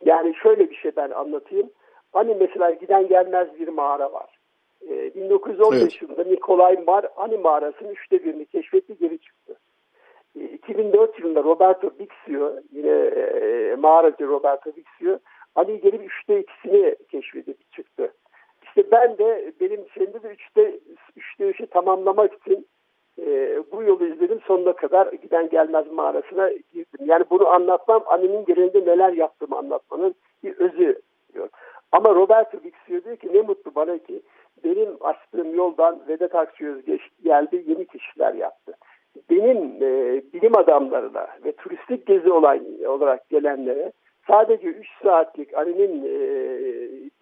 Yani 0.04 0.34
şöyle 0.42 0.70
bir 0.70 0.74
şey 0.74 0.90
ben 0.96 1.10
anlatayım. 1.10 1.70
Hani 2.12 2.36
mesela 2.40 2.70
giden 2.70 3.08
gelmez 3.08 3.48
bir 3.60 3.68
mağara 3.68 4.12
var. 4.12 4.31
Ee, 4.88 5.14
1915 5.14 5.82
evet. 5.82 6.02
yılında 6.02 6.24
Nikolay 6.24 6.84
Mar 6.86 7.06
Ani 7.16 7.36
mağarasının 7.36 7.90
üçte 7.90 8.24
birini 8.24 8.46
keşfetti 8.46 8.98
geri 8.98 9.18
çıktı. 9.18 9.56
Ee, 10.40 10.44
2004 10.44 11.18
yılında 11.18 11.44
Roberto 11.44 11.90
Bixio 11.98 12.52
yine 12.72 12.90
e, 12.90 13.76
mağaracı 13.78 14.28
Roberto 14.28 14.70
Bixio 14.76 15.18
Ani 15.54 15.80
gelip 15.80 16.04
üçte 16.04 16.40
ikisini 16.40 16.96
keşfedip 17.10 17.72
çıktı. 17.72 18.12
İşte 18.62 18.90
ben 18.90 19.18
de 19.18 19.52
benim 19.60 19.80
şimdi 19.94 20.22
de 20.22 20.28
üçte, 20.28 20.78
üçte 21.16 21.44
üçü 21.44 21.66
tamamlamak 21.66 22.32
için 22.34 22.66
e, 23.18 23.58
bu 23.72 23.82
yolu 23.82 24.06
izledim 24.06 24.40
sonuna 24.46 24.72
kadar 24.72 25.12
giden 25.12 25.48
gelmez 25.48 25.92
mağarasına 25.92 26.50
girdim. 26.50 27.06
Yani 27.06 27.24
bunu 27.30 27.48
anlatmam 27.48 28.02
annemin 28.06 28.44
genelinde 28.44 28.86
neler 28.86 29.12
yaptığımı 29.12 29.56
anlatmanın 29.56 30.14
bir 30.44 30.56
özü 30.56 31.02
diyor. 31.34 31.48
Ama 31.92 32.14
Roberto 32.14 32.64
Bixio 32.64 33.04
diyor 33.04 33.16
ki 33.16 33.28
ne 33.32 33.40
mutlu 33.40 33.74
bana 33.74 33.98
ki 33.98 34.22
benim 34.64 34.96
açtığım 35.00 35.54
yoldan 35.54 36.00
Vedat 36.08 36.34
Akçayöz 36.34 36.84
geldi 37.24 37.64
yeni 37.66 37.86
kişiler 37.86 38.34
yaptı. 38.34 38.74
Benim 39.30 39.58
e, 39.82 40.22
bilim 40.32 40.56
adamlarına 40.56 41.26
ve 41.44 41.52
turistik 41.52 42.06
gezi 42.06 42.32
olay, 42.32 42.62
olarak 42.86 43.28
gelenlere 43.28 43.92
sadece 44.26 44.68
3 44.68 44.86
saatlik 45.02 45.54
Ali'nin 45.54 46.04
e, 46.04 46.14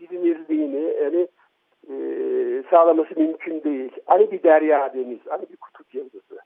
bilinirliğini 0.01 0.95
yani 1.03 1.29
e, 1.89 1.95
sağlaması 2.71 3.21
mümkün 3.21 3.63
değil. 3.63 3.93
Hani 4.07 4.31
bir 4.31 4.43
derya 4.43 4.95
deniz, 4.95 5.19
hani 5.29 5.43
bir 5.53 5.57
kutup 5.57 5.95
yıldızı. 5.95 6.39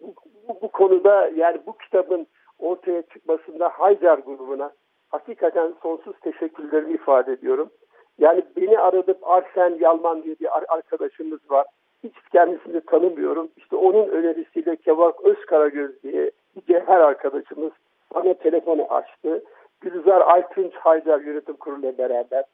Bu, 0.00 0.14
bu, 0.48 0.58
bu 0.62 0.68
konuda 0.68 1.30
yani 1.36 1.58
bu 1.66 1.78
kitabın 1.78 2.26
ortaya 2.58 3.02
çıkmasında 3.02 3.68
Haydar 3.68 4.18
grubuna 4.18 4.70
hakikaten 5.08 5.74
sonsuz 5.82 6.20
teşekkürlerimi 6.20 6.94
ifade 6.94 7.32
ediyorum. 7.32 7.70
Yani 8.18 8.42
beni 8.56 8.78
aradıp 8.78 9.18
Arsen 9.22 9.78
Yalman 9.80 10.22
diye 10.22 10.36
bir 10.40 10.48
arkadaşımız 10.74 11.50
var. 11.50 11.66
Hiç 12.04 12.14
kendisini 12.32 12.80
tanımıyorum. 12.80 13.48
İşte 13.56 13.76
onun 13.76 14.08
önerisiyle 14.08 14.76
Kevak 14.76 15.24
Özkaragöz 15.24 16.02
diye 16.02 16.30
bir 16.56 16.62
cevher 16.72 17.00
arkadaşımız 17.00 17.72
bana 18.14 18.34
telefonu 18.34 18.86
açtı. 18.90 19.44
Gülizar 19.80 20.20
Aytunç 20.26 20.74
Haydar 20.74 21.20
Yönetim 21.20 21.56
Kurulu 21.56 21.80
ile 21.80 21.98
beraber 21.98 22.44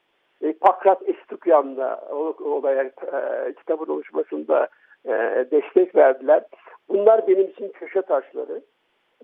e, 0.42 0.52
Pakrat 0.52 1.08
Estukyan'la 1.08 2.00
olaya 2.44 2.82
e, 2.82 3.52
kitabın 3.58 3.92
oluşmasında 3.92 4.68
e, 5.06 5.10
destek 5.50 5.96
verdiler. 5.96 6.44
Bunlar 6.88 7.28
benim 7.28 7.48
için 7.48 7.68
köşe 7.68 8.02
taşları. 8.02 8.60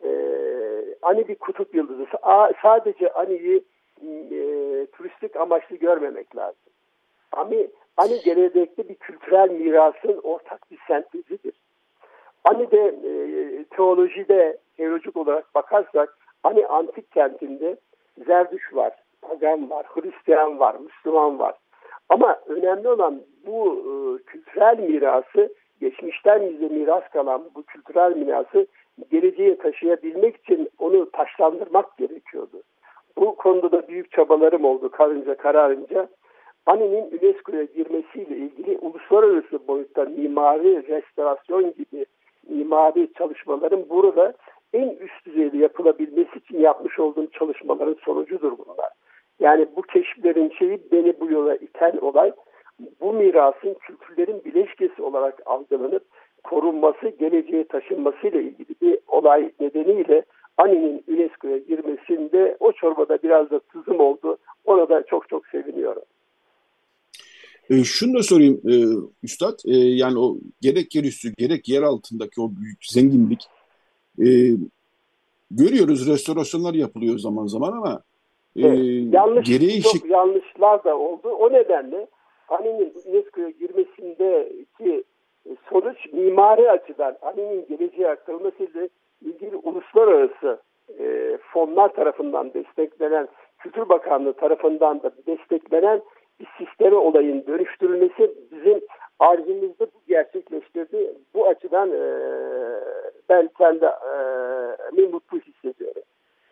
E, 0.05 0.11
Ani 1.03 1.29
bir 1.29 1.35
kutup 1.35 1.75
yıldızı. 1.75 2.07
A, 2.23 2.51
sadece 2.63 3.13
Ani'yi 3.13 3.65
e, 4.03 4.09
turistik 5.01 5.37
amaçlı 5.37 5.77
görmemek 5.77 6.37
lazım. 6.37 6.73
Ani, 7.33 7.69
Ani 7.97 8.21
gelecekte 8.25 8.89
bir 8.89 8.95
kültürel 8.95 9.51
mirasın 9.51 10.21
ortak 10.23 10.71
bir 10.71 10.79
sentezidir. 10.87 11.55
Ani 12.45 12.71
de 12.71 12.79
e, 12.79 13.65
teolojide, 13.65 14.59
teolojik 14.77 15.17
olarak 15.17 15.55
bakarsak 15.55 16.17
Ani 16.45 16.67
antik 16.67 17.13
kentinde 17.13 17.77
Zerdüş 18.27 18.75
var, 18.75 18.93
pagan 19.23 19.71
var, 19.71 19.87
Hristiyan 19.87 20.59
var, 20.59 20.77
Müslüman 20.81 21.39
var. 21.39 21.55
Ama 22.09 22.41
önemli 22.47 22.89
olan 22.89 23.23
bu 23.47 23.75
e, 23.75 24.23
kültürel 24.23 24.79
mirası, 24.79 25.55
geçmişten 25.81 26.51
bize 26.51 26.75
miras 26.75 27.09
kalan 27.13 27.51
bu 27.55 27.63
kültürel 27.63 28.17
mirası 28.17 28.67
geleceğe 29.11 29.59
taşıyabilmek 29.59 30.37
için 30.37 30.69
onu 30.79 31.11
taşlandırmak 31.11 31.99
gerekiyordu. 31.99 32.63
Bu 33.21 33.37
konuda 33.37 33.73
da 33.73 33.89
büyük 33.89 34.13
çabalarım 34.13 34.65
oldu 34.65 34.91
karınca 34.91 35.37
kararınca. 35.37 36.09
Ani'nin 36.67 37.19
UNESCO'ya 37.19 37.65
girmesiyle 37.65 38.37
ilgili 38.37 38.79
uluslararası 38.79 39.69
boyutta 39.69 40.05
mimari 40.05 40.89
restorasyon 40.89 41.63
gibi 41.63 42.07
mimari 42.49 43.13
çalışmaların 43.13 43.89
burada 43.89 44.35
en 44.73 44.89
üst 44.89 45.27
düzeyde 45.27 45.59
yapılabilmesi 45.59 46.39
için 46.39 46.59
yapmış 46.59 46.99
olduğum 46.99 47.31
çalışmaların 47.31 47.97
sonucudur 48.05 48.53
bunlar. 48.59 48.91
Yani 49.41 49.67
bu 49.77 49.83
keşiflerin 49.83 50.51
şeyi 50.59 50.81
beni 50.93 51.21
bu 51.21 51.31
yola 51.31 51.55
iten 51.57 51.97
olay 52.01 52.33
bu 53.01 53.13
mirasın 53.13 53.75
kültürlerin 53.75 54.45
bileşkesi 54.45 55.03
olarak 55.03 55.43
algılanıp 55.47 56.03
korunması, 56.45 57.09
geleceğe 57.09 57.65
taşınmasıyla 57.65 58.41
ilgili 58.41 58.75
bir 58.83 58.99
olay 59.09 59.51
nedeniyle 59.61 60.25
Ani'nin 60.61 61.05
UNESCO'ya 61.09 61.59
girmesinde 61.59 62.57
o 62.61 62.73
çorbada 62.73 63.19
biraz 63.23 63.51
da 63.51 63.61
tuzum 63.61 64.01
oldu. 64.01 64.39
Ona 64.65 64.89
da 64.89 65.03
çok 65.07 65.29
çok 65.29 65.47
seviniyorum. 65.47 66.03
E, 67.71 67.85
şunu 67.85 68.19
da 68.19 68.23
sorayım 68.23 68.61
e, 68.69 68.75
Üstad, 69.23 69.59
e, 69.65 69.77
yani 69.77 70.19
o 70.19 70.37
gerek 70.61 70.95
yerüstü 70.95 71.33
gerek 71.39 71.69
yer 71.69 71.83
altındaki 71.83 72.41
o 72.41 72.51
büyük 72.61 72.85
zenginlik 72.85 73.43
e, 74.19 74.29
görüyoruz 75.51 76.09
restorasyonlar 76.09 76.75
yapılıyor 76.75 77.19
zaman 77.19 77.47
zaman 77.47 77.73
ama 77.73 78.03
e, 78.57 78.67
yanlış, 79.13 79.49
gereği 79.49 79.83
çok 79.83 79.93
şık... 79.93 80.11
yanlışlar 80.11 80.85
da 80.85 80.99
oldu. 80.99 81.29
O 81.29 81.53
nedenle 81.53 82.07
Ani'nin 82.49 82.93
UNESCO'ya 83.07 83.51
girmesindeki 83.51 85.05
sonuç 85.71 85.97
mimari 86.13 86.71
açıdan 86.71 87.17
Ani'nin 87.23 87.67
geleceğe 87.69 88.09
aktarılmasıyla 88.09 88.89
ilgili 89.23 89.57
uluslararası 89.57 90.61
e, 90.99 91.39
fonlar 91.53 91.95
tarafından 91.95 92.55
desteklenen, 92.55 93.29
Kültür 93.59 93.89
Bakanlığı 93.89 94.33
tarafından 94.33 95.03
da 95.03 95.13
desteklenen 95.27 96.01
bir 96.41 96.49
sisteme 96.59 96.97
olayın 96.97 97.47
dönüştürülmesi 97.47 98.35
bizim 98.51 98.81
arzumuzda 99.19 99.87
bu 99.87 100.01
gerçekleştirdi. 100.09 101.15
Bu 101.35 101.49
açıdan 101.49 101.91
e, 101.93 102.03
ben 103.29 103.49
kendi 103.59 103.85
e, 103.85 105.07
mutlu 105.07 105.39
hissediyorum. 105.39 106.03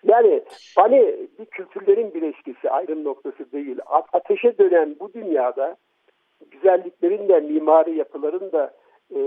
Yani 0.05 0.43
hani 0.77 1.17
bir 1.39 1.45
kültürlerin 1.45 2.15
bileşkisi 2.15 2.71
ayrım 2.71 3.05
noktası 3.05 3.53
değil. 3.53 3.79
Ateşe 4.13 4.59
dönen 4.59 4.97
bu 5.01 5.13
dünyada 5.13 5.77
güzelliklerin 6.51 7.29
de 7.29 7.41
mimari 7.41 7.97
yapıların 7.97 8.53
da 8.53 8.75
e, 9.15 9.21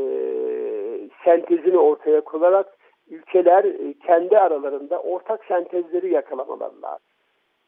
sentezini 1.23 1.77
ortaya 1.77 2.21
koyarak 2.21 2.77
ülkeler 3.11 3.63
e, 3.63 3.93
kendi 3.93 4.39
aralarında 4.39 5.01
ortak 5.01 5.45
sentezleri 5.45 6.13
yakalamaları. 6.13 6.97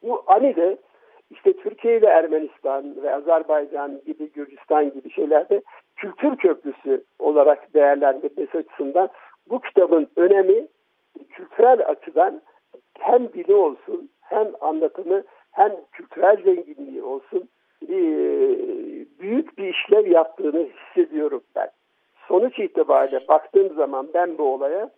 Bu 0.03 0.23
ani 0.27 0.55
de 0.55 0.77
işte 1.29 1.53
Türkiye 1.53 1.97
ile 1.97 2.07
Ermenistan 2.07 3.03
ve 3.03 3.15
Azerbaycan 3.15 4.01
gibi 4.05 4.31
Gürcistan 4.31 4.93
gibi 4.93 5.11
şeylerde 5.11 5.61
kültür 5.95 6.37
köprüsü 6.37 7.03
olarak 7.19 7.73
değerlendirmesi 7.73 8.57
açısından 8.57 9.09
bu 9.49 9.59
kitabın 9.59 10.07
önemi 10.15 10.67
kültürel 11.29 11.87
açıdan 11.87 12.41
hem 12.99 13.33
dili 13.33 13.53
olsun 13.55 14.09
hem 14.21 14.47
anlatımı 14.61 15.23
hem 15.51 15.71
kültürel 15.91 16.43
zenginliği 16.43 17.03
olsun 17.03 17.49
e, 17.89 17.97
büyük 19.19 19.57
bir 19.57 19.67
işlev 19.67 20.07
yaptığını 20.07 20.67
hissediyorum 20.69 21.43
ben. 21.55 21.69
Sonuç 22.27 22.59
itibariyle 22.59 23.27
baktığım 23.27 23.75
zaman 23.75 24.07
ben 24.13 24.37
bu 24.37 24.53
olaya 24.53 24.89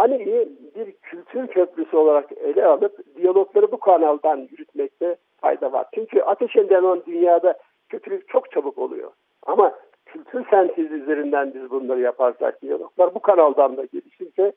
Ani'yi 0.00 0.48
bir 0.76 0.92
kültür 0.92 1.46
köprüsü 1.46 1.96
olarak 1.96 2.32
ele 2.32 2.66
alıp 2.66 3.16
diyalogları 3.16 3.72
bu 3.72 3.80
kanaldan 3.80 4.48
yürütmekte 4.50 5.16
fayda 5.40 5.72
var. 5.72 5.86
Çünkü 5.94 6.20
ateş 6.20 6.56
edilen 6.56 7.02
dünyada 7.06 7.54
kötülük 7.88 8.28
çok 8.28 8.50
çabuk 8.50 8.78
oluyor. 8.78 9.10
Ama 9.46 9.74
kültür 10.06 10.50
sentezi 10.50 10.94
üzerinden 10.94 11.54
biz 11.54 11.70
bunları 11.70 12.00
yaparsak 12.00 12.62
diyaloglar 12.62 13.14
bu 13.14 13.20
kanaldan 13.20 13.76
da 13.76 13.84
gelişirse 13.84 14.52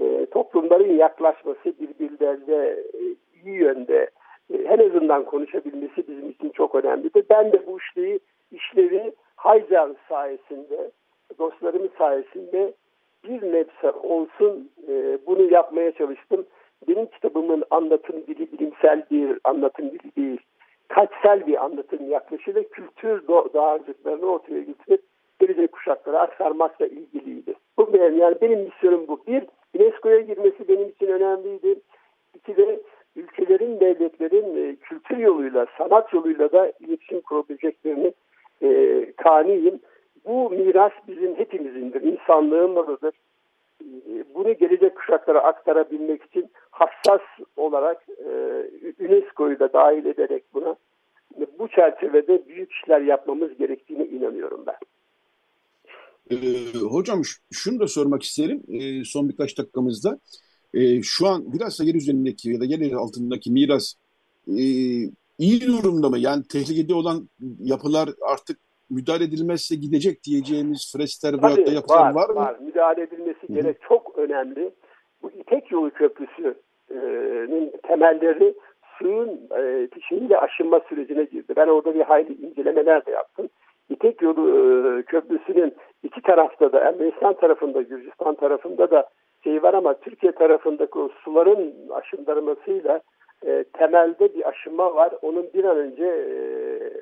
e, 0.00 0.26
toplumların 0.26 0.96
yaklaşması 0.96 1.74
birbirlerine 1.80 2.66
e, 2.94 3.02
iyi 3.44 3.54
yönde 3.54 4.10
e, 4.50 4.56
en 4.56 4.78
azından 4.78 5.24
konuşabilmesi 5.24 6.08
bizim 6.08 6.30
için 6.30 6.50
çok 6.50 6.74
önemlidir. 6.74 7.24
Ben 7.30 7.52
de 7.52 7.66
bu 7.66 7.78
işlevi, 7.78 8.18
işlevi 8.50 9.12
Haycar 9.36 9.90
sayesinde, 10.08 10.90
dostlarımın 11.38 11.90
sayesinde 11.98 12.72
bir 13.24 13.42
nebze 13.42 13.90
olsun 13.90 14.70
e, 14.88 15.18
bunu 15.26 15.42
yapmaya 15.42 15.92
çalıştım. 15.92 16.46
Benim 16.88 17.06
kitabımın 17.06 17.64
anlatım 17.70 18.16
dili 18.26 18.52
bilimsel 18.52 19.06
bir 19.10 19.38
anlatım 19.44 19.90
dili 19.90 20.16
değil. 20.16 20.40
Kaçsel 20.88 21.46
bir 21.46 21.64
anlatım 21.64 22.10
yaklaşımı 22.10 22.56
ve 22.56 22.68
kültür 22.68 23.28
dağarcıklarını 23.54 24.26
ortaya 24.26 24.60
getirip 24.60 25.02
gelecek 25.38 25.72
kuşaklara 25.72 26.18
aktarmakla 26.18 26.86
ilgiliydi. 26.86 27.54
Bu 27.78 27.92
benim, 27.92 28.18
yani 28.18 28.36
benim 28.40 28.60
misyonum 28.60 29.08
bu. 29.08 29.20
Bir, 29.26 29.44
UNESCO'ya 29.74 30.20
girmesi 30.20 30.68
benim 30.68 30.88
için 30.88 31.06
önemliydi. 31.06 31.80
İki 32.34 32.56
de 32.56 32.80
ülkelerin, 33.16 33.80
devletlerin 33.80 34.56
e, 34.56 34.76
kültür 34.76 35.16
yoluyla, 35.16 35.66
sanat 35.78 36.12
yoluyla 36.12 36.52
da 36.52 36.72
iletişim 36.80 37.20
kurabileceklerini 37.20 38.12
e, 38.62 39.12
kaniyim. 39.16 39.80
Bu 40.26 40.50
miras 40.50 40.92
bizim 41.08 41.36
hepimizindir, 41.36 42.02
insanlığın 42.02 42.70
malıdır. 42.70 43.14
E, 43.82 44.24
bunu 44.34 44.54
gelecek 44.54 44.96
kuşaklara 44.96 45.40
aktarabilmek 45.40 46.22
için 46.24 46.50
hassas 46.70 47.20
olarak 47.56 48.06
e, 48.08 48.30
UNESCO'yu 49.04 49.58
da 49.58 49.72
dahil 49.72 50.06
ederek 50.06 50.44
buna 50.54 50.76
bu 51.58 51.68
çerçevede 51.68 52.48
büyük 52.48 52.72
işler 52.72 53.00
yapmamız 53.00 53.56
gerektiğine 53.58 54.06
inanıyorum 54.06 54.64
ben. 54.66 54.76
Ee, 56.30 56.78
hocam 56.78 57.22
şunu 57.52 57.80
da 57.80 57.88
sormak 57.88 58.22
isterim 58.22 58.62
e, 58.68 59.04
son 59.04 59.28
birkaç 59.28 59.58
dakikamızda. 59.58 60.18
E, 60.74 61.02
şu 61.02 61.26
an 61.26 61.52
biraz 61.52 61.80
da 61.80 61.84
yer 61.84 61.94
üzerindeki 61.94 62.50
ya 62.50 62.60
da 62.60 62.64
yer 62.64 62.92
altındaki 62.92 63.52
miras 63.52 63.94
e, 64.48 64.64
iyi 65.38 65.60
durumda 65.66 66.08
mı? 66.08 66.18
Yani 66.18 66.42
tehlikede 66.44 66.94
olan 66.94 67.28
yapılar 67.60 68.08
artık 68.28 68.58
müdahale 68.90 69.24
edilmezse 69.24 69.76
gidecek 69.76 70.24
diyeceğimiz 70.24 70.92
freskler 70.96 71.42
veyahut 71.42 71.66
da 71.66 71.72
yapılar 71.72 72.14
var, 72.14 72.14
var 72.14 72.28
mı? 72.28 72.36
Var, 72.36 72.56
müdahale 72.60 73.02
edilmesi 73.02 73.46
gerek 73.54 73.76
çok 73.88 74.18
önemli. 74.18 74.70
Bu 75.22 75.30
İpek 75.30 75.70
Yolu 75.70 75.90
Köprüsü'nün 75.90 77.72
temelleri 77.82 78.54
suyun 78.98 79.40
e, 79.58 79.88
şeyiyle 80.08 80.38
aşınma 80.38 80.80
sürecine 80.88 81.24
girdi. 81.24 81.52
Ben 81.56 81.66
orada 81.66 81.94
bir 81.94 82.00
hayli 82.00 82.46
incelemeler 82.46 83.06
de 83.06 83.10
yaptım. 83.10 83.48
İpek 83.90 84.22
Yolu 84.22 84.48
e, 84.48 85.02
Köprüsü'nün 85.02 85.74
iki 86.02 86.22
tarafta 86.22 86.72
da 86.72 86.80
Ermenistan 86.80 87.34
tarafında, 87.34 87.82
Gürcistan 87.82 88.34
tarafında 88.34 88.90
da 88.90 89.08
şey 89.44 89.62
var 89.62 89.74
ama 89.74 89.94
Türkiye 89.94 90.32
tarafındaki 90.32 90.98
o 90.98 91.08
suların 91.24 91.74
aşındırmasıyla 91.90 93.00
e, 93.46 93.64
temelde 93.72 94.34
bir 94.34 94.48
aşınma 94.48 94.94
var. 94.94 95.12
Onun 95.22 95.46
bir 95.54 95.64
an 95.64 95.76
önce 95.76 96.04
e, 96.04 96.34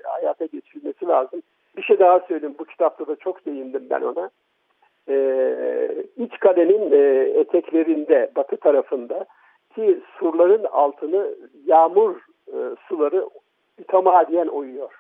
hayata 0.05 0.47
geçirilmesi 0.47 1.07
lazım. 1.07 1.43
Bir 1.77 1.83
şey 1.83 1.99
daha 1.99 2.21
söyleyeyim. 2.21 2.55
Bu 2.59 2.65
kitapta 2.65 3.07
da 3.07 3.17
çok 3.17 3.47
değindim 3.47 3.87
ben 3.91 4.01
ona. 4.01 4.31
E, 5.09 5.17
iç 6.17 6.39
kalenin 6.39 6.93
e, 6.93 7.31
eteklerinde, 7.41 8.31
batı 8.37 8.57
tarafında 8.57 9.27
ki 9.75 10.01
surların 10.19 10.65
altını 10.65 11.35
yağmur 11.67 12.17
e, 12.49 12.57
suları 12.89 13.29
mütemadiyen 13.79 14.47
oyuyor. 14.47 14.95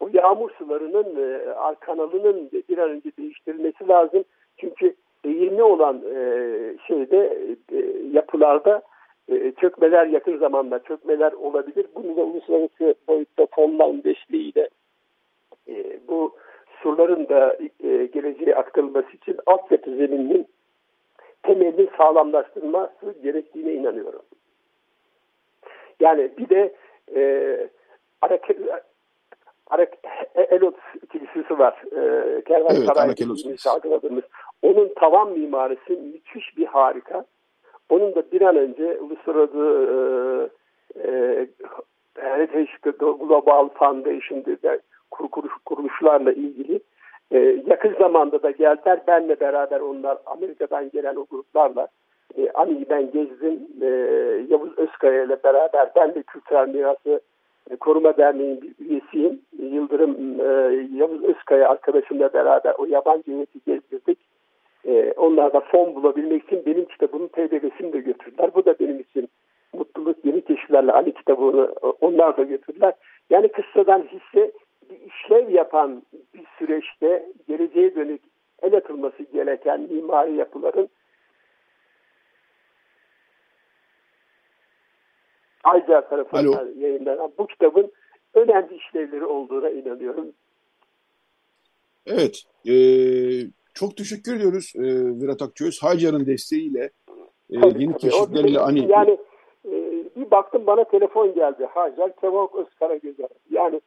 O 0.00 0.08
yağmur 0.12 0.50
sularının 0.50 1.16
e, 1.16 1.74
kanalının 1.80 2.50
bir 2.68 2.78
an 2.78 2.90
önce 2.90 3.10
değiştirilmesi 3.18 3.88
lazım. 3.88 4.24
Çünkü 4.56 4.94
eğimli 5.24 5.62
olan 5.62 6.02
e, 6.14 6.16
şeyde 6.86 7.38
e, 7.72 7.78
yapılarda 8.12 8.82
e, 9.28 9.52
çökmeler 9.52 10.06
yakın 10.06 10.38
zamanda 10.38 10.78
çökmeler 10.78 11.32
olabilir. 11.32 11.86
Bunu 11.94 12.16
da 12.16 12.22
uluslararası 12.22 12.94
boyutta 13.08 13.46
fondan 13.50 14.04
desteğiyle 14.04 14.68
e, 15.68 15.98
bu 16.08 16.36
surların 16.82 17.28
da 17.28 17.56
e, 17.84 18.06
geleceğe 18.06 18.54
aktarılması 18.56 19.16
için 19.16 19.36
altyapı 19.46 19.90
zemininin 19.90 20.46
temelinin 21.42 21.90
sağlamlaştırılması 21.98 23.14
gerektiğine 23.22 23.72
inanıyorum. 23.72 24.22
Yani 26.00 26.30
bir 26.38 26.48
de 26.48 26.74
e, 27.16 27.68
hareket, 28.20 28.58
hareket, 29.66 30.00
Elot 30.34 30.74
kilisesi 31.12 31.58
var. 31.58 31.82
E, 31.92 32.42
Kervansaray 32.42 33.14
evet, 33.18 33.60
salgıladığımız. 33.60 34.24
Onun 34.62 34.94
tavan 34.94 35.32
mimarisi 35.32 35.92
müthiş 35.92 36.56
bir 36.56 36.66
harika. 36.66 37.24
Onun 37.88 38.14
da 38.14 38.32
bir 38.32 38.40
an 38.40 38.56
önce 38.56 38.98
uluslararası 38.98 40.50
e, 40.94 41.08
e, 41.08 41.46
Heritage 42.14 42.70
Global 42.98 43.68
Foundation 43.68 44.44
kuruluşlarla 45.64 46.32
ilgili 46.32 46.80
e, 47.30 47.38
yakın 47.66 47.94
zamanda 47.98 48.42
da 48.42 48.50
geldiler. 48.50 49.00
Benle 49.06 49.40
beraber 49.40 49.80
onlar 49.80 50.18
Amerika'dan 50.26 50.90
gelen 50.90 51.16
o 51.16 51.26
gruplarla 51.30 51.88
e, 52.38 52.50
Ani'yi 52.50 52.86
ben 52.90 53.10
gezdim. 53.10 53.68
E, 53.82 53.86
Yavuz 54.48 54.78
Özkaya 54.78 55.24
ile 55.24 55.36
beraber 55.44 55.90
ben 55.96 56.14
de 56.14 56.22
Kültürel 56.22 56.68
Mirası 56.68 57.20
e, 57.70 57.76
Koruma 57.76 58.16
Derneği'nin 58.16 58.62
bir 58.62 58.86
üyesiyim. 58.86 59.40
Yıldırım 59.58 60.40
e, 60.40 60.44
Yavuz 60.96 61.24
Özkaya 61.24 61.68
arkadaşımla 61.68 62.32
beraber 62.32 62.74
o 62.78 62.86
yabancı 62.86 63.32
heyeti 63.32 63.58
gezdirdik. 63.66 64.18
E, 64.86 65.12
onlar 65.16 65.52
da 65.52 65.60
fon 65.60 65.94
bulabilmek 65.94 66.44
için 66.44 66.62
benim 66.66 66.84
kitabımın 66.84 67.28
TDV'sini 67.28 67.92
de 67.92 67.98
götürdüler. 67.98 68.50
Bu 68.54 68.64
da 68.64 68.74
benim 68.80 69.00
için 69.00 69.28
mutluluk 69.72 70.24
yeni 70.24 70.40
keşiflerle 70.40 70.92
Ali 70.92 71.12
kitabını 71.12 71.74
e, 71.82 71.86
onlar 71.86 72.36
da 72.36 72.42
götürdüler. 72.42 72.92
Yani 73.30 73.48
kıssadan 73.48 74.02
hisse 74.02 74.52
işlev 74.98 75.50
yapan 75.50 76.02
bir 76.34 76.44
süreçte 76.58 77.32
geleceğe 77.48 77.94
dönük 77.94 78.22
el 78.62 78.76
atılması 78.76 79.22
gereken 79.22 79.80
mimari 79.80 80.34
yapıların 80.34 80.88
Aycar 85.64 86.08
tarafından 86.08 86.68
yayınlanan 86.78 87.32
bu 87.38 87.46
kitabın 87.46 87.92
önemli 88.34 88.76
işlevleri 88.76 89.24
olduğuna 89.24 89.70
inanıyorum. 89.70 90.32
Evet. 92.06 92.42
E, 92.68 92.74
çok 93.74 93.96
teşekkür 93.96 94.36
ediyoruz 94.36 94.72
e, 94.76 94.82
Virat 95.20 95.42
Akçöz. 95.42 95.82
Hacer'ın 95.82 96.26
desteğiyle 96.26 96.90
e, 97.50 97.56
yeni 97.78 97.96
keşifleriyle 97.96 98.58
hani... 98.58 98.90
Yani 98.90 99.18
e, 99.64 99.72
bir 100.16 100.30
baktım 100.30 100.66
bana 100.66 100.84
telefon 100.84 101.34
geldi. 101.34 101.68
Hacer 101.70 102.16
Kevok 102.16 102.54
Özkaragözer. 102.54 103.28
Yani 103.50 103.80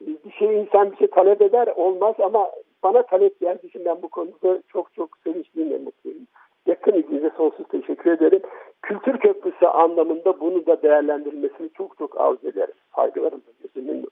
bir 0.00 0.32
şey 0.38 0.60
insan 0.60 0.92
bir 0.92 0.96
şey 0.96 1.06
talep 1.06 1.42
eder 1.42 1.66
olmaz 1.76 2.14
ama 2.18 2.50
bana 2.82 3.02
talep 3.02 3.40
geldiği 3.40 3.66
için 3.66 3.84
ben 3.84 4.02
bu 4.02 4.08
konuda 4.08 4.62
çok 4.68 4.94
çok 4.94 5.08
sevinçliyim 5.24 5.70
ve 5.70 5.78
mutluyum. 5.78 6.26
Yakın 6.66 6.92
ilginize 6.92 7.30
sonsuz 7.36 7.68
teşekkür 7.68 8.10
ederim. 8.10 8.42
Kültür 8.82 9.18
köprüsü 9.18 9.66
anlamında 9.66 10.40
bunu 10.40 10.66
da 10.66 10.82
değerlendirilmesini 10.82 11.70
çok 11.76 11.98
çok 11.98 12.20
arzu 12.20 12.48
ederim. 12.48 12.74
Saygılarımla 12.96 13.52
gözümün 13.62 14.02
nur. 14.02 14.08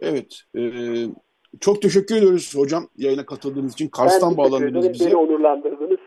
Evet. 0.00 0.42
E, 0.56 0.62
çok 1.60 1.82
teşekkür 1.82 2.16
ediyoruz 2.16 2.54
hocam 2.56 2.82
yayına 2.96 3.26
katıldığınız 3.26 3.72
için. 3.72 3.88
Kars'tan 3.88 4.36
bağlandınız 4.36 4.92
bize. 4.92 5.06
Beni 5.06 5.16
onurlandırdınız. 5.16 6.00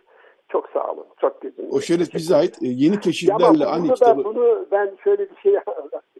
Çok 0.49 0.69
sağ 0.73 0.91
olun. 0.91 1.05
Çok 1.21 1.41
gözüm. 1.41 1.65
O 1.71 1.81
şeref 1.81 2.13
bize 2.13 2.35
ait. 2.35 2.63
E, 2.63 2.67
yeni 2.67 2.99
keşiflerle 2.99 3.65
aynı 3.65 3.93
kitabı. 3.93 4.23
Bunu 4.23 4.65
ben 4.71 4.97
şöyle 5.03 5.29
bir 5.29 5.37
şey 5.43 5.53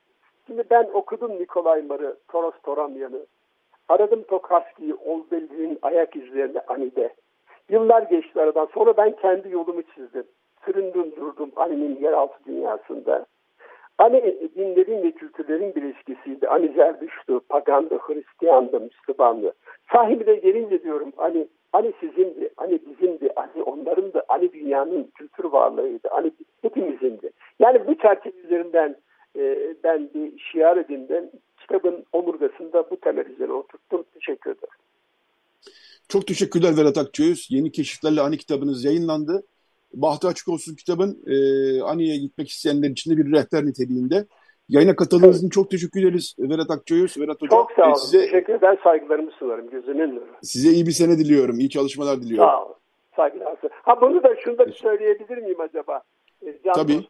Şimdi 0.52 0.64
ben 0.70 0.88
okudum 0.94 1.32
Nikolay 1.40 1.82
Mar'ı, 1.82 2.18
Toros 2.28 2.54
Toramyan'ı. 2.64 3.26
Aradım 3.90 4.24
Tokarski'yi, 4.24 4.96
Olbeli'nin 4.96 5.80
ayak 5.82 6.16
izlerini 6.16 6.60
Ani'de. 6.68 7.14
Yıllar 7.70 8.02
geçti 8.02 8.42
aradan. 8.42 8.68
Sonra 8.74 8.98
ben 8.98 9.16
kendi 9.16 9.50
yolumu 9.50 9.84
çizdim. 9.84 10.24
Süründüm 10.66 11.12
durdum 11.16 11.52
Ali'nin 11.56 12.00
yeraltı 12.00 12.46
dünyasında. 12.46 13.26
Ani 13.98 14.52
dinlerin 14.56 15.04
ve 15.04 15.12
kültürlerin 15.12 15.76
bir 15.76 15.82
ilişkisiydi. 15.82 16.48
Ani 16.48 16.68
Zerdüştü, 16.68 17.40
Pagandı, 17.50 17.98
Hristiyandı, 17.98 18.80
Müslümandı. 18.80 19.54
Sahibi 19.92 20.26
de 20.26 20.36
gelince 20.36 20.84
diyorum 20.84 21.12
hani 21.18 21.48
hani 21.72 21.94
sizindi, 22.00 22.50
hani 22.58 22.80
bizimdi, 22.86 23.30
hani 23.36 23.64
onların 23.64 24.14
da, 24.14 24.24
hani 24.28 24.54
dünyanın 24.54 25.12
kültür 25.16 25.44
varlığıydı, 25.44 26.08
hani 26.12 26.32
hepimizindi. 26.62 27.32
Yani 27.60 27.88
bu 27.88 27.96
çerçeve 27.96 28.38
üzerinden 28.38 28.96
e, 29.38 29.76
ben 29.84 30.10
bir 30.14 30.40
şiar 30.40 30.78
edindim. 30.78 31.30
Kitabın 31.60 32.06
omurgasında 32.14 32.90
bu 32.92 33.00
temel 33.00 33.26
üzerine 33.26 33.54
oturttum. 33.54 34.04
Teşekkür 34.14 34.52
ederim. 34.52 34.74
Çok 36.10 36.28
teşekkürler 36.28 36.78
Vedat 36.78 36.98
Akçöğüz. 36.98 37.48
Yeni 37.52 37.72
keşiflerle 37.72 38.22
Ani 38.22 38.38
kitabınız 38.38 38.86
yayınlandı. 38.86 39.44
Bahtı 39.94 40.28
Açık 40.28 40.48
Olsun 40.48 40.76
kitabın 40.76 41.24
e, 41.28 41.36
Ani'ye 41.82 42.18
gitmek 42.18 42.50
isteyenler 42.50 42.90
için 42.90 43.12
de 43.12 43.18
bir 43.18 43.32
rehber 43.32 43.66
niteliğinde. 43.66 44.26
Yayına 44.70 44.96
katıldığınız 44.96 45.38
için 45.38 45.50
çok 45.50 45.72
teşekkür 45.72 46.02
ederiz 46.02 46.36
Vedat 46.40 46.72
Akçoyuz. 46.72 47.18
Vedat 47.18 47.42
Hocam. 47.42 47.60
Çok 47.60 47.72
sağ 47.72 47.86
olun. 47.86 47.94
Size, 47.94 48.26
teşekkür 48.26 48.54
ederim. 48.54 48.80
Saygılarımı 48.84 49.32
sunarım. 49.32 49.70
Gözünün 49.70 50.16
nuru. 50.16 50.26
Size 50.42 50.70
iyi 50.70 50.86
bir 50.88 50.92
sene 50.92 51.18
diliyorum. 51.18 51.60
İyi 51.60 51.70
çalışmalar 51.70 52.22
diliyorum. 52.22 52.50
Sağ 52.50 52.66
olun. 52.66 52.76
Saygılar. 53.16 53.58
Ha 53.72 54.02
bunu 54.02 54.24
da 54.24 54.36
şunu 54.44 54.58
da 54.58 54.72
söyleyebilir 54.72 55.38
miyim 55.38 55.62
acaba? 55.62 56.02
E, 56.46 56.58
Can 56.66 56.74
Tabii. 56.74 57.08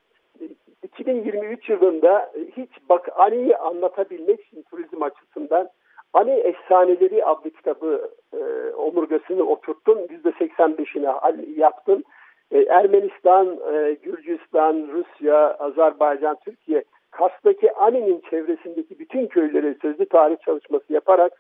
2023 0.84 1.70
yılında 1.70 2.32
hiç 2.58 2.70
bak 2.90 3.10
Ani'yi 3.16 3.58
anlatabilmek 3.58 4.46
için 4.46 4.62
turizm 4.62 5.04
açısından 5.04 5.70
Ani 6.14 6.32
Efsaneleri 6.32 7.26
adlı 7.26 7.50
kitabı 7.50 8.10
e, 8.34 8.38
omurgasını 8.74 9.44
oturttum. 9.44 9.98
%85'ini 9.98 11.60
yaptım. 11.60 12.04
E, 12.52 12.60
Ermenistan, 12.60 13.60
e, 13.74 13.94
Gürcistan, 13.94 14.90
Rusya, 14.94 15.54
Azerbaycan, 15.54 16.38
Türkiye 16.46 16.84
Kars'taki 17.12 17.74
Ani'nin 17.74 18.22
çevresindeki 18.30 19.00
bütün 19.00 19.28
köylere 19.28 19.76
sözlü 19.82 20.06
tarih 20.06 20.38
çalışması 20.46 20.94
yaparak 20.94 21.34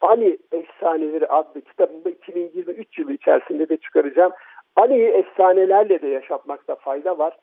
Ani 0.00 0.38
Efsaneleri 0.52 1.26
adlı 1.26 1.60
kitabımda 1.60 2.10
2023 2.10 2.98
yılı 2.98 3.12
içerisinde 3.12 3.68
de 3.68 3.76
çıkaracağım. 3.76 4.32
Ani'yi 4.76 5.08
efsanelerle 5.08 6.02
de 6.02 6.08
yaşatmakta 6.08 6.74
fayda 6.74 7.18
var. 7.18 7.36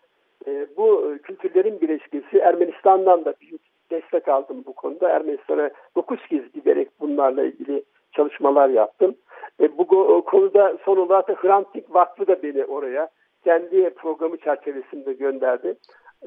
E, 0.47 0.67
bu 0.77 1.17
kültürlerin 1.23 1.81
bileşkesi 1.81 2.37
Ermenistan'dan 2.37 3.25
da 3.25 3.33
büyük 3.41 3.61
destek 3.91 4.27
aldım 4.27 4.63
bu 4.67 4.73
konuda. 4.73 5.09
Ermenistan'a 5.09 5.69
9 5.95 6.27
kez 6.29 6.51
giderek 6.53 6.89
bunlarla 6.99 7.43
ilgili 7.43 7.83
çalışmalar 8.11 8.69
yaptım. 8.69 9.15
E, 9.61 9.77
bu 9.77 9.87
konuda 10.25 10.77
son 10.85 10.97
olarak 10.97 11.27
da 11.27 11.33
Hrant 11.33 11.67
Vakfı 11.89 12.27
da 12.27 12.43
beni 12.43 12.65
oraya 12.65 13.09
kendi 13.43 13.89
programı 13.89 14.37
çerçevesinde 14.37 15.13
gönderdi. 15.13 15.75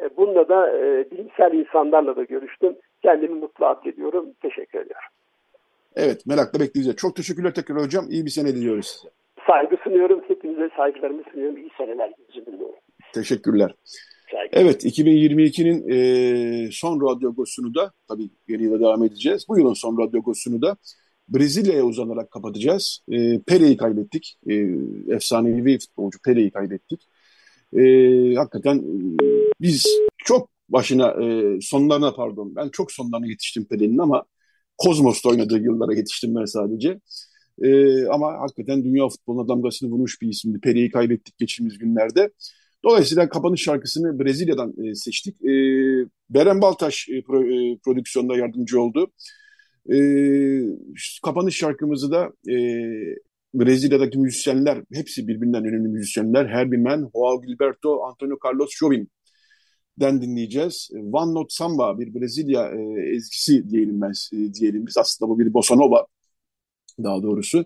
E, 0.03 0.17
bununla 0.17 0.49
da 0.49 0.79
e, 0.79 1.11
bilimsel 1.11 1.53
insanlarla 1.53 2.17
da 2.17 2.25
görüştüm. 2.25 2.77
Kendimi 3.03 3.35
mutlu 3.35 3.67
addediyorum. 3.67 4.27
Teşekkür 4.43 4.79
ediyorum. 4.79 5.09
Evet 5.97 6.27
merakla 6.27 6.61
bekleyeceğiz. 6.61 6.97
Çok 6.97 7.17
teşekkürler 7.17 7.55
tekrar 7.55 7.79
hocam. 7.79 8.05
İyi 8.11 8.25
bir 8.25 8.31
sene 8.31 8.49
diliyoruz 8.49 8.87
size. 8.87 9.09
Saygı 9.47 9.77
sunuyorum. 9.77 10.23
Hepinize 10.29 10.71
saygılarımı 10.77 11.23
sunuyorum. 11.33 11.57
İyi 11.57 11.71
seneler 11.79 12.13
gözümün 12.29 12.59
Teşekkürler. 13.15 13.75
Evet 14.53 14.85
2022'nin 14.85 15.89
e, 15.89 16.71
son 16.73 17.01
radyogosunu 17.01 17.75
da 17.75 17.93
tabii 18.09 18.31
yeni 18.49 18.63
yıla 18.63 18.81
devam 18.81 19.05
edeceğiz. 19.05 19.45
Bu 19.49 19.59
yılın 19.59 19.75
son 19.75 19.99
radyogosunu 19.99 20.63
da 20.63 20.77
Brezilya'ya 21.29 21.85
uzanarak 21.85 22.31
kapatacağız. 22.31 23.01
E, 23.13 23.41
Pele'yi 23.41 23.77
kaybettik. 23.77 24.39
E, 24.51 24.55
efsanevi 25.09 25.79
futbolcu 25.79 26.19
Pele'yi 26.25 26.51
kaybettik. 26.51 27.09
E, 27.77 27.83
hakikaten 28.35 28.79
e, 28.79 29.27
biz 29.61 29.87
çok 30.19 30.51
başına 30.69 31.25
e, 31.25 31.59
sonlarına 31.61 32.15
pardon 32.15 32.57
ben 32.57 32.69
çok 32.69 32.93
sonlarına 32.93 33.27
yetiştim 33.27 33.65
Pele'nin 33.65 33.99
ama 33.99 34.25
Kozmos'ta 34.79 35.29
oynadığı 35.29 35.59
yıllara 35.59 35.95
yetiştim 35.95 36.35
ben 36.35 36.45
sadece. 36.45 37.01
E, 37.63 38.07
ama 38.07 38.41
hakikaten 38.41 38.85
dünya 38.85 39.09
futboluna 39.09 39.49
damgasını 39.49 39.91
vurmuş 39.91 40.23
bir 40.23 40.29
isimdi. 40.29 40.61
Pele'yi 40.61 40.91
kaybettik 40.91 41.39
geçtiğimiz 41.39 41.79
günlerde. 41.79 42.31
Dolayısıyla 42.85 43.29
kapanış 43.29 43.63
şarkısını 43.63 44.19
Brezilya'dan 44.19 44.75
e, 44.87 44.95
seçtik. 44.95 45.45
E, 45.45 45.51
Beren 46.31 46.61
Baltaş 46.61 47.09
e, 47.09 47.23
pro, 47.23 47.43
e, 47.43 47.79
prodüksiyonda 47.85 48.37
yardımcı 48.37 48.81
oldu. 48.81 49.13
E, 49.93 49.99
kapanış 51.25 51.57
şarkımızı 51.57 52.11
da 52.11 52.33
e, 52.49 52.55
Brezilya'daki 53.55 54.19
müzisyenler, 54.19 54.83
hepsi 54.93 55.29
birbirinden 55.29 55.65
önemli 55.65 55.89
müzisyenler. 55.89 56.47
Herbie 56.47 56.79
Mann, 56.79 57.11
Joao 57.15 57.43
Gilberto, 57.43 58.05
Antonio 58.05 58.39
Carlos 58.45 58.71
Jobim 58.79 59.09
dinleyeceğiz. 60.01 60.91
One 61.13 61.35
Note 61.35 61.55
Samba 61.55 61.99
bir 61.99 62.15
Brezilya 62.15 62.71
e, 62.71 63.11
ezgisi 63.17 63.71
diyelim 63.71 64.01
ben 64.01 64.13
e, 64.33 64.55
diyelim 64.55 64.87
biz. 64.87 64.99
Aslında 64.99 65.31
bu 65.31 65.39
bir 65.39 65.55
bossa 65.55 65.75
nova 65.75 66.07
daha 67.05 67.23
doğrusu. 67.23 67.65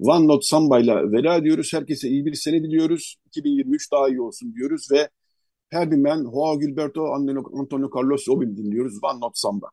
One 0.00 0.26
Note 0.26 0.46
Samba 0.46 0.78
ile 0.78 1.12
veda 1.12 1.36
ediyoruz. 1.36 1.72
Herkese 1.72 2.08
iyi 2.08 2.26
bir 2.26 2.34
sene 2.34 2.62
diliyoruz. 2.62 3.16
2023 3.26 3.92
daha 3.92 4.08
iyi 4.08 4.20
olsun 4.20 4.54
diyoruz 4.54 4.88
ve 4.92 5.08
Herbie 5.68 5.98
Mann, 5.98 6.22
Joao 6.22 6.60
Gilberto, 6.60 7.04
Antonio 7.60 7.90
Carlos 7.96 8.24
Jobim 8.24 8.56
dinliyoruz. 8.56 8.98
One 9.02 9.20
Note 9.20 9.34
Samba. 9.34 9.70